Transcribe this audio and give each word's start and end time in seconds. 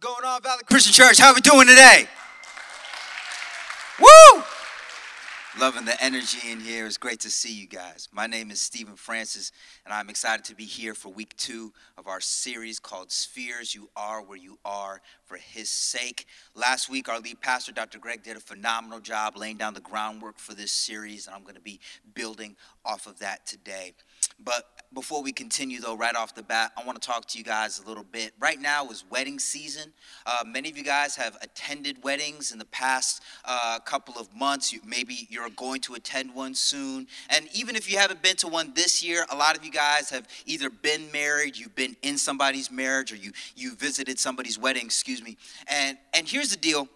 What's 0.00 0.14
going 0.14 0.32
on, 0.32 0.40
Valley 0.42 0.62
Christian 0.64 0.92
Church? 0.92 1.18
How 1.18 1.34
we 1.34 1.40
doing 1.40 1.66
today? 1.66 2.06
Woo! 3.98 4.44
Loving 5.58 5.86
the 5.86 6.00
energy 6.00 6.52
in 6.52 6.60
here. 6.60 6.86
It's 6.86 6.98
great 6.98 7.18
to 7.20 7.30
see 7.30 7.52
you 7.52 7.66
guys. 7.66 8.08
My 8.12 8.28
name 8.28 8.52
is 8.52 8.60
Stephen 8.60 8.94
Francis, 8.94 9.50
and 9.84 9.92
I'm 9.92 10.08
excited 10.08 10.44
to 10.44 10.54
be 10.54 10.66
here 10.66 10.94
for 10.94 11.08
week 11.08 11.36
two 11.36 11.72
of 11.96 12.06
our 12.06 12.20
series 12.20 12.78
called 12.78 13.10
Spheres. 13.10 13.74
You 13.74 13.90
are 13.96 14.22
where 14.22 14.38
you 14.38 14.60
are 14.64 15.00
for 15.24 15.36
His 15.36 15.68
sake. 15.68 16.26
Last 16.54 16.88
week, 16.88 17.08
our 17.08 17.18
lead 17.18 17.40
pastor, 17.40 17.72
Dr. 17.72 17.98
Greg, 17.98 18.22
did 18.22 18.36
a 18.36 18.40
phenomenal 18.40 19.00
job 19.00 19.36
laying 19.36 19.56
down 19.56 19.74
the 19.74 19.80
groundwork 19.80 20.38
for 20.38 20.54
this 20.54 20.70
series, 20.70 21.26
and 21.26 21.34
I'm 21.34 21.42
going 21.42 21.56
to 21.56 21.60
be 21.60 21.80
building 22.14 22.54
off 22.84 23.08
of 23.08 23.18
that 23.18 23.46
today. 23.46 23.94
But 24.42 24.64
before 24.94 25.22
we 25.22 25.32
continue, 25.32 25.80
though, 25.80 25.96
right 25.96 26.14
off 26.14 26.34
the 26.34 26.42
bat, 26.42 26.72
I 26.76 26.84
want 26.84 27.00
to 27.00 27.06
talk 27.06 27.26
to 27.26 27.38
you 27.38 27.44
guys 27.44 27.80
a 27.84 27.86
little 27.86 28.04
bit. 28.04 28.32
Right 28.40 28.58
now 28.58 28.88
is 28.88 29.04
wedding 29.10 29.38
season. 29.38 29.92
Uh, 30.24 30.44
many 30.46 30.70
of 30.70 30.78
you 30.78 30.84
guys 30.84 31.16
have 31.16 31.36
attended 31.42 32.02
weddings 32.02 32.52
in 32.52 32.58
the 32.58 32.64
past 32.66 33.22
uh, 33.44 33.78
couple 33.84 34.18
of 34.18 34.34
months. 34.34 34.72
You, 34.72 34.80
maybe 34.86 35.26
you're 35.28 35.50
going 35.50 35.80
to 35.82 35.94
attend 35.94 36.34
one 36.34 36.54
soon. 36.54 37.06
And 37.28 37.48
even 37.52 37.76
if 37.76 37.90
you 37.90 37.98
haven't 37.98 38.22
been 38.22 38.36
to 38.36 38.48
one 38.48 38.72
this 38.74 39.04
year, 39.04 39.26
a 39.30 39.36
lot 39.36 39.56
of 39.56 39.64
you 39.64 39.70
guys 39.70 40.08
have 40.10 40.26
either 40.46 40.70
been 40.70 41.10
married, 41.12 41.56
you've 41.56 41.74
been 41.74 41.96
in 42.02 42.16
somebody's 42.16 42.70
marriage, 42.70 43.12
or 43.12 43.16
you, 43.16 43.32
you 43.56 43.74
visited 43.74 44.18
somebody's 44.18 44.58
wedding, 44.58 44.86
excuse 44.86 45.22
me. 45.22 45.36
And, 45.66 45.98
and 46.14 46.26
here's 46.26 46.50
the 46.50 46.56
deal 46.56 46.88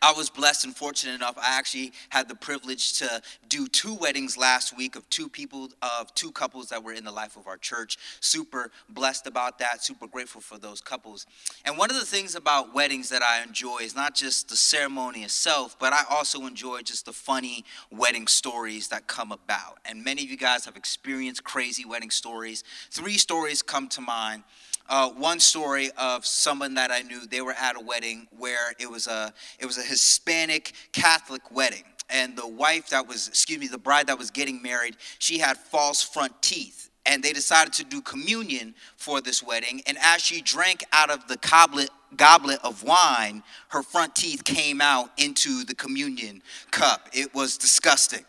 I 0.00 0.12
was 0.12 0.30
blessed 0.30 0.64
and 0.64 0.76
fortunate 0.76 1.14
enough. 1.14 1.36
I 1.36 1.58
actually 1.58 1.92
had 2.10 2.28
the 2.28 2.36
privilege 2.36 2.98
to 3.00 3.20
do 3.48 3.66
two 3.66 3.94
weddings 3.94 4.36
last 4.36 4.76
week 4.76 4.94
of 4.94 5.08
two 5.10 5.28
people, 5.28 5.70
of 5.82 6.14
two 6.14 6.30
couples 6.30 6.68
that 6.68 6.84
were 6.84 6.92
in 6.92 7.04
the 7.04 7.10
life 7.10 7.36
of 7.36 7.48
our 7.48 7.56
church. 7.56 7.98
Super 8.20 8.70
blessed 8.88 9.26
about 9.26 9.58
that. 9.58 9.82
Super 9.82 10.06
grateful 10.06 10.40
for 10.40 10.56
those 10.56 10.80
couples. 10.80 11.26
And 11.64 11.76
one 11.76 11.90
of 11.90 11.96
the 11.96 12.06
things 12.06 12.36
about 12.36 12.72
weddings 12.72 13.08
that 13.08 13.22
I 13.22 13.42
enjoy 13.42 13.78
is 13.78 13.96
not 13.96 14.14
just 14.14 14.48
the 14.48 14.56
ceremony 14.56 15.24
itself, 15.24 15.76
but 15.80 15.92
I 15.92 16.04
also 16.08 16.46
enjoy 16.46 16.82
just 16.82 17.06
the 17.06 17.12
funny 17.12 17.64
wedding 17.90 18.28
stories 18.28 18.88
that 18.88 19.08
come 19.08 19.32
about. 19.32 19.78
And 19.84 20.04
many 20.04 20.22
of 20.22 20.30
you 20.30 20.36
guys 20.36 20.64
have 20.66 20.76
experienced 20.76 21.42
crazy 21.42 21.84
wedding 21.84 22.10
stories. 22.10 22.62
Three 22.92 23.18
stories 23.18 23.62
come 23.62 23.88
to 23.88 24.00
mind 24.00 24.44
uh, 24.88 25.10
one 25.10 25.38
story 25.38 25.90
of 25.98 26.24
someone 26.24 26.74
that 26.74 26.90
I 26.90 27.02
knew. 27.02 27.26
They 27.26 27.42
were 27.42 27.52
at 27.52 27.76
a 27.76 27.80
wedding 27.80 28.26
where 28.38 28.72
it 28.78 28.90
was 28.90 29.06
a 29.06 29.32
it 29.58 29.66
was 29.66 29.76
a 29.76 29.82
Hispanic 29.88 30.72
Catholic 30.92 31.50
wedding, 31.50 31.84
and 32.10 32.36
the 32.36 32.46
wife 32.46 32.90
that 32.90 33.06
was 33.08 33.28
excuse 33.28 33.58
me 33.58 33.66
the 33.66 33.78
bride 33.78 34.06
that 34.06 34.18
was 34.18 34.30
getting 34.30 34.62
married 34.62 34.96
she 35.18 35.38
had 35.38 35.56
false 35.56 36.02
front 36.02 36.40
teeth. 36.42 36.90
And 37.06 37.22
they 37.22 37.32
decided 37.32 37.72
to 37.74 37.84
do 37.84 38.02
communion 38.02 38.74
for 38.98 39.22
this 39.22 39.42
wedding. 39.42 39.80
And 39.86 39.96
as 40.02 40.20
she 40.20 40.42
drank 40.42 40.84
out 40.92 41.08
of 41.08 41.26
the 41.26 41.38
goblet, 41.38 41.88
goblet 42.16 42.60
of 42.62 42.82
wine, 42.82 43.42
her 43.68 43.82
front 43.82 44.14
teeth 44.14 44.44
came 44.44 44.82
out 44.82 45.10
into 45.16 45.64
the 45.64 45.74
communion 45.74 46.42
cup. 46.70 47.08
It 47.14 47.34
was 47.34 47.56
disgusting. 47.56 48.26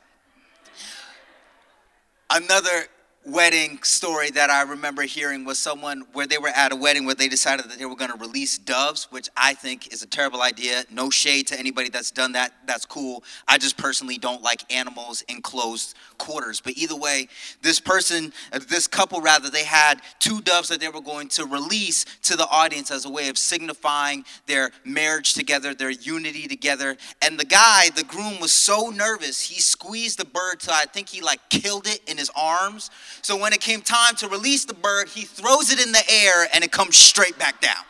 Another 2.29 2.85
wedding 3.25 3.79
story 3.83 4.31
that 4.31 4.49
I 4.49 4.61
remember 4.61 5.03
hearing 5.03 5.43
was 5.43 5.59
someone 5.59 6.05
where 6.13 6.25
they 6.25 6.37
were 6.37 6.49
at 6.49 6.71
a 6.71 6.75
wedding 6.75 7.05
where 7.05 7.15
they 7.15 7.27
decided 7.27 7.69
that 7.69 7.77
they 7.77 7.85
were 7.85 7.95
going 7.95 8.11
to 8.11 8.17
release 8.17 8.57
doves, 8.57 9.07
which 9.11 9.29
I 9.35 9.53
think 9.53 9.93
is 9.93 10.01
a 10.01 10.07
terrible 10.07 10.41
idea. 10.41 10.83
No 10.89 11.09
shade 11.09 11.47
to 11.47 11.59
anybody 11.59 11.89
that's 11.89 12.11
done 12.11 12.31
that. 12.33 12.53
That's 12.65 12.85
cool. 12.85 13.23
I 13.47 13.57
just 13.57 13.77
personally 13.77 14.17
don't 14.17 14.41
like 14.41 14.71
animals 14.73 15.21
in 15.27 15.41
closed 15.41 15.95
quarters. 16.17 16.61
But 16.61 16.77
either 16.77 16.95
way, 16.95 17.27
this 17.61 17.79
person, 17.79 18.31
uh, 18.53 18.59
this 18.67 18.87
couple 18.87 19.21
rather, 19.21 19.49
they 19.49 19.65
had 19.65 20.01
two 20.19 20.41
doves 20.41 20.69
that 20.69 20.79
they 20.79 20.89
were 20.89 21.01
going 21.01 21.27
to 21.29 21.45
release 21.45 22.05
to 22.23 22.37
the 22.37 22.47
audience 22.47 22.89
as 22.89 23.05
a 23.05 23.09
way 23.09 23.27
of 23.27 23.37
signifying 23.37 24.23
their 24.45 24.71
marriage 24.85 25.33
together, 25.33 25.73
their 25.73 25.91
unity 25.91 26.47
together. 26.47 26.95
And 27.21 27.37
the 27.37 27.45
guy, 27.45 27.89
the 27.95 28.03
groom, 28.03 28.39
was 28.39 28.53
so 28.53 28.89
nervous, 28.89 29.41
he 29.41 29.59
squeezed 29.59 30.19
the 30.19 30.25
bird 30.25 30.61
till 30.61 30.73
I 30.73 30.85
think 30.85 31.09
he 31.09 31.21
like 31.21 31.41
killed 31.49 31.85
it 31.85 31.99
in 32.07 32.17
his 32.17 32.31
arms 32.35 32.89
so 33.21 33.37
when 33.37 33.53
it 33.53 33.61
came 33.61 33.81
time 33.81 34.15
to 34.17 34.27
release 34.27 34.65
the 34.65 34.73
bird, 34.73 35.09
he 35.09 35.21
throws 35.21 35.71
it 35.71 35.85
in 35.85 35.91
the 35.91 36.03
air 36.09 36.47
and 36.53 36.63
it 36.63 36.71
comes 36.71 36.97
straight 36.97 37.37
back 37.37 37.61
down. 37.61 37.83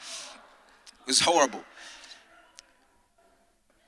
It 1.02 1.08
was 1.08 1.20
horrible. 1.22 1.64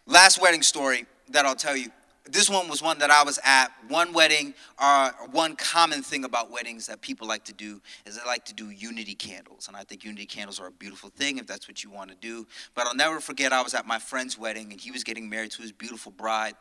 Last 0.06 0.42
wedding 0.42 0.62
story 0.62 1.06
that 1.30 1.46
I'll 1.46 1.56
tell 1.56 1.76
you 1.76 1.90
this 2.26 2.50
one 2.50 2.70
was 2.70 2.84
one 2.84 3.00
that 3.00 3.10
I 3.10 3.24
was 3.24 3.40
at. 3.44 3.70
One 3.88 4.14
wedding, 4.14 4.54
uh, 4.78 5.12
one 5.32 5.56
common 5.56 6.04
thing 6.04 6.24
about 6.24 6.52
weddings 6.52 6.86
that 6.86 7.02
people 7.02 7.28
like 7.28 7.44
to 7.46 7.54
do 7.54 7.82
is 8.06 8.18
they 8.18 8.26
like 8.26 8.46
to 8.46 8.54
do 8.54 8.70
unity 8.70 9.16
candles. 9.16 9.68
And 9.68 9.76
I 9.76 9.84
think 9.84 10.04
unity 10.04 10.28
candles 10.28 10.60
are 10.60 10.68
a 10.68 10.72
beautiful 10.72 11.10
thing 11.10 11.40
if 11.40 11.48
that's 11.48 11.68
what 11.68 11.84
you 11.84 11.90
want 11.90 12.12
to 12.12 12.16
do. 12.22 12.46
But 12.76 12.86
I'll 12.86 12.96
never 12.96 13.20
forget, 13.20 13.52
I 13.52 13.64
was 13.64 13.74
at 13.74 13.88
my 13.88 13.98
friend's 13.98 14.38
wedding 14.38 14.72
and 14.72 14.80
he 14.80 14.92
was 14.92 15.04
getting 15.04 15.30
married 15.30 15.52
to 15.52 15.64
his 15.64 15.72
beautiful 15.72 16.12
bride. 16.12 16.54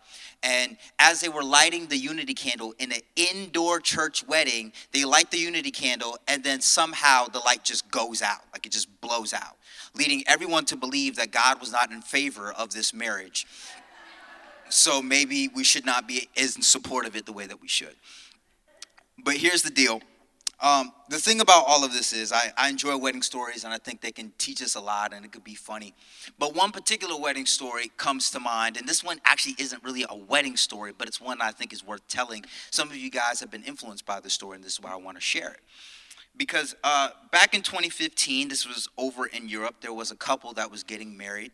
And 0.42 0.78
as 0.98 1.20
they 1.20 1.28
were 1.28 1.44
lighting 1.44 1.86
the 1.88 1.98
unity 1.98 2.34
candle 2.34 2.74
in 2.78 2.90
an 2.92 3.00
indoor 3.16 3.80
church 3.80 4.26
wedding, 4.26 4.72
they 4.92 5.04
light 5.04 5.30
the 5.30 5.38
unity 5.38 5.70
candle 5.70 6.16
and 6.26 6.42
then 6.42 6.62
somehow 6.62 7.26
the 7.26 7.40
light 7.40 7.64
just 7.64 7.90
goes 7.90 8.22
out, 8.22 8.40
like 8.54 8.64
it 8.64 8.72
just 8.72 8.88
blows 9.02 9.34
out, 9.34 9.58
leading 9.94 10.24
everyone 10.26 10.64
to 10.64 10.76
believe 10.76 11.16
that 11.16 11.32
God 11.32 11.60
was 11.60 11.70
not 11.70 11.92
in 11.92 12.00
favor 12.00 12.50
of 12.50 12.70
this 12.72 12.94
marriage 12.94 13.46
so 14.72 15.02
maybe 15.02 15.48
we 15.48 15.64
should 15.64 15.86
not 15.86 16.08
be 16.08 16.28
as 16.36 16.56
in 16.56 16.62
support 16.62 17.06
of 17.06 17.16
it 17.16 17.26
the 17.26 17.32
way 17.32 17.46
that 17.46 17.60
we 17.60 17.68
should. 17.68 17.96
But 19.22 19.36
here's 19.36 19.62
the 19.62 19.70
deal. 19.70 20.00
Um, 20.62 20.92
the 21.08 21.18
thing 21.18 21.40
about 21.40 21.64
all 21.66 21.84
of 21.84 21.92
this 21.92 22.12
is, 22.12 22.32
I, 22.32 22.52
I 22.56 22.68
enjoy 22.68 22.94
wedding 22.96 23.22
stories 23.22 23.64
and 23.64 23.72
I 23.72 23.78
think 23.78 24.02
they 24.02 24.12
can 24.12 24.32
teach 24.36 24.60
us 24.60 24.74
a 24.74 24.80
lot 24.80 25.14
and 25.14 25.24
it 25.24 25.32
could 25.32 25.44
be 25.44 25.54
funny. 25.54 25.94
But 26.38 26.54
one 26.54 26.70
particular 26.70 27.18
wedding 27.18 27.46
story 27.46 27.90
comes 27.96 28.30
to 28.32 28.40
mind, 28.40 28.76
and 28.76 28.86
this 28.86 29.02
one 29.02 29.20
actually 29.24 29.54
isn't 29.58 29.82
really 29.82 30.04
a 30.08 30.14
wedding 30.14 30.56
story, 30.56 30.92
but 30.96 31.08
it's 31.08 31.20
one 31.20 31.40
I 31.40 31.50
think 31.50 31.72
is 31.72 31.84
worth 31.84 32.06
telling. 32.08 32.44
Some 32.70 32.90
of 32.90 32.96
you 32.96 33.10
guys 33.10 33.40
have 33.40 33.50
been 33.50 33.62
influenced 33.62 34.04
by 34.04 34.20
this 34.20 34.34
story, 34.34 34.56
and 34.56 34.64
this 34.64 34.74
is 34.74 34.80
why 34.80 34.92
I 34.92 34.96
want 34.96 35.16
to 35.16 35.22
share 35.22 35.50
it. 35.52 35.60
Because 36.36 36.76
uh, 36.84 37.08
back 37.32 37.54
in 37.54 37.62
2015, 37.62 38.48
this 38.48 38.66
was 38.66 38.86
over 38.98 39.26
in 39.26 39.48
Europe, 39.48 39.76
there 39.80 39.94
was 39.94 40.10
a 40.10 40.16
couple 40.16 40.52
that 40.54 40.70
was 40.70 40.82
getting 40.82 41.16
married, 41.16 41.52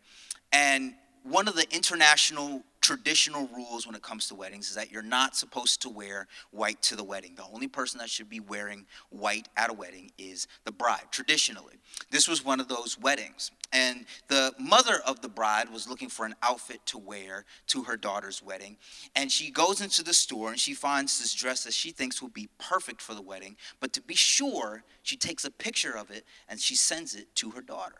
and 0.51 0.93
one 1.29 1.47
of 1.47 1.55
the 1.55 1.65
international 1.73 2.63
traditional 2.79 3.49
rules 3.53 3.85
when 3.85 3.95
it 3.95 4.01
comes 4.01 4.27
to 4.27 4.35
weddings 4.35 4.69
is 4.69 4.75
that 4.75 4.91
you're 4.91 5.01
not 5.01 5.35
supposed 5.35 5.81
to 5.81 5.89
wear 5.89 6.25
white 6.51 6.81
to 6.81 6.95
the 6.95 7.03
wedding. 7.03 7.33
The 7.35 7.43
only 7.51 7.67
person 7.67 7.97
that 7.97 8.09
should 8.09 8.29
be 8.29 8.39
wearing 8.39 8.85
white 9.09 9.49
at 9.57 9.69
a 9.69 9.73
wedding 9.73 10.11
is 10.17 10.47
the 10.63 10.71
bride, 10.71 11.07
traditionally. 11.11 11.73
This 12.11 12.29
was 12.29 12.45
one 12.45 12.61
of 12.61 12.69
those 12.69 12.97
weddings. 12.97 13.51
And 13.73 14.05
the 14.29 14.53
mother 14.57 15.01
of 15.05 15.21
the 15.21 15.27
bride 15.27 15.69
was 15.69 15.89
looking 15.89 16.07
for 16.07 16.25
an 16.25 16.35
outfit 16.41 16.79
to 16.87 16.97
wear 16.97 17.43
to 17.67 17.83
her 17.83 17.97
daughter's 17.97 18.41
wedding. 18.41 18.77
And 19.15 19.29
she 19.29 19.51
goes 19.51 19.81
into 19.81 20.03
the 20.03 20.13
store 20.13 20.51
and 20.51 20.59
she 20.59 20.73
finds 20.73 21.19
this 21.19 21.33
dress 21.33 21.65
that 21.65 21.73
she 21.73 21.91
thinks 21.91 22.21
will 22.21 22.29
be 22.29 22.47
perfect 22.57 23.01
for 23.01 23.13
the 23.13 23.21
wedding. 23.21 23.57
But 23.81 23.91
to 23.93 24.01
be 24.01 24.15
sure, 24.15 24.83
she 25.03 25.17
takes 25.17 25.43
a 25.43 25.51
picture 25.51 25.97
of 25.97 26.09
it 26.09 26.23
and 26.47 26.57
she 26.57 26.75
sends 26.75 27.15
it 27.15 27.35
to 27.35 27.49
her 27.51 27.61
daughter. 27.61 27.95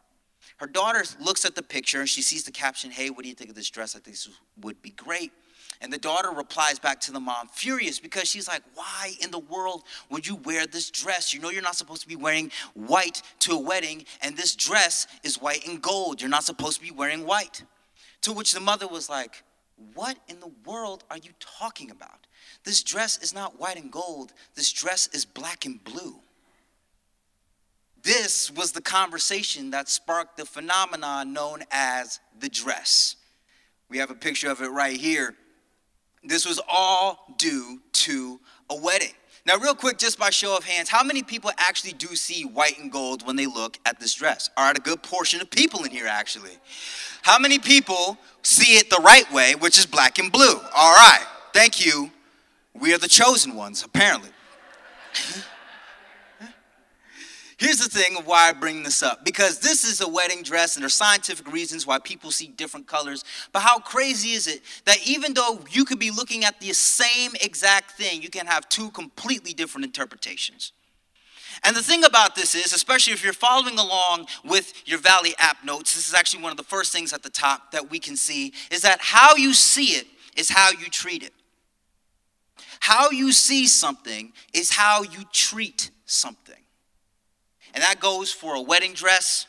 Her 0.58 0.68
daughter 0.68 1.03
looks 1.19 1.46
at 1.46 1.56
the 1.56 1.62
picture 1.62 2.00
and 2.00 2.09
she 2.09 2.22
sees 2.22 2.44
the 2.44 2.52
caption, 2.52 2.91
Hey, 2.91 3.09
what 3.09 3.24
do 3.24 3.30
you 3.30 3.35
think 3.35 3.50
of 3.50 3.56
this 3.56 3.69
dress? 3.69 3.96
I 3.96 4.00
think 4.00 4.16
this 4.16 4.30
would 4.62 4.81
be 4.81 4.91
great. 4.91 5.31
And 5.81 5.94
the 5.94 5.97
daughter 5.97 6.31
replies 6.31 6.80
back 6.80 7.00
to 7.02 7.12
the 7.12 7.19
mom, 7.19 7.50
furious 7.50 8.00
because 8.00 8.28
she's 8.28 8.47
like, 8.47 8.63
Why 8.74 9.13
in 9.22 9.31
the 9.31 9.40
world 9.40 9.84
would 10.09 10.25
you 10.25 10.35
wear 10.35 10.66
this 10.66 10.90
dress? 10.90 11.34
You 11.34 11.40
know, 11.40 11.50
you're 11.50 11.62
not 11.62 11.75
supposed 11.75 12.02
to 12.02 12.08
be 12.08 12.16
wearing 12.16 12.52
white 12.74 13.22
to 13.40 13.52
a 13.53 13.59
wedding, 13.59 14.06
and 14.22 14.35
this 14.35 14.56
dress 14.56 15.08
is 15.24 15.40
white 15.40 15.68
and 15.68 15.81
gold. 15.81 16.22
You're 16.22 16.30
not 16.30 16.44
supposed 16.44 16.78
to 16.79 16.84
be 16.84 16.91
wearing 16.91 17.25
white. 17.25 17.64
To 18.22 18.34
which 18.34 18.53
the 18.53 18.59
mother 18.59 18.88
was 18.88 19.09
like, 19.09 19.44
What 19.94 20.18
in 20.28 20.40
the 20.40 20.52
world 20.66 21.03
are 21.12 21.17
you 21.17 21.32
talking 21.40 21.91
about? 21.91 22.26
This 22.64 22.82
dress 22.82 23.22
is 23.22 23.34
not 23.34 23.59
white 23.59 23.78
and 23.78 23.91
gold, 23.91 24.34
this 24.55 24.72
dress 24.72 25.08
is 25.14 25.26
black 25.26 25.66
and 25.66 25.84
blue. 25.84 26.20
This 28.07 28.49
was 28.49 28.71
the 28.71 28.79
conversation 28.79 29.71
that 29.71 29.89
sparked 29.89 30.37
the 30.37 30.45
phenomenon 30.45 31.33
known 31.33 31.63
as 31.71 32.21
the 32.39 32.47
dress. 32.47 33.17
We 33.89 33.97
have 33.97 34.09
a 34.09 34.15
picture 34.15 34.49
of 34.49 34.61
it 34.61 34.69
right 34.69 34.95
here. 34.95 35.35
This 36.23 36.45
was 36.45 36.57
all 36.69 37.25
due 37.37 37.81
to 37.91 38.39
a 38.69 38.77
wedding. 38.77 39.11
Now, 39.45 39.57
real 39.57 39.75
quick, 39.75 39.97
just 39.97 40.17
by 40.17 40.29
show 40.29 40.55
of 40.55 40.63
hands, 40.63 40.87
how 40.87 41.03
many 41.03 41.21
people 41.21 41.51
actually 41.57 41.91
do 41.91 42.15
see 42.15 42.45
white 42.45 42.79
and 42.79 42.89
gold 42.89 43.27
when 43.27 43.35
they 43.35 43.45
look 43.45 43.77
at 43.85 43.99
this 43.99 44.13
dress? 44.13 44.49
All 44.55 44.65
right, 44.65 44.77
a 44.77 44.81
good 44.81 45.03
portion 45.03 45.41
of 45.41 45.51
people 45.51 45.83
in 45.83 45.91
here, 45.91 46.07
actually. 46.07 46.57
How 47.23 47.37
many 47.37 47.59
people 47.59 48.17
see 48.41 48.77
it 48.77 48.89
the 48.89 49.01
right 49.03 49.29
way, 49.33 49.55
which 49.55 49.77
is 49.77 49.85
black 49.85 50.17
and 50.17 50.31
blue? 50.31 50.61
All 50.73 50.93
right, 50.93 51.25
thank 51.51 51.85
you. 51.85 52.09
We 52.73 52.93
are 52.93 52.99
the 52.99 53.09
chosen 53.09 53.53
ones, 53.53 53.83
apparently. 53.83 54.29
Here's 57.57 57.79
the 57.79 57.89
thing 57.89 58.15
of 58.17 58.27
why 58.27 58.49
I 58.49 58.53
bring 58.53 58.83
this 58.83 59.01
up 59.01 59.25
because 59.25 59.57
this 59.59 59.83
is 59.83 59.99
a 59.99 60.07
wedding 60.07 60.43
dress 60.43 60.75
and 60.75 60.83
there's 60.83 60.93
scientific 60.93 61.51
reasons 61.51 61.87
why 61.87 61.97
people 61.97 62.29
see 62.29 62.47
different 62.49 62.85
colors. 62.85 63.23
But 63.51 63.61
how 63.61 63.79
crazy 63.79 64.29
is 64.29 64.45
it 64.45 64.61
that 64.85 64.97
even 65.07 65.33
though 65.33 65.59
you 65.71 65.83
could 65.83 65.97
be 65.97 66.11
looking 66.11 66.43
at 66.43 66.59
the 66.59 66.71
same 66.73 67.31
exact 67.41 67.91
thing, 67.91 68.21
you 68.21 68.29
can 68.29 68.45
have 68.45 68.69
two 68.69 68.91
completely 68.91 69.53
different 69.53 69.85
interpretations? 69.85 70.71
And 71.63 71.75
the 71.75 71.81
thing 71.81 72.03
about 72.03 72.35
this 72.35 72.53
is, 72.53 72.73
especially 72.73 73.13
if 73.13 73.23
you're 73.23 73.33
following 73.33 73.79
along 73.79 74.27
with 74.45 74.83
your 74.85 74.99
Valley 74.99 75.33
app 75.39 75.65
notes, 75.65 75.95
this 75.95 76.07
is 76.07 76.13
actually 76.13 76.43
one 76.43 76.51
of 76.51 76.57
the 76.57 76.63
first 76.63 76.93
things 76.93 77.11
at 77.11 77.23
the 77.23 77.29
top 77.31 77.71
that 77.71 77.89
we 77.89 77.97
can 77.97 78.15
see 78.15 78.53
is 78.69 78.83
that 78.83 78.99
how 79.01 79.35
you 79.35 79.55
see 79.55 79.95
it 79.95 80.05
is 80.35 80.49
how 80.49 80.69
you 80.69 80.85
treat 80.91 81.23
it. 81.23 81.33
How 82.81 83.09
you 83.09 83.31
see 83.31 83.65
something 83.65 84.33
is 84.53 84.69
how 84.69 85.01
you 85.01 85.23
treat 85.31 85.89
something. 86.05 86.61
And 87.73 87.84
that 87.84 87.99
goes 87.99 88.31
for 88.31 88.55
a 88.55 88.61
wedding 88.61 88.93
dress, 88.93 89.47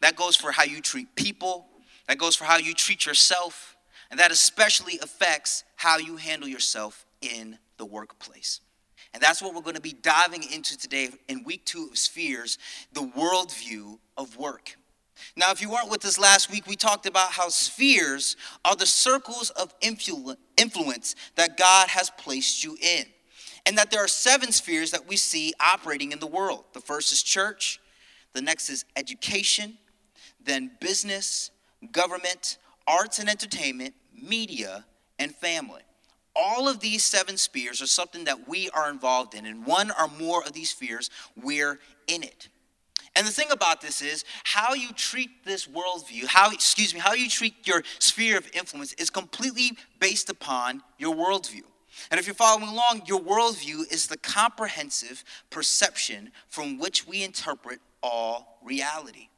that 0.00 0.16
goes 0.16 0.36
for 0.36 0.52
how 0.52 0.64
you 0.64 0.80
treat 0.80 1.14
people, 1.14 1.66
that 2.08 2.18
goes 2.18 2.36
for 2.36 2.44
how 2.44 2.56
you 2.56 2.74
treat 2.74 3.06
yourself, 3.06 3.76
and 4.10 4.20
that 4.20 4.30
especially 4.30 4.98
affects 5.00 5.64
how 5.76 5.98
you 5.98 6.16
handle 6.16 6.48
yourself 6.48 7.06
in 7.20 7.58
the 7.78 7.86
workplace. 7.86 8.60
And 9.14 9.22
that's 9.22 9.42
what 9.42 9.54
we're 9.54 9.62
going 9.62 9.76
to 9.76 9.80
be 9.80 9.92
diving 9.92 10.42
into 10.42 10.76
today 10.76 11.10
in 11.28 11.44
week 11.44 11.64
two 11.64 11.88
of 11.90 11.98
Spheres, 11.98 12.58
the 12.92 13.02
worldview 13.02 13.98
of 14.16 14.36
work. 14.36 14.76
Now, 15.36 15.50
if 15.50 15.60
you 15.60 15.70
weren't 15.70 15.90
with 15.90 16.04
us 16.04 16.18
last 16.18 16.50
week, 16.50 16.66
we 16.66 16.76
talked 16.76 17.06
about 17.06 17.32
how 17.32 17.48
spheres 17.48 18.36
are 18.64 18.74
the 18.74 18.86
circles 18.86 19.50
of 19.50 19.74
influence 19.80 21.14
that 21.36 21.56
God 21.56 21.88
has 21.88 22.10
placed 22.10 22.64
you 22.64 22.76
in. 22.80 23.04
And 23.64 23.78
that 23.78 23.90
there 23.90 24.02
are 24.02 24.08
seven 24.08 24.50
spheres 24.50 24.90
that 24.90 25.06
we 25.06 25.16
see 25.16 25.52
operating 25.60 26.12
in 26.12 26.18
the 26.18 26.26
world. 26.26 26.64
The 26.72 26.80
first 26.80 27.12
is 27.12 27.22
church, 27.22 27.80
the 28.32 28.42
next 28.42 28.68
is 28.70 28.84
education, 28.96 29.78
then 30.44 30.72
business, 30.80 31.50
government, 31.92 32.58
arts 32.86 33.18
and 33.18 33.28
entertainment, 33.28 33.94
media, 34.20 34.84
and 35.18 35.34
family. 35.34 35.82
All 36.34 36.68
of 36.68 36.80
these 36.80 37.04
seven 37.04 37.36
spheres 37.36 37.82
are 37.82 37.86
something 37.86 38.24
that 38.24 38.48
we 38.48 38.70
are 38.70 38.90
involved 38.90 39.34
in, 39.34 39.44
and 39.46 39.66
one 39.66 39.90
or 39.90 40.08
more 40.08 40.42
of 40.42 40.52
these 40.52 40.70
spheres, 40.70 41.10
we're 41.40 41.78
in 42.08 42.22
it. 42.22 42.48
And 43.14 43.26
the 43.26 43.30
thing 43.30 43.50
about 43.50 43.82
this 43.82 44.00
is 44.00 44.24
how 44.44 44.72
you 44.72 44.92
treat 44.92 45.44
this 45.44 45.66
worldview, 45.66 46.26
how, 46.26 46.50
excuse 46.50 46.94
me, 46.94 47.00
how 47.00 47.12
you 47.12 47.28
treat 47.28 47.66
your 47.66 47.82
sphere 47.98 48.38
of 48.38 48.50
influence 48.54 48.94
is 48.94 49.10
completely 49.10 49.72
based 50.00 50.30
upon 50.30 50.82
your 50.98 51.14
worldview. 51.14 51.64
And 52.10 52.18
if 52.18 52.26
you're 52.26 52.34
following 52.34 52.68
along, 52.68 53.02
your 53.06 53.20
worldview 53.20 53.92
is 53.92 54.06
the 54.06 54.16
comprehensive 54.18 55.24
perception 55.50 56.32
from 56.48 56.78
which 56.78 57.06
we 57.06 57.22
interpret 57.22 57.80
all 58.02 58.58
reality. 58.62 59.28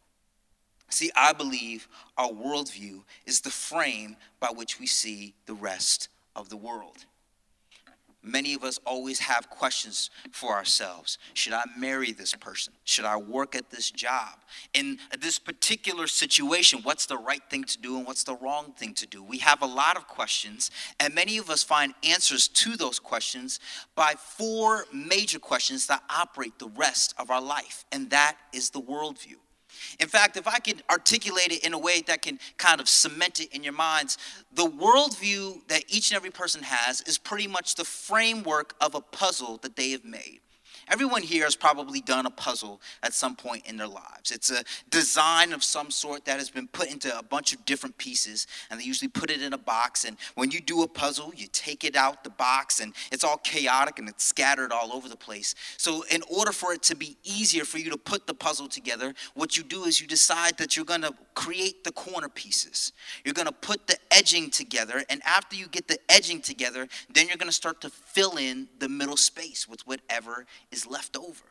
See, 0.88 1.10
I 1.16 1.32
believe 1.32 1.88
our 2.16 2.30
worldview 2.30 3.02
is 3.26 3.40
the 3.40 3.50
frame 3.50 4.16
by 4.38 4.48
which 4.54 4.78
we 4.78 4.86
see 4.86 5.34
the 5.46 5.54
rest 5.54 6.08
of 6.36 6.48
the 6.48 6.56
world. 6.56 7.06
Many 8.24 8.54
of 8.54 8.64
us 8.64 8.80
always 8.86 9.18
have 9.18 9.50
questions 9.50 10.08
for 10.32 10.52
ourselves. 10.52 11.18
Should 11.34 11.52
I 11.52 11.64
marry 11.76 12.10
this 12.12 12.34
person? 12.34 12.72
Should 12.84 13.04
I 13.04 13.18
work 13.18 13.54
at 13.54 13.70
this 13.70 13.90
job? 13.90 14.38
In 14.72 14.98
this 15.20 15.38
particular 15.38 16.06
situation, 16.06 16.80
what's 16.82 17.04
the 17.04 17.18
right 17.18 17.42
thing 17.50 17.64
to 17.64 17.78
do 17.78 17.98
and 17.98 18.06
what's 18.06 18.24
the 18.24 18.36
wrong 18.36 18.72
thing 18.78 18.94
to 18.94 19.06
do? 19.06 19.22
We 19.22 19.38
have 19.38 19.60
a 19.60 19.66
lot 19.66 19.98
of 19.98 20.08
questions, 20.08 20.70
and 20.98 21.14
many 21.14 21.36
of 21.36 21.50
us 21.50 21.62
find 21.62 21.92
answers 22.02 22.48
to 22.48 22.76
those 22.76 22.98
questions 22.98 23.60
by 23.94 24.14
four 24.18 24.86
major 24.90 25.38
questions 25.38 25.86
that 25.88 26.02
operate 26.08 26.58
the 26.58 26.68
rest 26.68 27.14
of 27.18 27.30
our 27.30 27.42
life, 27.42 27.84
and 27.92 28.08
that 28.08 28.38
is 28.54 28.70
the 28.70 28.80
worldview. 28.80 29.36
In 29.98 30.08
fact, 30.08 30.36
if 30.36 30.46
I 30.46 30.58
can 30.58 30.82
articulate 30.90 31.52
it 31.52 31.64
in 31.64 31.72
a 31.74 31.78
way 31.78 32.02
that 32.02 32.22
can 32.22 32.38
kind 32.58 32.80
of 32.80 32.88
cement 32.88 33.40
it 33.40 33.52
in 33.52 33.62
your 33.62 33.72
minds, 33.72 34.18
the 34.52 34.66
worldview 34.66 35.66
that 35.68 35.84
each 35.88 36.10
and 36.10 36.16
every 36.16 36.30
person 36.30 36.62
has 36.62 37.00
is 37.02 37.18
pretty 37.18 37.46
much 37.46 37.74
the 37.74 37.84
framework 37.84 38.74
of 38.80 38.94
a 38.94 39.00
puzzle 39.00 39.58
that 39.58 39.76
they 39.76 39.90
have 39.90 40.04
made. 40.04 40.40
Everyone 40.88 41.22
here 41.22 41.44
has 41.44 41.56
probably 41.56 42.00
done 42.00 42.26
a 42.26 42.30
puzzle 42.30 42.80
at 43.02 43.14
some 43.14 43.36
point 43.36 43.66
in 43.66 43.76
their 43.76 43.88
lives. 43.88 44.30
It's 44.30 44.50
a 44.50 44.64
design 44.90 45.52
of 45.52 45.64
some 45.64 45.90
sort 45.90 46.24
that 46.26 46.38
has 46.38 46.50
been 46.50 46.68
put 46.68 46.90
into 46.90 47.16
a 47.16 47.22
bunch 47.22 47.52
of 47.52 47.64
different 47.64 47.96
pieces, 47.98 48.46
and 48.70 48.78
they 48.78 48.84
usually 48.84 49.08
put 49.08 49.30
it 49.30 49.42
in 49.42 49.52
a 49.52 49.58
box. 49.58 50.04
And 50.04 50.16
when 50.34 50.50
you 50.50 50.60
do 50.60 50.82
a 50.82 50.88
puzzle, 50.88 51.32
you 51.34 51.46
take 51.52 51.84
it 51.84 51.96
out 51.96 52.24
the 52.24 52.30
box, 52.30 52.80
and 52.80 52.92
it's 53.10 53.24
all 53.24 53.38
chaotic 53.38 53.98
and 53.98 54.08
it's 54.08 54.24
scattered 54.24 54.72
all 54.72 54.92
over 54.92 55.08
the 55.08 55.16
place. 55.16 55.54
So, 55.76 56.04
in 56.10 56.22
order 56.30 56.52
for 56.52 56.72
it 56.72 56.82
to 56.84 56.96
be 56.96 57.16
easier 57.24 57.64
for 57.64 57.78
you 57.78 57.90
to 57.90 57.96
put 57.96 58.26
the 58.26 58.34
puzzle 58.34 58.68
together, 58.68 59.14
what 59.34 59.56
you 59.56 59.62
do 59.62 59.84
is 59.84 60.00
you 60.00 60.06
decide 60.06 60.58
that 60.58 60.76
you're 60.76 60.84
going 60.84 61.02
to 61.02 61.14
create 61.34 61.84
the 61.84 61.92
corner 61.92 62.28
pieces. 62.28 62.92
You're 63.24 63.34
going 63.34 63.46
to 63.46 63.52
put 63.52 63.86
the 63.86 63.96
edging 64.10 64.50
together, 64.50 65.04
and 65.08 65.22
after 65.24 65.56
you 65.56 65.66
get 65.68 65.88
the 65.88 65.98
edging 66.08 66.40
together, 66.40 66.88
then 67.12 67.28
you're 67.28 67.36
going 67.36 67.48
to 67.48 67.52
start 67.52 67.80
to 67.82 67.90
fill 67.90 68.36
in 68.36 68.68
the 68.78 68.88
middle 68.88 69.16
space 69.16 69.68
with 69.68 69.86
whatever 69.86 70.46
is 70.74 70.86
left 70.86 71.16
over. 71.16 71.44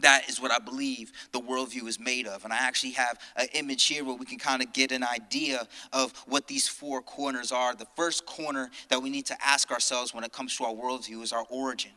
That 0.00 0.28
is 0.28 0.40
what 0.40 0.52
I 0.52 0.60
believe 0.60 1.10
the 1.32 1.40
worldview 1.40 1.88
is 1.88 1.98
made 1.98 2.26
of. 2.26 2.44
And 2.44 2.52
I 2.52 2.58
actually 2.58 2.92
have 2.92 3.18
an 3.36 3.48
image 3.52 3.84
here 3.86 4.04
where 4.04 4.14
we 4.14 4.24
can 4.24 4.38
kind 4.38 4.62
of 4.62 4.72
get 4.72 4.92
an 4.92 5.02
idea 5.02 5.66
of 5.92 6.12
what 6.26 6.46
these 6.46 6.68
four 6.68 7.02
corners 7.02 7.50
are. 7.50 7.74
The 7.74 7.88
first 7.96 8.24
corner 8.24 8.70
that 8.90 9.02
we 9.02 9.10
need 9.10 9.26
to 9.26 9.36
ask 9.44 9.72
ourselves 9.72 10.14
when 10.14 10.22
it 10.22 10.32
comes 10.32 10.56
to 10.56 10.64
our 10.64 10.72
worldview 10.72 11.22
is 11.22 11.32
our 11.32 11.44
origin. 11.50 11.90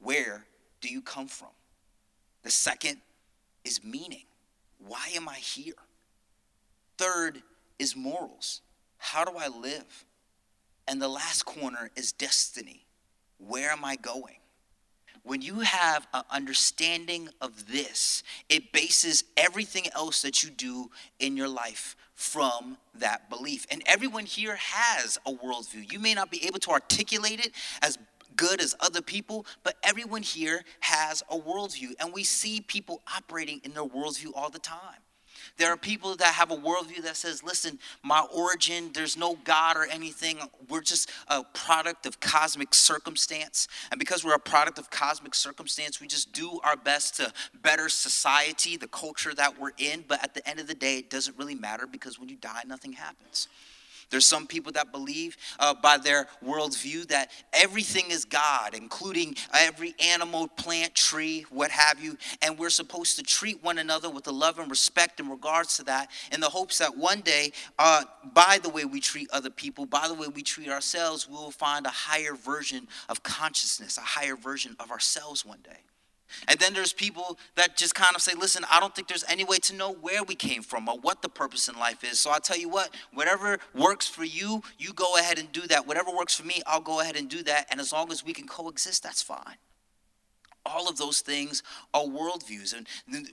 Where 0.00 0.44
do 0.80 0.88
you 0.88 1.00
come 1.00 1.28
from? 1.28 1.48
The 2.42 2.50
second 2.50 2.98
is 3.64 3.84
meaning. 3.84 4.24
Why 4.86 5.12
am 5.14 5.28
I 5.28 5.36
here? 5.36 5.74
Third 6.98 7.40
is 7.78 7.94
morals. 7.94 8.62
How 8.98 9.24
do 9.24 9.32
I 9.38 9.48
live? 9.48 10.04
And 10.88 11.00
the 11.00 11.08
last 11.08 11.44
corner 11.44 11.90
is 11.96 12.12
destiny. 12.12 12.84
Where 13.38 13.70
am 13.70 13.84
I 13.84 13.96
going? 13.96 14.36
When 15.24 15.40
you 15.40 15.60
have 15.60 16.06
an 16.12 16.22
understanding 16.30 17.28
of 17.40 17.72
this, 17.72 18.22
it 18.48 18.72
bases 18.72 19.24
everything 19.36 19.86
else 19.94 20.22
that 20.22 20.42
you 20.42 20.50
do 20.50 20.90
in 21.18 21.36
your 21.36 21.48
life 21.48 21.96
from 22.14 22.76
that 22.94 23.28
belief. 23.30 23.66
And 23.70 23.82
everyone 23.86 24.26
here 24.26 24.56
has 24.56 25.18
a 25.26 25.32
worldview. 25.32 25.90
You 25.90 25.98
may 25.98 26.14
not 26.14 26.30
be 26.30 26.46
able 26.46 26.60
to 26.60 26.70
articulate 26.70 27.40
it 27.40 27.52
as 27.82 27.98
good 28.36 28.60
as 28.60 28.74
other 28.80 29.00
people, 29.00 29.46
but 29.62 29.76
everyone 29.82 30.22
here 30.22 30.62
has 30.80 31.22
a 31.30 31.38
worldview. 31.38 31.92
And 32.00 32.12
we 32.12 32.22
see 32.22 32.60
people 32.60 33.00
operating 33.16 33.60
in 33.64 33.72
their 33.72 33.84
worldview 33.84 34.32
all 34.34 34.50
the 34.50 34.58
time. 34.58 35.00
There 35.56 35.72
are 35.72 35.76
people 35.76 36.16
that 36.16 36.34
have 36.34 36.50
a 36.50 36.56
worldview 36.56 37.02
that 37.04 37.16
says, 37.16 37.42
listen, 37.44 37.78
my 38.02 38.26
origin, 38.32 38.90
there's 38.92 39.16
no 39.16 39.36
God 39.44 39.76
or 39.76 39.84
anything. 39.86 40.38
We're 40.68 40.80
just 40.80 41.10
a 41.28 41.44
product 41.44 42.06
of 42.06 42.18
cosmic 42.18 42.74
circumstance. 42.74 43.68
And 43.92 43.98
because 43.98 44.24
we're 44.24 44.34
a 44.34 44.40
product 44.40 44.78
of 44.78 44.90
cosmic 44.90 45.34
circumstance, 45.34 46.00
we 46.00 46.08
just 46.08 46.32
do 46.32 46.60
our 46.64 46.76
best 46.76 47.16
to 47.16 47.32
better 47.62 47.88
society, 47.88 48.76
the 48.76 48.88
culture 48.88 49.32
that 49.34 49.60
we're 49.60 49.72
in. 49.78 50.04
But 50.08 50.24
at 50.24 50.34
the 50.34 50.46
end 50.48 50.58
of 50.58 50.66
the 50.66 50.74
day, 50.74 50.98
it 50.98 51.08
doesn't 51.08 51.38
really 51.38 51.54
matter 51.54 51.86
because 51.86 52.18
when 52.18 52.28
you 52.28 52.36
die, 52.36 52.62
nothing 52.66 52.92
happens. 52.92 53.48
There's 54.10 54.26
some 54.26 54.46
people 54.46 54.72
that 54.72 54.92
believe 54.92 55.36
uh, 55.58 55.74
by 55.74 55.98
their 55.98 56.28
worldview 56.44 57.08
that 57.08 57.30
everything 57.52 58.10
is 58.10 58.24
God, 58.24 58.74
including 58.74 59.36
every 59.52 59.94
animal, 60.04 60.48
plant, 60.48 60.94
tree, 60.94 61.46
what 61.50 61.70
have 61.70 62.02
you. 62.02 62.16
And 62.42 62.58
we're 62.58 62.70
supposed 62.70 63.16
to 63.16 63.22
treat 63.22 63.62
one 63.62 63.78
another 63.78 64.10
with 64.10 64.24
the 64.24 64.32
love 64.32 64.58
and 64.58 64.70
respect 64.70 65.20
in 65.20 65.28
regards 65.28 65.76
to 65.76 65.84
that, 65.84 66.10
in 66.32 66.40
the 66.40 66.48
hopes 66.48 66.78
that 66.78 66.96
one 66.96 67.20
day, 67.20 67.52
uh, 67.78 68.04
by 68.32 68.58
the 68.62 68.68
way 68.68 68.84
we 68.84 69.00
treat 69.00 69.28
other 69.30 69.50
people, 69.50 69.86
by 69.86 70.08
the 70.08 70.14
way 70.14 70.28
we 70.28 70.42
treat 70.42 70.68
ourselves, 70.68 71.28
we 71.28 71.34
will 71.34 71.50
find 71.50 71.86
a 71.86 71.90
higher 71.90 72.34
version 72.34 72.88
of 73.08 73.22
consciousness, 73.22 73.98
a 73.98 74.02
higher 74.02 74.36
version 74.36 74.76
of 74.78 74.90
ourselves 74.90 75.44
one 75.44 75.60
day. 75.62 75.80
And 76.48 76.58
then 76.58 76.74
there's 76.74 76.92
people 76.92 77.38
that 77.54 77.76
just 77.76 77.94
kind 77.94 78.14
of 78.14 78.22
say, 78.22 78.32
listen, 78.34 78.64
I 78.70 78.80
don't 78.80 78.94
think 78.94 79.08
there's 79.08 79.24
any 79.28 79.44
way 79.44 79.58
to 79.58 79.74
know 79.74 79.92
where 79.92 80.22
we 80.22 80.34
came 80.34 80.62
from 80.62 80.88
or 80.88 80.98
what 80.98 81.22
the 81.22 81.28
purpose 81.28 81.68
in 81.68 81.78
life 81.78 82.04
is. 82.04 82.20
So 82.20 82.30
I'll 82.30 82.40
tell 82.40 82.58
you 82.58 82.68
what, 82.68 82.94
whatever 83.12 83.58
works 83.74 84.08
for 84.08 84.24
you, 84.24 84.62
you 84.78 84.92
go 84.92 85.16
ahead 85.16 85.38
and 85.38 85.50
do 85.52 85.62
that. 85.68 85.86
Whatever 85.86 86.10
works 86.10 86.34
for 86.34 86.46
me, 86.46 86.62
I'll 86.66 86.80
go 86.80 87.00
ahead 87.00 87.16
and 87.16 87.28
do 87.28 87.42
that. 87.44 87.66
And 87.70 87.80
as 87.80 87.92
long 87.92 88.10
as 88.10 88.24
we 88.24 88.32
can 88.32 88.46
coexist, 88.46 89.02
that's 89.02 89.22
fine. 89.22 89.56
All 90.66 90.88
of 90.88 90.96
those 90.96 91.20
things 91.20 91.62
are 91.92 92.04
worldviews. 92.04 92.74
And 92.74 92.88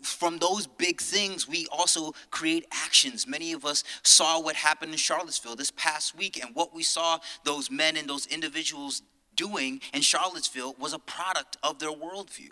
from 0.06 0.38
those 0.40 0.68
big 0.68 1.00
things, 1.00 1.48
we 1.48 1.66
also 1.72 2.14
create 2.30 2.66
actions. 2.74 3.26
Many 3.26 3.54
of 3.54 3.64
us 3.64 3.86
saw 4.04 4.42
what 4.42 4.58
happened 4.58 4.92
in 4.92 4.98
Charlottesville 4.98 5.56
this 5.56 5.72
past 5.72 6.14
week, 6.14 6.44
and 6.44 6.54
what 6.54 6.76
we 6.76 6.84
saw 6.84 7.20
those 7.46 7.72
men 7.72 7.96
and 7.96 8.10
those 8.10 8.26
individuals 8.26 9.02
doing 9.34 9.80
in 9.94 10.02
Charlottesville 10.02 10.76
was 10.78 10.92
a 10.92 11.00
product 11.00 11.56
of 11.64 11.80
their 11.80 11.90
worldview. 11.90 12.50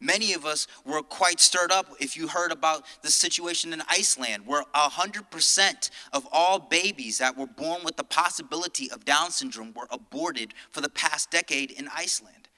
Many 0.00 0.34
of 0.34 0.44
us 0.44 0.66
were 0.84 1.02
quite 1.02 1.40
stirred 1.40 1.72
up 1.72 1.86
if 1.98 2.16
you 2.16 2.28
heard 2.28 2.52
about 2.52 2.84
the 3.02 3.10
situation 3.10 3.72
in 3.72 3.82
Iceland, 3.88 4.46
where 4.46 4.64
100% 4.74 5.90
of 6.12 6.28
all 6.30 6.58
babies 6.58 7.18
that 7.18 7.36
were 7.36 7.46
born 7.46 7.82
with 7.82 7.96
the 7.96 8.04
possibility 8.04 8.90
of 8.90 9.04
Down 9.06 9.30
syndrome 9.30 9.72
were 9.74 9.88
aborted 9.90 10.52
for 10.70 10.82
the 10.82 10.90
past 10.90 11.30
decade 11.30 11.70
in 11.70 11.88
Iceland. 11.94 12.48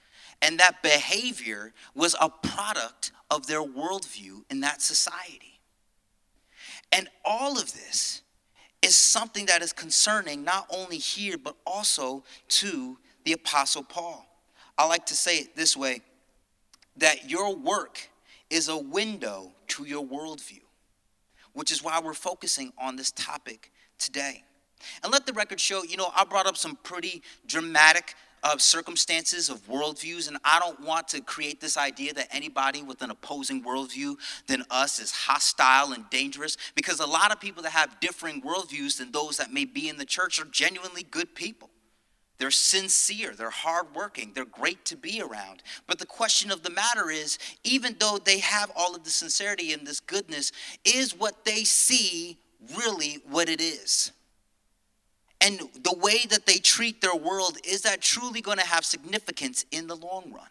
And 0.42 0.58
that 0.58 0.82
behavior 0.82 1.72
was 1.94 2.16
a 2.20 2.28
product 2.28 3.12
of 3.30 3.46
their 3.46 3.62
worldview 3.62 4.42
in 4.50 4.60
that 4.60 4.82
society. 4.82 5.60
And 6.90 7.08
all 7.24 7.58
of 7.58 7.72
this 7.72 8.22
is 8.82 8.96
something 8.96 9.46
that 9.46 9.62
is 9.62 9.72
concerning 9.72 10.44
not 10.44 10.66
only 10.70 10.98
here, 10.98 11.36
but 11.38 11.56
also 11.66 12.24
to 12.48 12.98
the 13.24 13.32
Apostle 13.32 13.82
Paul. 13.82 14.24
I 14.76 14.86
like 14.86 15.06
to 15.06 15.14
say 15.14 15.38
it 15.38 15.56
this 15.56 15.76
way 15.76 16.02
that 16.98 17.30
your 17.30 17.54
work 17.54 18.10
is 18.50 18.68
a 18.68 18.76
window 18.76 19.52
to 19.68 19.84
your 19.84 20.04
worldview, 20.04 20.62
which 21.52 21.70
is 21.70 21.82
why 21.82 22.00
we're 22.00 22.14
focusing 22.14 22.72
on 22.78 22.96
this 22.96 23.10
topic 23.10 23.72
today. 23.98 24.44
And 25.02 25.12
let 25.12 25.26
the 25.26 25.32
record 25.32 25.60
show, 25.60 25.82
you 25.82 25.96
know, 25.96 26.10
I 26.14 26.24
brought 26.24 26.46
up 26.46 26.56
some 26.56 26.76
pretty 26.82 27.22
dramatic 27.46 28.14
uh, 28.42 28.56
circumstances 28.56 29.48
of 29.48 29.66
worldviews, 29.66 30.28
and 30.28 30.38
I 30.44 30.60
don't 30.60 30.80
want 30.80 31.08
to 31.08 31.20
create 31.20 31.60
this 31.60 31.76
idea 31.76 32.14
that 32.14 32.28
anybody 32.30 32.82
with 32.82 33.02
an 33.02 33.10
opposing 33.10 33.64
worldview 33.64 34.16
than 34.46 34.64
us 34.70 35.00
is 35.00 35.10
hostile 35.10 35.92
and 35.92 36.08
dangerous, 36.10 36.56
because 36.76 37.00
a 37.00 37.06
lot 37.06 37.32
of 37.32 37.40
people 37.40 37.62
that 37.64 37.72
have 37.72 37.98
differing 38.00 38.40
worldviews 38.42 38.98
than 38.98 39.10
those 39.10 39.38
that 39.38 39.52
may 39.52 39.64
be 39.64 39.88
in 39.88 39.96
the 39.96 40.04
church 40.04 40.40
are 40.40 40.44
genuinely 40.44 41.02
good 41.02 41.34
people. 41.34 41.70
They're 42.38 42.50
sincere, 42.52 43.34
they're 43.36 43.50
hardworking, 43.50 44.32
they're 44.34 44.44
great 44.44 44.84
to 44.86 44.96
be 44.96 45.20
around. 45.20 45.62
But 45.86 45.98
the 45.98 46.06
question 46.06 46.50
of 46.50 46.62
the 46.62 46.70
matter 46.70 47.10
is 47.10 47.38
even 47.64 47.96
though 47.98 48.18
they 48.22 48.38
have 48.38 48.70
all 48.76 48.94
of 48.94 49.02
the 49.02 49.10
sincerity 49.10 49.72
and 49.72 49.86
this 49.86 50.00
goodness, 50.00 50.52
is 50.84 51.18
what 51.18 51.44
they 51.44 51.64
see 51.64 52.38
really 52.76 53.18
what 53.28 53.48
it 53.48 53.60
is? 53.60 54.12
And 55.40 55.60
the 55.82 55.96
way 55.96 56.26
that 56.30 56.46
they 56.46 56.58
treat 56.58 57.00
their 57.00 57.14
world, 57.14 57.58
is 57.64 57.82
that 57.82 58.02
truly 58.02 58.40
going 58.40 58.58
to 58.58 58.66
have 58.66 58.84
significance 58.84 59.64
in 59.70 59.86
the 59.86 59.94
long 59.94 60.32
run? 60.32 60.48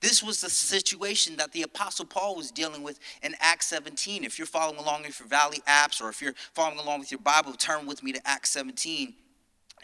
This 0.00 0.22
was 0.22 0.40
the 0.40 0.50
situation 0.50 1.36
that 1.36 1.52
the 1.52 1.62
Apostle 1.62 2.04
Paul 2.04 2.36
was 2.36 2.50
dealing 2.50 2.82
with 2.82 3.00
in 3.22 3.34
Acts 3.40 3.66
17. 3.66 4.22
If 4.22 4.38
you're 4.38 4.46
following 4.46 4.78
along 4.78 5.02
with 5.02 5.18
your 5.18 5.28
Valley 5.28 5.60
apps 5.66 6.00
or 6.00 6.08
if 6.08 6.22
you're 6.22 6.34
following 6.54 6.78
along 6.78 7.00
with 7.00 7.10
your 7.10 7.20
Bible, 7.20 7.52
turn 7.54 7.86
with 7.86 8.02
me 8.02 8.12
to 8.12 8.28
Acts 8.28 8.50
17. 8.50 9.14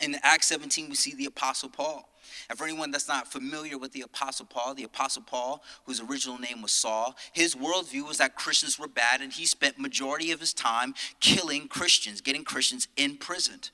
In 0.01 0.17
Acts 0.23 0.47
17, 0.47 0.89
we 0.89 0.95
see 0.95 1.15
the 1.15 1.27
Apostle 1.27 1.69
Paul. 1.69 2.09
And 2.49 2.59
for 2.59 2.65
anyone 2.65 2.91
that's 2.91 3.09
not 3.09 3.31
familiar 3.31 3.79
with 3.79 3.93
the 3.93 4.03
Apostle 4.03 4.47
Paul, 4.47 4.75
the 4.75 4.85
Apostle 4.85 5.23
Paul, 5.23 5.63
whose 5.85 6.01
original 6.01 6.39
name 6.39 6.63
was 6.63 6.73
Saul, 6.73 7.17
his 7.33 7.55
worldview 7.55 8.07
was 8.07 8.19
that 8.19 8.37
Christians 8.37 8.79
were 8.79 8.89
bad, 8.89 9.21
and 9.21 9.33
he 9.33 9.47
spent 9.47 9.79
majority 9.79 10.31
of 10.31 10.41
his 10.41 10.53
time 10.53 10.95
killing 11.21 11.69
Christians, 11.69 12.21
getting 12.21 12.45
Christians 12.45 12.89
imprisoned. 12.97 13.71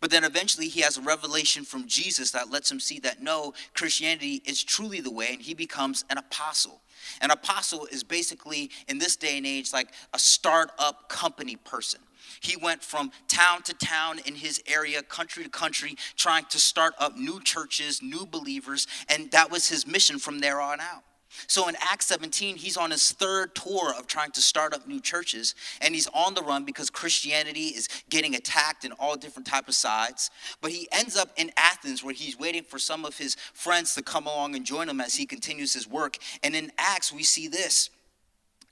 But 0.00 0.10
then 0.10 0.24
eventually 0.24 0.68
he 0.68 0.80
has 0.80 0.96
a 0.96 1.02
revelation 1.02 1.64
from 1.64 1.86
Jesus 1.86 2.30
that 2.30 2.50
lets 2.50 2.70
him 2.70 2.80
see 2.80 2.98
that 3.00 3.22
no, 3.22 3.52
Christianity 3.74 4.42
is 4.46 4.62
truly 4.62 5.00
the 5.00 5.12
way, 5.12 5.28
and 5.32 5.42
he 5.42 5.54
becomes 5.54 6.04
an 6.10 6.16
apostle. 6.18 6.80
An 7.20 7.30
apostle 7.30 7.86
is 7.86 8.02
basically, 8.02 8.70
in 8.88 8.98
this 8.98 9.16
day 9.16 9.36
and 9.36 9.46
age, 9.46 9.72
like 9.72 9.88
a 10.14 10.18
startup 10.18 11.08
company 11.08 11.56
person. 11.56 12.00
He 12.40 12.56
went 12.56 12.82
from 12.82 13.10
town 13.28 13.62
to 13.62 13.74
town 13.74 14.20
in 14.24 14.34
his 14.34 14.62
area, 14.66 15.02
country 15.02 15.44
to 15.44 15.50
country, 15.50 15.96
trying 16.16 16.44
to 16.46 16.58
start 16.58 16.94
up 16.98 17.16
new 17.16 17.40
churches, 17.42 18.02
new 18.02 18.26
believers, 18.26 18.86
and 19.08 19.30
that 19.30 19.50
was 19.50 19.68
his 19.68 19.86
mission 19.86 20.18
from 20.18 20.40
there 20.40 20.60
on 20.60 20.80
out. 20.80 21.04
So 21.46 21.68
in 21.68 21.76
Acts 21.80 22.06
17, 22.06 22.56
he's 22.56 22.76
on 22.76 22.90
his 22.90 23.12
third 23.12 23.54
tour 23.54 23.94
of 23.96 24.06
trying 24.06 24.32
to 24.32 24.40
start 24.40 24.74
up 24.74 24.86
new 24.86 25.00
churches, 25.00 25.54
and 25.80 25.94
he's 25.94 26.08
on 26.08 26.34
the 26.34 26.42
run 26.42 26.64
because 26.64 26.90
Christianity 26.90 27.68
is 27.68 27.88
getting 28.08 28.34
attacked 28.34 28.84
in 28.84 28.92
all 28.92 29.16
different 29.16 29.46
type 29.46 29.68
of 29.68 29.74
sides. 29.74 30.30
But 30.60 30.72
he 30.72 30.88
ends 30.90 31.16
up 31.16 31.30
in 31.36 31.52
Athens 31.56 32.02
where 32.02 32.14
he's 32.14 32.38
waiting 32.38 32.64
for 32.64 32.78
some 32.78 33.04
of 33.04 33.16
his 33.16 33.36
friends 33.54 33.94
to 33.94 34.02
come 34.02 34.26
along 34.26 34.56
and 34.56 34.64
join 34.64 34.88
him 34.88 35.00
as 35.00 35.14
he 35.14 35.26
continues 35.26 35.72
his 35.72 35.86
work. 35.86 36.18
And 36.42 36.56
in 36.56 36.72
Acts, 36.78 37.12
we 37.12 37.22
see 37.22 37.46
this 37.46 37.90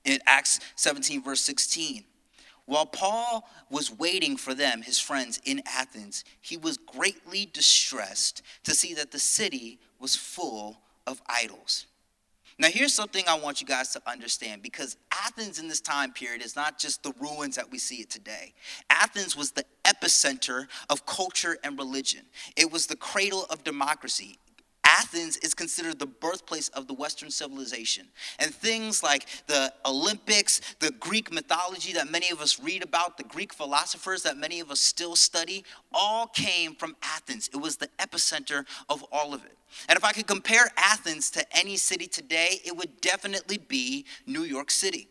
in 0.05 0.19
Acts 0.27 0.59
17, 0.77 1.23
verse 1.23 1.41
16. 1.43 2.05
While 2.69 2.85
Paul 2.85 3.49
was 3.71 3.91
waiting 3.91 4.37
for 4.37 4.53
them, 4.53 4.83
his 4.83 4.99
friends 4.99 5.41
in 5.47 5.63
Athens, 5.65 6.23
he 6.43 6.59
was 6.59 6.77
greatly 6.77 7.49
distressed 7.51 8.43
to 8.65 8.75
see 8.75 8.93
that 8.93 9.11
the 9.11 9.19
city 9.19 9.79
was 9.99 10.15
full 10.15 10.83
of 11.07 11.23
idols. 11.27 11.87
Now, 12.59 12.69
here's 12.69 12.93
something 12.93 13.25
I 13.27 13.39
want 13.39 13.63
you 13.63 13.67
guys 13.67 13.95
to 13.95 14.03
understand 14.07 14.61
because 14.61 14.99
Athens 15.11 15.59
in 15.59 15.67
this 15.67 15.81
time 15.81 16.13
period 16.13 16.43
is 16.45 16.57
not 16.57 16.79
just 16.79 17.03
the 17.03 17.15
ruins 17.19 17.57
that 17.57 17.73
we 17.73 17.79
see 17.79 18.03
it 18.03 18.11
today. 18.11 18.53
Athens 18.91 19.35
was 19.35 19.53
the 19.53 19.65
epicenter 19.87 20.67
of 20.91 21.07
culture 21.07 21.57
and 21.65 21.79
religion, 21.79 22.27
it 22.55 22.71
was 22.71 22.87
the 22.87 22.97
cradle 22.97 23.47
of 23.49 23.65
democracy. 23.65 24.39
Athens 24.99 25.37
is 25.39 25.55
considered 25.55 25.99
the 25.99 26.07
birthplace 26.07 26.69
of 26.71 26.87
the 26.87 26.95
Western 26.95 27.31
civilization. 27.31 28.07
And 28.39 28.55
things 28.55 29.03
like 29.03 29.27
the 29.47 29.73
Olympics, 29.87 30.61
the 30.81 30.91
Greek 30.93 31.33
mythology 31.33 31.93
that 31.93 32.11
many 32.11 32.31
of 32.31 32.41
us 32.41 32.61
read 32.61 32.83
about, 32.83 33.17
the 33.17 33.25
Greek 33.25 33.53
philosophers 33.53 34.23
that 34.23 34.37
many 34.37 34.61
of 34.61 34.71
us 34.71 34.81
still 34.81 35.17
study, 35.17 35.65
all 35.93 36.27
came 36.27 36.75
from 36.75 36.97
Athens. 37.03 37.49
It 37.53 37.59
was 37.59 37.77
the 37.77 37.89
epicenter 37.99 38.65
of 38.89 39.05
all 39.13 39.35
of 39.35 39.45
it. 39.45 39.57
And 39.89 39.97
if 39.97 40.05
I 40.05 40.13
could 40.13 40.27
compare 40.27 40.71
Athens 40.77 41.31
to 41.33 41.57
any 41.57 41.77
city 41.77 42.07
today, 42.07 42.61
it 42.65 42.77
would 42.77 43.01
definitely 43.01 43.59
be 43.59 44.07
New 44.27 44.43
York 44.43 44.71
City. 44.71 45.09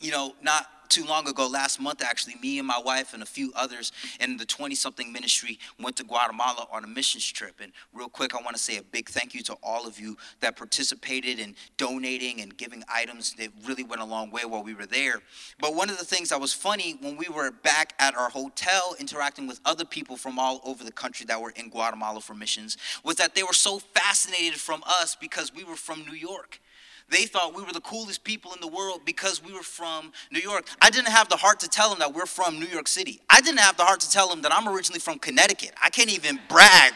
You 0.00 0.12
know, 0.12 0.34
not 0.42 0.66
too 0.92 1.04
long 1.06 1.26
ago, 1.26 1.46
last 1.46 1.80
month 1.80 2.02
actually, 2.02 2.34
me 2.42 2.58
and 2.58 2.68
my 2.68 2.78
wife 2.84 3.14
and 3.14 3.22
a 3.22 3.26
few 3.26 3.50
others 3.56 3.92
in 4.20 4.36
the 4.36 4.44
20 4.44 4.74
something 4.74 5.10
ministry 5.10 5.58
went 5.80 5.96
to 5.96 6.04
Guatemala 6.04 6.66
on 6.70 6.84
a 6.84 6.86
missions 6.86 7.24
trip. 7.24 7.60
And 7.62 7.72
real 7.94 8.10
quick, 8.10 8.34
I 8.34 8.42
want 8.42 8.54
to 8.56 8.62
say 8.62 8.76
a 8.76 8.82
big 8.82 9.08
thank 9.08 9.34
you 9.34 9.42
to 9.44 9.56
all 9.62 9.86
of 9.86 9.98
you 9.98 10.18
that 10.40 10.56
participated 10.56 11.38
in 11.38 11.56
donating 11.78 12.42
and 12.42 12.54
giving 12.54 12.84
items 12.92 13.32
that 13.34 13.48
really 13.64 13.84
went 13.84 14.02
a 14.02 14.04
long 14.04 14.30
way 14.30 14.44
while 14.44 14.62
we 14.62 14.74
were 14.74 14.84
there. 14.84 15.22
But 15.58 15.74
one 15.74 15.88
of 15.88 15.98
the 15.98 16.04
things 16.04 16.28
that 16.28 16.40
was 16.40 16.52
funny 16.52 16.98
when 17.00 17.16
we 17.16 17.26
were 17.34 17.50
back 17.50 17.94
at 17.98 18.14
our 18.14 18.28
hotel 18.28 18.94
interacting 19.00 19.46
with 19.46 19.60
other 19.64 19.86
people 19.86 20.18
from 20.18 20.38
all 20.38 20.60
over 20.62 20.84
the 20.84 20.92
country 20.92 21.24
that 21.26 21.40
were 21.40 21.54
in 21.56 21.70
Guatemala 21.70 22.20
for 22.20 22.34
missions 22.34 22.76
was 23.02 23.16
that 23.16 23.34
they 23.34 23.42
were 23.42 23.54
so 23.54 23.78
fascinated 23.78 24.60
from 24.60 24.82
us 24.86 25.16
because 25.18 25.54
we 25.54 25.64
were 25.64 25.76
from 25.76 26.04
New 26.04 26.16
York. 26.16 26.60
They 27.10 27.24
thought 27.24 27.54
we 27.54 27.62
were 27.62 27.72
the 27.72 27.80
coolest 27.80 28.24
people 28.24 28.52
in 28.52 28.60
the 28.60 28.68
world 28.68 29.02
because 29.04 29.42
we 29.42 29.52
were 29.52 29.62
from 29.62 30.12
New 30.30 30.40
York. 30.40 30.66
I 30.80 30.90
didn't 30.90 31.08
have 31.08 31.28
the 31.28 31.36
heart 31.36 31.60
to 31.60 31.68
tell 31.68 31.90
them 31.90 31.98
that 31.98 32.14
we're 32.14 32.26
from 32.26 32.58
New 32.58 32.66
York 32.66 32.88
City. 32.88 33.20
I 33.28 33.40
didn't 33.40 33.60
have 33.60 33.76
the 33.76 33.84
heart 33.84 34.00
to 34.00 34.10
tell 34.10 34.28
them 34.28 34.42
that 34.42 34.52
I'm 34.52 34.68
originally 34.68 35.00
from 35.00 35.18
Connecticut. 35.18 35.72
I 35.82 35.90
can't 35.90 36.12
even 36.12 36.38
brag 36.48 36.94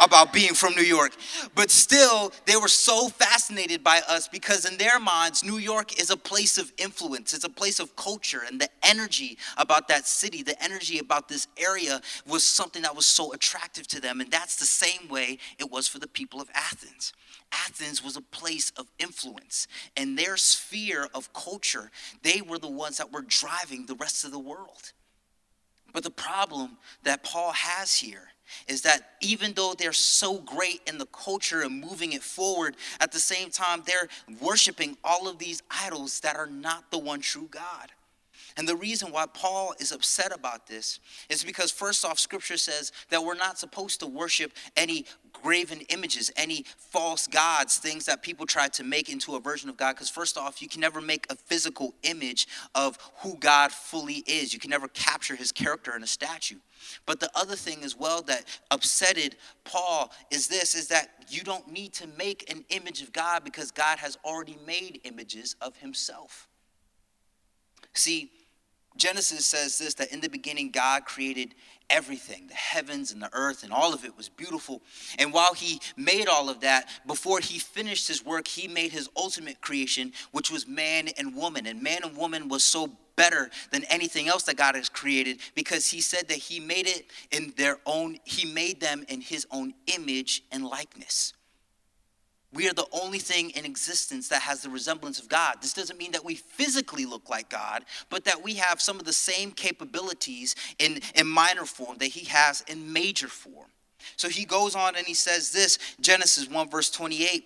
about 0.00 0.32
being 0.32 0.54
from 0.54 0.74
New 0.74 0.82
York. 0.82 1.12
But 1.54 1.70
still, 1.70 2.32
they 2.46 2.56
were 2.56 2.68
so 2.68 3.08
fascinated 3.08 3.84
by 3.84 4.00
us 4.08 4.28
because 4.28 4.64
in 4.64 4.76
their 4.78 4.98
minds, 4.98 5.44
New 5.44 5.58
York 5.58 6.00
is 6.00 6.10
a 6.10 6.16
place 6.16 6.58
of 6.58 6.72
influence, 6.78 7.34
it's 7.34 7.44
a 7.44 7.50
place 7.50 7.78
of 7.80 7.94
culture, 7.96 8.42
and 8.46 8.60
the 8.60 8.68
energy 8.82 9.38
about 9.56 9.88
that 9.88 10.06
city, 10.06 10.42
the 10.42 10.60
energy 10.62 10.98
about 10.98 11.28
this 11.28 11.46
area 11.56 12.00
was 12.26 12.44
something 12.44 12.82
that 12.82 12.96
was 12.96 13.06
so 13.06 13.32
attractive 13.32 13.86
to 13.88 14.00
them. 14.00 14.20
And 14.20 14.30
that's 14.30 14.56
the 14.56 14.66
same 14.66 15.08
way 15.08 15.38
it 15.58 15.70
was 15.70 15.88
for 15.88 15.98
the 15.98 16.08
people 16.08 16.40
of 16.40 16.50
Athens. 16.54 17.12
Athens 17.52 18.02
was 18.02 18.16
a 18.16 18.22
place 18.22 18.72
of 18.76 18.86
influence. 18.98 19.68
And 19.96 20.18
their 20.18 20.36
sphere 20.36 21.08
of 21.14 21.32
culture, 21.32 21.90
they 22.22 22.40
were 22.40 22.58
the 22.58 22.68
ones 22.68 22.98
that 22.98 23.12
were 23.12 23.22
driving 23.22 23.86
the 23.86 23.94
rest 23.94 24.24
of 24.24 24.32
the 24.32 24.38
world. 24.38 24.92
But 25.92 26.04
the 26.04 26.10
problem 26.10 26.78
that 27.02 27.22
Paul 27.22 27.52
has 27.52 27.96
here 27.96 28.28
is 28.66 28.82
that 28.82 29.10
even 29.20 29.52
though 29.54 29.74
they're 29.76 29.92
so 29.92 30.38
great 30.38 30.80
in 30.86 30.98
the 30.98 31.06
culture 31.06 31.62
and 31.62 31.80
moving 31.80 32.12
it 32.12 32.22
forward, 32.22 32.76
at 33.00 33.12
the 33.12 33.20
same 33.20 33.50
time, 33.50 33.82
they're 33.86 34.08
worshiping 34.40 34.96
all 35.04 35.28
of 35.28 35.38
these 35.38 35.62
idols 35.70 36.20
that 36.20 36.36
are 36.36 36.46
not 36.46 36.90
the 36.90 36.98
one 36.98 37.20
true 37.20 37.48
God. 37.50 37.92
And 38.56 38.68
the 38.68 38.76
reason 38.76 39.12
why 39.12 39.26
Paul 39.32 39.74
is 39.78 39.92
upset 39.92 40.34
about 40.34 40.66
this 40.66 41.00
is 41.30 41.42
because, 41.42 41.70
first 41.70 42.04
off, 42.04 42.18
scripture 42.18 42.58
says 42.58 42.92
that 43.08 43.24
we're 43.24 43.34
not 43.34 43.58
supposed 43.58 44.00
to 44.00 44.06
worship 44.06 44.52
any 44.76 45.06
graven 45.32 45.80
images, 45.88 46.30
any 46.36 46.64
false 46.76 47.26
gods, 47.26 47.78
things 47.78 48.06
that 48.06 48.22
people 48.22 48.46
try 48.46 48.68
to 48.68 48.84
make 48.84 49.08
into 49.08 49.34
a 49.36 49.40
version 49.40 49.68
of 49.68 49.76
God. 49.76 49.94
Because, 49.94 50.10
first 50.10 50.38
off, 50.38 50.62
you 50.62 50.68
can 50.68 50.80
never 50.80 51.00
make 51.00 51.26
a 51.30 51.34
physical 51.34 51.94
image 52.02 52.46
of 52.74 52.98
who 53.18 53.36
God 53.38 53.72
fully 53.72 54.22
is, 54.26 54.52
you 54.52 54.60
can 54.60 54.70
never 54.70 54.88
capture 54.88 55.34
his 55.34 55.52
character 55.52 55.96
in 55.96 56.02
a 56.02 56.06
statue. 56.06 56.56
But 57.06 57.20
the 57.20 57.30
other 57.34 57.56
thing 57.56 57.84
as 57.84 57.96
well 57.96 58.22
that 58.22 58.44
upsetted 58.70 59.34
Paul 59.64 60.12
is 60.30 60.48
this 60.48 60.74
is 60.74 60.88
that 60.88 61.08
you 61.28 61.42
don't 61.42 61.70
need 61.70 61.92
to 61.94 62.06
make 62.18 62.50
an 62.50 62.64
image 62.70 63.02
of 63.02 63.12
God 63.12 63.44
because 63.44 63.70
God 63.70 63.98
has 63.98 64.18
already 64.24 64.58
made 64.66 65.00
images 65.04 65.56
of 65.60 65.76
himself. 65.76 66.48
See, 67.94 68.30
Genesis 68.96 69.44
says 69.44 69.78
this 69.78 69.94
that 69.94 70.12
in 70.12 70.20
the 70.20 70.28
beginning 70.28 70.70
God 70.70 71.04
created 71.04 71.54
everything, 71.90 72.46
the 72.46 72.54
heavens 72.54 73.12
and 73.12 73.22
the 73.22 73.30
earth, 73.32 73.62
and 73.62 73.72
all 73.72 73.92
of 73.92 74.04
it 74.04 74.16
was 74.16 74.28
beautiful. 74.28 74.82
And 75.18 75.32
while 75.32 75.54
he 75.54 75.80
made 75.96 76.26
all 76.28 76.48
of 76.48 76.60
that, 76.60 76.88
before 77.06 77.40
he 77.40 77.58
finished 77.58 78.08
his 78.08 78.24
work, 78.24 78.48
he 78.48 78.66
made 78.66 78.92
his 78.92 79.08
ultimate 79.16 79.60
creation, 79.60 80.12
which 80.32 80.50
was 80.50 80.66
man 80.66 81.08
and 81.18 81.36
woman. 81.36 81.66
And 81.66 81.82
man 81.82 82.00
and 82.04 82.16
woman 82.16 82.48
was 82.48 82.64
so 82.64 82.90
better 83.16 83.50
than 83.70 83.84
anything 83.84 84.28
else 84.28 84.44
that 84.44 84.56
God 84.56 84.74
has 84.74 84.88
created 84.88 85.38
because 85.54 85.90
he 85.90 86.00
said 86.00 86.28
that 86.28 86.38
he 86.38 86.60
made 86.60 86.86
it 86.86 87.06
in 87.30 87.52
their 87.56 87.78
own, 87.84 88.18
he 88.24 88.50
made 88.50 88.80
them 88.80 89.04
in 89.08 89.20
his 89.20 89.46
own 89.50 89.74
image 89.86 90.42
and 90.50 90.64
likeness. 90.64 91.34
We 92.52 92.68
are 92.68 92.74
the 92.74 92.86
only 92.92 93.18
thing 93.18 93.50
in 93.50 93.64
existence 93.64 94.28
that 94.28 94.42
has 94.42 94.62
the 94.62 94.70
resemblance 94.70 95.18
of 95.18 95.28
God. 95.28 95.56
This 95.62 95.72
doesn't 95.72 95.98
mean 95.98 96.12
that 96.12 96.24
we 96.24 96.34
physically 96.34 97.06
look 97.06 97.30
like 97.30 97.48
God, 97.48 97.84
but 98.10 98.24
that 98.24 98.42
we 98.42 98.54
have 98.54 98.80
some 98.80 98.98
of 98.98 99.04
the 99.04 99.12
same 99.12 99.52
capabilities 99.52 100.54
in, 100.78 101.00
in 101.14 101.26
minor 101.26 101.64
form 101.64 101.98
that 101.98 102.06
He 102.06 102.26
has 102.26 102.62
in 102.68 102.92
major 102.92 103.28
form. 103.28 103.68
So 104.16 104.28
he 104.28 104.44
goes 104.44 104.74
on 104.74 104.96
and 104.96 105.06
he 105.06 105.14
says 105.14 105.52
this 105.52 105.78
Genesis 106.00 106.48
1, 106.48 106.70
verse 106.70 106.90
28. 106.90 107.44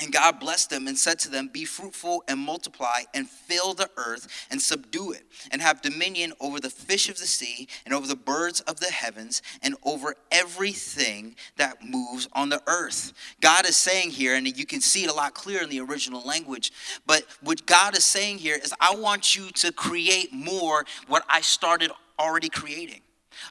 And 0.00 0.12
God 0.12 0.40
blessed 0.40 0.70
them 0.70 0.88
and 0.88 0.98
said 0.98 1.20
to 1.20 1.30
them, 1.30 1.48
Be 1.52 1.64
fruitful 1.64 2.24
and 2.26 2.40
multiply 2.40 3.02
and 3.14 3.30
fill 3.30 3.74
the 3.74 3.88
earth 3.96 4.46
and 4.50 4.60
subdue 4.60 5.12
it, 5.12 5.22
and 5.52 5.62
have 5.62 5.82
dominion 5.82 6.32
over 6.40 6.58
the 6.58 6.70
fish 6.70 7.08
of 7.08 7.18
the 7.18 7.26
sea 7.26 7.68
and 7.84 7.94
over 7.94 8.08
the 8.08 8.16
birds 8.16 8.60
of 8.62 8.80
the 8.80 8.90
heavens 8.90 9.40
and 9.62 9.76
over 9.84 10.16
everything 10.32 11.36
that 11.58 11.84
moves 11.84 12.28
on 12.32 12.48
the 12.48 12.60
earth. 12.66 13.12
God 13.40 13.66
is 13.66 13.76
saying 13.76 14.10
here, 14.10 14.34
and 14.34 14.58
you 14.58 14.66
can 14.66 14.80
see 14.80 15.04
it 15.04 15.10
a 15.10 15.14
lot 15.14 15.34
clearer 15.34 15.62
in 15.62 15.70
the 15.70 15.80
original 15.80 16.26
language, 16.26 16.72
but 17.06 17.24
what 17.40 17.64
God 17.64 17.96
is 17.96 18.04
saying 18.04 18.38
here 18.38 18.56
is, 18.56 18.74
I 18.80 18.96
want 18.96 19.36
you 19.36 19.50
to 19.52 19.70
create 19.70 20.32
more 20.32 20.84
what 21.06 21.24
I 21.28 21.40
started 21.40 21.92
already 22.18 22.48
creating. 22.48 23.00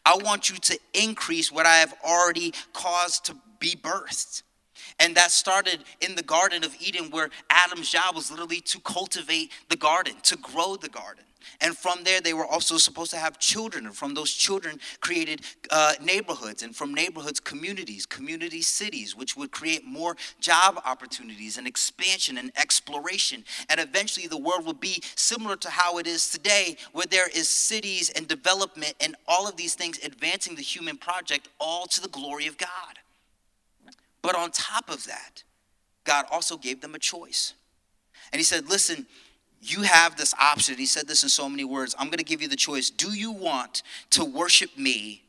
I 0.06 0.18
want 0.18 0.50
you 0.50 0.58
to 0.58 0.80
increase 0.94 1.52
what 1.52 1.66
I 1.66 1.76
have 1.78 1.94
already 2.04 2.54
caused 2.74 3.26
to 3.26 3.38
be 3.60 3.76
birthed. 3.76 4.44
And 5.04 5.16
that 5.16 5.32
started 5.32 5.84
in 6.00 6.16
the 6.16 6.24
Garden 6.24 6.64
of 6.64 6.74
Eden, 6.80 7.12
where 7.12 7.30
Adam's 7.50 7.90
job 7.90 8.16
was 8.16 8.32
literally 8.32 8.62
to 8.62 8.80
cultivate 8.80 9.52
the 9.68 9.76
garden, 9.76 10.14
to 10.24 10.38
grow 10.38 10.78
the 10.78 10.88
garden. 10.88 11.26
And 11.60 11.78
from 11.78 12.06
there, 12.06 12.22
they 12.22 12.34
were 12.34 12.46
also 12.46 12.78
supposed 12.78 13.12
to 13.12 13.18
have 13.18 13.38
children. 13.38 13.86
And 13.86 13.94
from 13.94 14.14
those 14.14 14.32
children, 14.32 14.80
created 15.02 15.42
uh, 15.72 15.96
neighborhoods. 16.02 16.64
And 16.64 16.74
from 16.74 16.94
neighborhoods, 16.94 17.42
communities, 17.42 18.06
community 18.06 18.62
cities, 18.62 19.14
which 19.14 19.36
would 19.36 19.52
create 19.52 19.84
more 19.84 20.16
job 20.40 20.82
opportunities 20.86 21.58
and 21.58 21.68
expansion 21.68 22.38
and 22.38 22.54
exploration. 22.56 23.44
And 23.70 23.82
eventually, 23.82 24.28
the 24.28 24.38
world 24.38 24.66
would 24.68 24.80
be 24.80 25.04
similar 25.16 25.58
to 25.58 25.70
how 25.70 25.98
it 25.98 26.08
is 26.08 26.30
today, 26.30 26.78
where 26.94 27.08
there 27.12 27.28
is 27.28 27.50
cities 27.50 28.10
and 28.10 28.26
development 28.26 28.94
and 29.02 29.18
all 29.28 29.50
of 29.50 29.58
these 29.58 29.76
things 29.76 30.00
advancing 30.02 30.56
the 30.56 30.62
human 30.62 30.96
project, 30.96 31.50
all 31.60 31.88
to 31.88 32.00
the 32.00 32.08
glory 32.08 32.48
of 32.48 32.58
God. 32.58 33.03
But 34.24 34.36
on 34.36 34.50
top 34.50 34.90
of 34.90 35.06
that, 35.06 35.44
God 36.06 36.26
also 36.32 36.58
gave 36.58 36.82
them 36.82 36.96
a 36.96 37.00
choice. 37.00 37.54
And 38.32 38.40
He 38.40 38.44
said, 38.44 38.68
Listen, 38.68 39.06
you 39.62 39.84
have 39.84 40.18
this 40.18 40.34
option. 40.40 40.78
He 40.78 40.88
said 40.88 41.08
this 41.08 41.22
in 41.22 41.30
so 41.30 41.48
many 41.48 41.64
words. 41.64 41.94
I'm 42.00 42.08
going 42.08 42.18
to 42.18 42.24
give 42.24 42.42
you 42.42 42.48
the 42.48 42.56
choice. 42.56 42.90
Do 42.90 43.14
you 43.14 43.32
want 43.32 43.84
to 44.12 44.26
worship 44.26 44.76
me 44.78 45.24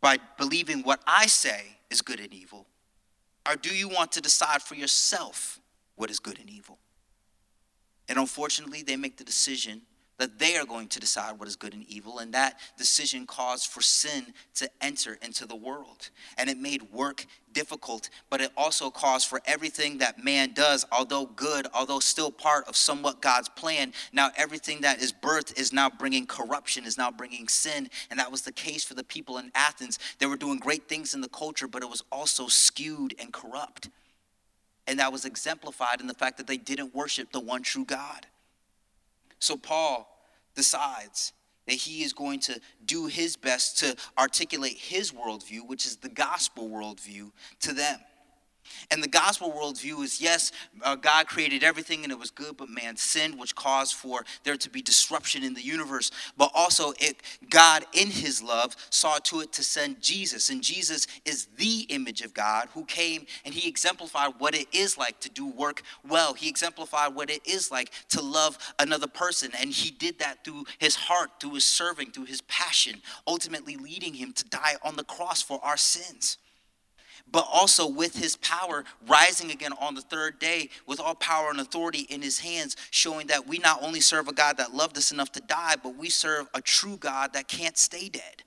by 0.00 0.18
believing 0.38 0.82
what 0.82 1.00
I 1.06 1.26
say 1.26 1.76
is 1.90 2.00
good 2.00 2.18
and 2.18 2.32
evil? 2.32 2.66
Or 3.48 3.56
do 3.56 3.74
you 3.74 3.88
want 3.88 4.12
to 4.12 4.20
decide 4.20 4.62
for 4.62 4.74
yourself 4.74 5.60
what 5.96 6.10
is 6.10 6.18
good 6.18 6.38
and 6.38 6.48
evil? 6.48 6.78
And 8.08 8.18
unfortunately, 8.18 8.82
they 8.82 8.96
make 8.96 9.16
the 9.16 9.24
decision 9.24 9.82
that 10.20 10.38
they 10.38 10.56
are 10.58 10.66
going 10.66 10.86
to 10.86 11.00
decide 11.00 11.38
what 11.38 11.48
is 11.48 11.56
good 11.56 11.72
and 11.72 11.84
evil. 11.88 12.18
And 12.18 12.32
that 12.34 12.60
decision 12.76 13.26
caused 13.26 13.68
for 13.68 13.80
sin 13.80 14.34
to 14.56 14.70
enter 14.82 15.18
into 15.22 15.46
the 15.46 15.56
world. 15.56 16.10
And 16.36 16.50
it 16.50 16.58
made 16.58 16.92
work 16.92 17.24
difficult, 17.54 18.10
but 18.28 18.42
it 18.42 18.52
also 18.54 18.90
caused 18.90 19.28
for 19.28 19.40
everything 19.46 19.98
that 19.98 20.22
man 20.22 20.52
does, 20.52 20.84
although 20.92 21.24
good, 21.24 21.66
although 21.72 22.00
still 22.00 22.30
part 22.30 22.68
of 22.68 22.76
somewhat 22.76 23.22
God's 23.22 23.48
plan, 23.48 23.94
now 24.12 24.30
everything 24.36 24.82
that 24.82 25.00
is 25.00 25.10
birthed 25.10 25.58
is 25.58 25.72
now 25.72 25.88
bringing 25.88 26.26
corruption, 26.26 26.84
is 26.84 26.98
now 26.98 27.10
bringing 27.10 27.48
sin. 27.48 27.88
And 28.10 28.20
that 28.20 28.30
was 28.30 28.42
the 28.42 28.52
case 28.52 28.84
for 28.84 28.94
the 28.94 29.02
people 29.02 29.38
in 29.38 29.50
Athens. 29.54 29.98
They 30.18 30.26
were 30.26 30.36
doing 30.36 30.58
great 30.58 30.86
things 30.86 31.14
in 31.14 31.22
the 31.22 31.28
culture, 31.28 31.66
but 31.66 31.82
it 31.82 31.88
was 31.88 32.04
also 32.12 32.46
skewed 32.46 33.14
and 33.18 33.32
corrupt. 33.32 33.88
And 34.86 34.98
that 34.98 35.12
was 35.12 35.24
exemplified 35.24 36.02
in 36.02 36.06
the 36.08 36.14
fact 36.14 36.36
that 36.36 36.46
they 36.46 36.58
didn't 36.58 36.94
worship 36.94 37.32
the 37.32 37.40
one 37.40 37.62
true 37.62 37.86
God. 37.86 38.26
So 39.40 39.56
Paul 39.56 40.08
decides 40.54 41.32
that 41.66 41.74
he 41.74 42.02
is 42.02 42.12
going 42.12 42.40
to 42.40 42.60
do 42.84 43.06
his 43.06 43.36
best 43.36 43.78
to 43.78 43.96
articulate 44.18 44.76
his 44.76 45.12
worldview, 45.12 45.66
which 45.66 45.86
is 45.86 45.96
the 45.96 46.08
gospel 46.08 46.68
worldview, 46.68 47.32
to 47.60 47.72
them. 47.72 47.98
And 48.90 49.02
the 49.02 49.08
gospel 49.08 49.52
worldview 49.52 50.02
is 50.02 50.20
yes, 50.20 50.52
uh, 50.82 50.96
God 50.96 51.26
created 51.26 51.62
everything 51.62 52.02
and 52.02 52.12
it 52.12 52.18
was 52.18 52.30
good, 52.30 52.56
but 52.56 52.68
man 52.68 52.96
sinned, 52.96 53.38
which 53.38 53.54
caused 53.54 53.94
for 53.94 54.24
there 54.44 54.56
to 54.56 54.70
be 54.70 54.82
disruption 54.82 55.44
in 55.44 55.54
the 55.54 55.62
universe. 55.62 56.10
But 56.36 56.50
also, 56.54 56.92
it, 56.98 57.16
God, 57.48 57.84
in 57.92 58.08
his 58.08 58.42
love, 58.42 58.76
saw 58.90 59.18
to 59.18 59.40
it 59.40 59.52
to 59.52 59.62
send 59.62 60.00
Jesus. 60.00 60.50
And 60.50 60.62
Jesus 60.62 61.06
is 61.24 61.46
the 61.56 61.86
image 61.88 62.22
of 62.22 62.34
God 62.34 62.68
who 62.74 62.84
came 62.84 63.26
and 63.44 63.54
he 63.54 63.68
exemplified 63.68 64.34
what 64.38 64.54
it 64.54 64.66
is 64.72 64.98
like 64.98 65.20
to 65.20 65.30
do 65.30 65.46
work 65.46 65.82
well. 66.08 66.34
He 66.34 66.48
exemplified 66.48 67.14
what 67.14 67.30
it 67.30 67.46
is 67.46 67.70
like 67.70 67.90
to 68.10 68.22
love 68.22 68.58
another 68.78 69.06
person. 69.06 69.52
And 69.58 69.70
he 69.70 69.90
did 69.90 70.18
that 70.18 70.44
through 70.44 70.64
his 70.78 70.96
heart, 70.96 71.30
through 71.40 71.54
his 71.54 71.64
serving, 71.64 72.10
through 72.10 72.26
his 72.26 72.40
passion, 72.42 73.00
ultimately 73.26 73.76
leading 73.76 74.14
him 74.14 74.32
to 74.32 74.44
die 74.48 74.76
on 74.82 74.96
the 74.96 75.04
cross 75.04 75.42
for 75.42 75.60
our 75.62 75.76
sins 75.76 76.38
but 77.32 77.46
also 77.50 77.86
with 77.86 78.16
his 78.16 78.36
power 78.36 78.84
rising 79.06 79.50
again 79.50 79.72
on 79.80 79.94
the 79.94 80.00
third 80.00 80.38
day 80.38 80.68
with 80.86 81.00
all 81.00 81.14
power 81.14 81.50
and 81.50 81.60
authority 81.60 82.06
in 82.08 82.22
his 82.22 82.40
hands, 82.40 82.76
showing 82.90 83.26
that 83.28 83.46
we 83.46 83.58
not 83.58 83.82
only 83.82 84.00
serve 84.00 84.28
a 84.28 84.32
God 84.32 84.56
that 84.56 84.74
loved 84.74 84.96
us 84.96 85.12
enough 85.12 85.32
to 85.32 85.40
die, 85.40 85.74
but 85.82 85.96
we 85.96 86.08
serve 86.08 86.48
a 86.54 86.60
true 86.60 86.96
God 86.96 87.32
that 87.32 87.48
can't 87.48 87.78
stay 87.78 88.08
dead. 88.08 88.42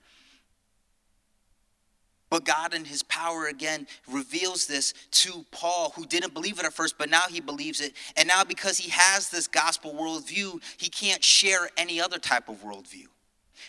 But 2.30 2.44
God, 2.44 2.74
in 2.74 2.84
his 2.84 3.04
power, 3.04 3.46
again, 3.46 3.86
reveals 4.10 4.66
this 4.66 4.92
to 5.12 5.44
Paul, 5.52 5.92
who 5.94 6.04
didn't 6.04 6.34
believe 6.34 6.58
it 6.58 6.64
at 6.64 6.72
first, 6.72 6.98
but 6.98 7.08
now 7.08 7.22
he 7.30 7.40
believes 7.40 7.80
it. 7.80 7.92
And 8.16 8.26
now, 8.26 8.42
because 8.42 8.76
he 8.76 8.90
has 8.90 9.28
this 9.28 9.46
gospel 9.46 9.94
worldview, 9.94 10.60
he 10.76 10.88
can't 10.88 11.22
share 11.22 11.70
any 11.76 12.00
other 12.00 12.18
type 12.18 12.48
of 12.48 12.64
worldview. 12.64 13.06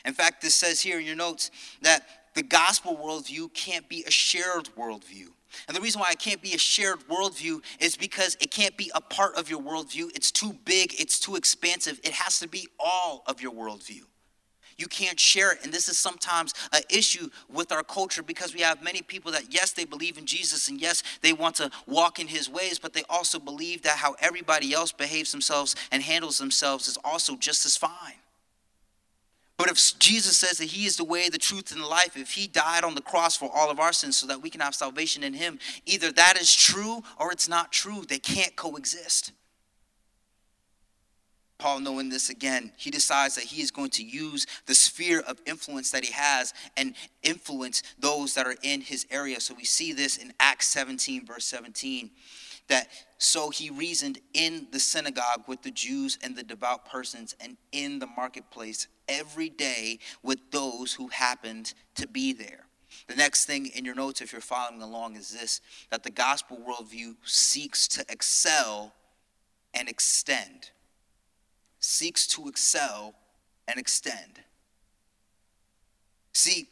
In 0.04 0.13
fact, 0.13 0.41
this 0.41 0.56
says 0.56 0.82
here 0.82 0.99
in 0.99 1.06
your 1.06 1.15
notes 1.15 1.51
that 1.84 2.08
the 2.36 2.43
gospel 2.43 2.95
worldview 2.95 3.54
can't 3.54 3.88
be 3.89 4.04
a 4.06 4.12
shared 4.12 4.69
worldview. 4.78 5.28
And 5.67 5.76
the 5.76 5.82
reason 5.82 6.02
why 6.02 6.12
it 6.12 6.19
can't 6.19 6.41
be 6.41 6.54
a 6.54 6.58
shared 6.58 7.00
worldview 7.08 7.62
is 7.80 7.95
because 7.95 8.36
it 8.41 8.52
can't 8.52 8.76
be 8.76 8.91
a 8.93 9.02
part 9.02 9.36
of 9.36 9.50
your 9.50 9.62
worldview. 9.62 10.10
It's 10.13 10.32
too 10.32 10.54
big, 10.65 10.93
it's 11.00 11.19
too 11.19 11.36
expansive. 11.36 12.00
It 12.04 12.12
has 12.12 12.39
to 12.39 12.48
be 12.48 12.67
all 12.80 13.24
of 13.26 13.41
your 13.41 13.54
worldview. 13.54 14.04
You 14.78 14.88
can't 14.88 15.17
share 15.17 15.54
it. 15.54 15.60
And 15.63 15.74
this 15.74 15.88
is 15.88 15.98
sometimes 15.98 16.54
an 16.74 16.82
issue 16.89 17.30
with 17.50 17.71
our 17.71 17.84
culture 17.84 18.21
because 18.21 18.54
we 18.54 18.62
have 18.62 18.84
many 18.84 19.02
people 19.02 19.32
that, 19.32 19.54
yes, 19.54 19.71
they 19.71 19.86
believe 19.86 20.17
in 20.17 20.26
Jesus 20.26 20.67
and 20.67 20.82
yes, 20.82 21.02
they 21.21 21.32
want 21.32 21.56
to 21.56 21.71
walk 21.88 22.19
in 22.19 22.28
his 22.28 22.50
ways, 22.50 22.78
but 22.78 22.91
they 22.91 23.04
also 23.10 23.39
believe 23.39 23.84
that 23.84 23.98
how 23.98 24.15
everybody 24.19 24.74
else 24.74 24.91
behaves 24.91 25.32
themselves 25.32 25.76
and 25.91 26.04
handles 26.04 26.38
themselves 26.38 26.89
is 26.89 26.98
also 27.06 27.38
just 27.38 27.65
as 27.65 27.78
fine. 27.78 28.19
But 29.58 29.70
if 29.70 29.98
Jesus 30.00 30.38
says 30.38 30.58
that 30.58 30.65
he 30.65 30.86
is 30.86 30.98
the 30.98 31.06
way, 31.06 31.30
the 31.30 31.38
truth, 31.38 31.72
and 31.72 31.82
the 31.82 31.88
life, 31.88 32.18
if 32.18 32.32
he 32.32 32.48
died 32.48 32.84
on 32.84 32.94
the 32.94 33.02
cross 33.02 33.38
for 33.38 33.50
all 33.54 33.72
of 33.72 33.80
our 33.80 33.94
sins 33.94 34.18
so 34.18 34.28
that 34.28 34.41
we 34.41 34.50
can 34.50 34.60
have 34.60 34.76
salvation 34.76 35.24
in 35.24 35.34
him, 35.34 35.60
either 35.86 36.12
that 36.12 36.38
is 36.39 36.54
true 36.54 37.02
or 37.18 37.32
it's 37.32 37.48
not 37.48 37.72
true. 37.72 38.04
They 38.08 38.20
can't 38.20 38.56
coexist. 38.56 39.32
Paul, 41.58 41.80
knowing 41.80 42.10
this 42.10 42.30
again, 42.30 42.74
he 42.76 42.91
decides 42.91 43.36
that 43.36 43.46
he 43.46 43.62
is 43.62 43.72
going 43.72 43.91
to 43.91 44.04
use 44.04 44.46
the 44.65 44.76
sphere 44.76 45.22
of 45.22 45.39
influence 45.46 45.89
that 45.91 46.04
he 46.04 46.12
has 46.12 46.54
and 46.76 46.96
influence 47.24 47.82
those 47.98 48.34
that 48.34 48.46
are 48.46 48.58
in 48.62 48.82
his 48.82 49.08
area. 49.10 49.39
So 49.39 49.54
we 49.54 49.63
see 49.63 49.94
this 49.94 50.18
in 50.18 50.34
Acts 50.38 50.68
17, 50.68 51.26
verse 51.26 51.46
17 51.46 52.12
that 52.67 52.88
so 53.17 53.49
he 53.49 53.69
reasoned 53.69 54.19
in 54.34 54.67
the 54.71 54.80
synagogue 54.80 55.43
with 55.47 55.62
the 55.62 55.71
Jews 55.71 56.17
and 56.21 56.36
the 56.36 56.43
devout 56.43 56.89
persons 56.89 57.36
and 57.39 57.58
in 57.71 57.99
the 57.99 58.08
marketplace 58.08 58.88
every 59.08 59.49
day 59.49 59.99
with 60.23 60.39
those 60.51 60.93
who 60.93 61.08
happened 61.08 61.73
to 61.95 62.08
be 62.08 62.34
there. 62.34 62.65
The 63.08 63.15
next 63.15 63.45
thing 63.45 63.67
in 63.67 63.86
your 63.86 63.95
notes, 63.95 64.21
if 64.21 64.32
you're 64.32 64.41
following 64.41 64.82
along, 64.82 65.15
is 65.15 65.32
this 65.32 65.62
that 65.91 66.04
the 66.04 66.10
gospel 66.10 66.58
worldview 66.58 67.15
seeks 67.23 67.88
to 67.89 68.06
excel 68.10 68.93
and 69.73 69.89
extend. 69.89 70.71
Seeks 71.80 72.25
to 72.28 72.47
excel 72.47 73.13
and 73.67 73.80
extend. 73.80 74.39
See, 76.34 76.67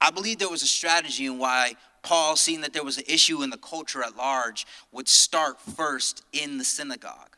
I 0.00 0.10
believe 0.10 0.38
there 0.38 0.48
was 0.48 0.62
a 0.62 0.66
strategy 0.66 1.26
in 1.26 1.38
why 1.38 1.74
Paul, 2.02 2.36
seeing 2.36 2.60
that 2.62 2.72
there 2.72 2.84
was 2.84 2.98
an 2.98 3.04
issue 3.06 3.42
in 3.42 3.50
the 3.50 3.58
culture 3.58 4.02
at 4.02 4.16
large, 4.16 4.66
would 4.92 5.08
start 5.08 5.60
first 5.60 6.24
in 6.32 6.58
the 6.58 6.64
synagogue. 6.64 7.36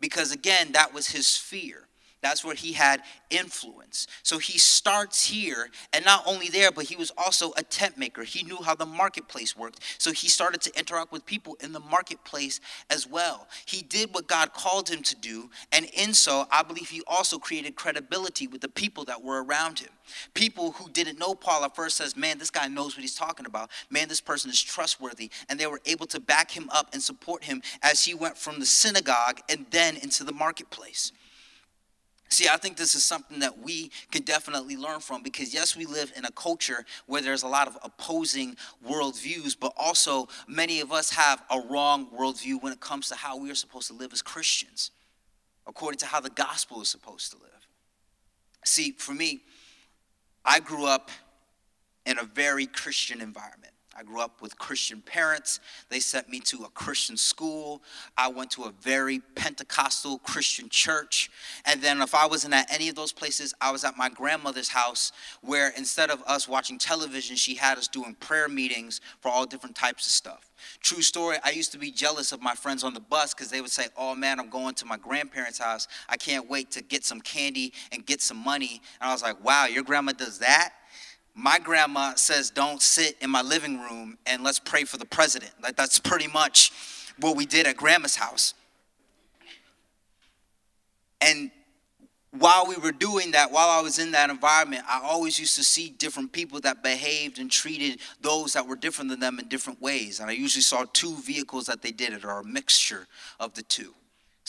Because 0.00 0.32
again, 0.32 0.72
that 0.72 0.94
was 0.94 1.08
his 1.08 1.26
sphere. 1.26 1.86
That's 2.22 2.44
where 2.44 2.54
he 2.54 2.74
had 2.74 3.02
influence. 3.30 4.06
So 4.22 4.38
he 4.38 4.58
starts 4.58 5.26
here, 5.26 5.70
and 5.92 6.04
not 6.04 6.22
only 6.26 6.48
there, 6.48 6.70
but 6.70 6.84
he 6.84 6.96
was 6.96 7.10
also 7.16 7.52
a 7.56 7.62
tent 7.62 7.96
maker. 7.96 8.24
He 8.24 8.42
knew 8.42 8.58
how 8.58 8.74
the 8.74 8.86
marketplace 8.86 9.56
worked. 9.56 9.80
So 9.98 10.12
he 10.12 10.28
started 10.28 10.60
to 10.62 10.78
interact 10.78 11.12
with 11.12 11.24
people 11.24 11.56
in 11.60 11.72
the 11.72 11.80
marketplace 11.80 12.60
as 12.90 13.06
well. 13.06 13.48
He 13.64 13.82
did 13.82 14.14
what 14.14 14.26
God 14.26 14.52
called 14.52 14.90
him 14.90 15.02
to 15.02 15.16
do, 15.16 15.50
and 15.72 15.86
in 15.86 16.12
so, 16.12 16.46
I 16.50 16.62
believe 16.62 16.90
he 16.90 17.02
also 17.06 17.38
created 17.38 17.74
credibility 17.74 18.46
with 18.46 18.60
the 18.60 18.68
people 18.68 19.04
that 19.06 19.22
were 19.22 19.42
around 19.42 19.78
him. 19.78 19.90
People 20.34 20.72
who 20.72 20.90
didn't 20.90 21.18
know 21.18 21.34
Paul 21.34 21.64
at 21.64 21.74
first 21.74 21.96
says, 21.96 22.16
"Man, 22.16 22.38
this 22.38 22.50
guy 22.50 22.68
knows 22.68 22.96
what 22.96 23.02
he's 23.02 23.14
talking 23.14 23.46
about. 23.46 23.70
Man, 23.88 24.08
this 24.08 24.20
person 24.20 24.50
is 24.50 24.60
trustworthy." 24.60 25.30
And 25.48 25.58
they 25.58 25.66
were 25.66 25.80
able 25.86 26.06
to 26.08 26.20
back 26.20 26.50
him 26.50 26.68
up 26.70 26.92
and 26.92 27.02
support 27.02 27.44
him 27.44 27.62
as 27.82 28.04
he 28.04 28.12
went 28.12 28.36
from 28.36 28.60
the 28.60 28.66
synagogue 28.66 29.40
and 29.48 29.66
then 29.70 29.96
into 29.96 30.24
the 30.24 30.32
marketplace. 30.32 31.12
See, 32.32 32.46
I 32.48 32.56
think 32.56 32.76
this 32.76 32.94
is 32.94 33.04
something 33.04 33.40
that 33.40 33.58
we 33.58 33.90
can 34.12 34.22
definitely 34.22 34.76
learn 34.76 35.00
from 35.00 35.22
because, 35.22 35.52
yes, 35.52 35.76
we 35.76 35.84
live 35.84 36.12
in 36.16 36.24
a 36.24 36.30
culture 36.30 36.84
where 37.06 37.20
there's 37.20 37.42
a 37.42 37.48
lot 37.48 37.66
of 37.66 37.76
opposing 37.82 38.56
worldviews, 38.86 39.56
but 39.58 39.72
also 39.76 40.28
many 40.46 40.80
of 40.80 40.92
us 40.92 41.10
have 41.10 41.42
a 41.50 41.60
wrong 41.60 42.06
worldview 42.16 42.62
when 42.62 42.72
it 42.72 42.78
comes 42.78 43.08
to 43.08 43.16
how 43.16 43.36
we 43.36 43.50
are 43.50 43.56
supposed 43.56 43.88
to 43.88 43.94
live 43.94 44.12
as 44.12 44.22
Christians, 44.22 44.92
according 45.66 45.98
to 45.98 46.06
how 46.06 46.20
the 46.20 46.30
gospel 46.30 46.80
is 46.80 46.88
supposed 46.88 47.32
to 47.32 47.38
live. 47.38 47.50
See, 48.64 48.92
for 48.92 49.12
me, 49.12 49.40
I 50.44 50.60
grew 50.60 50.86
up 50.86 51.10
in 52.06 52.16
a 52.18 52.24
very 52.24 52.66
Christian 52.66 53.20
environment. 53.20 53.72
I 53.96 54.02
grew 54.02 54.20
up 54.20 54.40
with 54.40 54.56
Christian 54.56 55.02
parents. 55.02 55.58
They 55.88 56.00
sent 56.00 56.28
me 56.28 56.40
to 56.40 56.64
a 56.64 56.68
Christian 56.70 57.16
school. 57.16 57.82
I 58.16 58.28
went 58.28 58.50
to 58.52 58.64
a 58.64 58.72
very 58.80 59.18
Pentecostal 59.34 60.18
Christian 60.18 60.68
church. 60.68 61.30
And 61.64 61.82
then, 61.82 62.00
if 62.00 62.14
I 62.14 62.26
wasn't 62.26 62.54
at 62.54 62.72
any 62.72 62.88
of 62.88 62.94
those 62.94 63.12
places, 63.12 63.52
I 63.60 63.72
was 63.72 63.84
at 63.84 63.96
my 63.96 64.08
grandmother's 64.08 64.68
house, 64.68 65.12
where 65.42 65.72
instead 65.76 66.10
of 66.10 66.22
us 66.26 66.48
watching 66.48 66.78
television, 66.78 67.36
she 67.36 67.54
had 67.54 67.78
us 67.78 67.88
doing 67.88 68.14
prayer 68.14 68.48
meetings 68.48 69.00
for 69.20 69.28
all 69.28 69.44
different 69.44 69.74
types 69.76 70.06
of 70.06 70.12
stuff. 70.12 70.50
True 70.80 71.02
story, 71.02 71.38
I 71.42 71.50
used 71.50 71.72
to 71.72 71.78
be 71.78 71.90
jealous 71.90 72.32
of 72.32 72.40
my 72.40 72.54
friends 72.54 72.84
on 72.84 72.94
the 72.94 73.00
bus 73.00 73.34
because 73.34 73.50
they 73.50 73.60
would 73.60 73.70
say, 73.70 73.86
Oh 73.96 74.14
man, 74.14 74.38
I'm 74.38 74.50
going 74.50 74.74
to 74.76 74.86
my 74.86 74.98
grandparents' 74.98 75.58
house. 75.58 75.88
I 76.08 76.16
can't 76.16 76.48
wait 76.48 76.70
to 76.72 76.82
get 76.82 77.04
some 77.04 77.20
candy 77.20 77.72
and 77.92 78.04
get 78.04 78.20
some 78.20 78.36
money. 78.36 78.80
And 79.00 79.10
I 79.10 79.12
was 79.12 79.22
like, 79.22 79.42
Wow, 79.44 79.66
your 79.66 79.82
grandma 79.82 80.12
does 80.12 80.38
that? 80.38 80.74
My 81.34 81.58
grandma 81.58 82.14
says 82.14 82.50
don't 82.50 82.82
sit 82.82 83.16
in 83.20 83.30
my 83.30 83.42
living 83.42 83.80
room 83.80 84.18
and 84.26 84.42
let's 84.42 84.58
pray 84.58 84.84
for 84.84 84.96
the 84.96 85.04
president. 85.04 85.52
Like 85.62 85.76
that's 85.76 85.98
pretty 85.98 86.26
much 86.26 86.72
what 87.18 87.36
we 87.36 87.46
did 87.46 87.66
at 87.66 87.76
grandma's 87.76 88.16
house. 88.16 88.54
And 91.20 91.50
while 92.32 92.66
we 92.66 92.76
were 92.76 92.92
doing 92.92 93.32
that 93.32 93.50
while 93.50 93.68
i 93.68 93.80
was 93.82 93.98
in 93.98 94.12
that 94.12 94.30
environment 94.30 94.84
i 94.88 95.00
always 95.02 95.36
used 95.36 95.56
to 95.56 95.64
see 95.64 95.90
different 95.90 96.30
people 96.30 96.60
that 96.60 96.80
behaved 96.80 97.40
and 97.40 97.50
treated 97.50 97.98
those 98.20 98.52
that 98.52 98.64
were 98.64 98.76
different 98.76 99.10
than 99.10 99.18
them 99.18 99.40
in 99.40 99.48
different 99.48 99.82
ways. 99.82 100.20
And 100.20 100.30
i 100.30 100.32
usually 100.32 100.62
saw 100.62 100.84
two 100.92 101.16
vehicles 101.16 101.66
that 101.66 101.82
they 101.82 101.90
did 101.90 102.12
it 102.12 102.24
or 102.24 102.40
a 102.40 102.44
mixture 102.44 103.06
of 103.40 103.54
the 103.54 103.62
two 103.62 103.94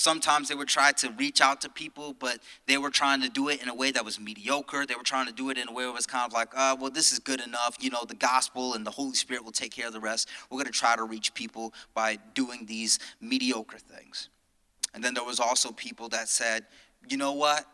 Sometimes 0.02 0.50
they 0.50 0.56
would 0.56 0.68
try 0.68 0.92
to 0.94 1.12
reach 1.12 1.42
out 1.42 1.62
to 1.62 1.70
people, 1.70 2.16
but 2.18 2.40
they 2.66 2.80
were 2.80 2.90
trying 2.90 3.22
to 3.22 3.30
do 3.30 3.50
it 3.50 3.62
in 3.62 3.70
a 3.70 3.76
way 3.76 3.92
that 3.92 4.04
was 4.04 4.20
mediocre. 4.20 4.84
They 4.84 4.96
were 4.96 5.04
trying 5.04 5.28
to 5.28 5.32
do 5.32 5.52
it 5.52 5.60
in 5.60 5.70
a 5.70 5.72
way 5.72 5.84
that 5.84 5.94
was 5.94 6.08
kind 6.08 6.26
of 6.26 6.34
like, 6.34 6.50
uh, 6.56 6.76
well, 6.80 6.90
this 6.90 7.12
is 7.12 7.20
good 7.20 7.40
enough. 7.40 7.78
You 7.80 7.92
know, 7.92 8.04
the 8.08 8.16
gospel 8.16 8.74
and 8.74 8.84
the 8.84 8.90
Holy 8.90 9.14
Spirit 9.14 9.46
will 9.46 9.52
take 9.52 9.72
care 9.72 9.86
of 9.86 9.94
the 9.94 10.00
rest. 10.00 10.28
We're 10.50 10.56
going 10.56 10.66
to 10.66 10.72
try 10.72 10.96
to 10.96 11.04
reach 11.04 11.36
people 11.36 11.72
by 11.94 12.18
doing 12.34 12.66
these 12.66 12.98
mediocre 13.22 13.78
things. 13.78 14.30
And 14.96 15.04
then 15.04 15.14
there 15.14 15.24
was 15.24 15.40
also 15.40 15.72
people 15.72 16.10
that 16.10 16.30
said, 16.30 16.66
you 17.08 17.18
know 17.18 17.34
what? 17.34 17.66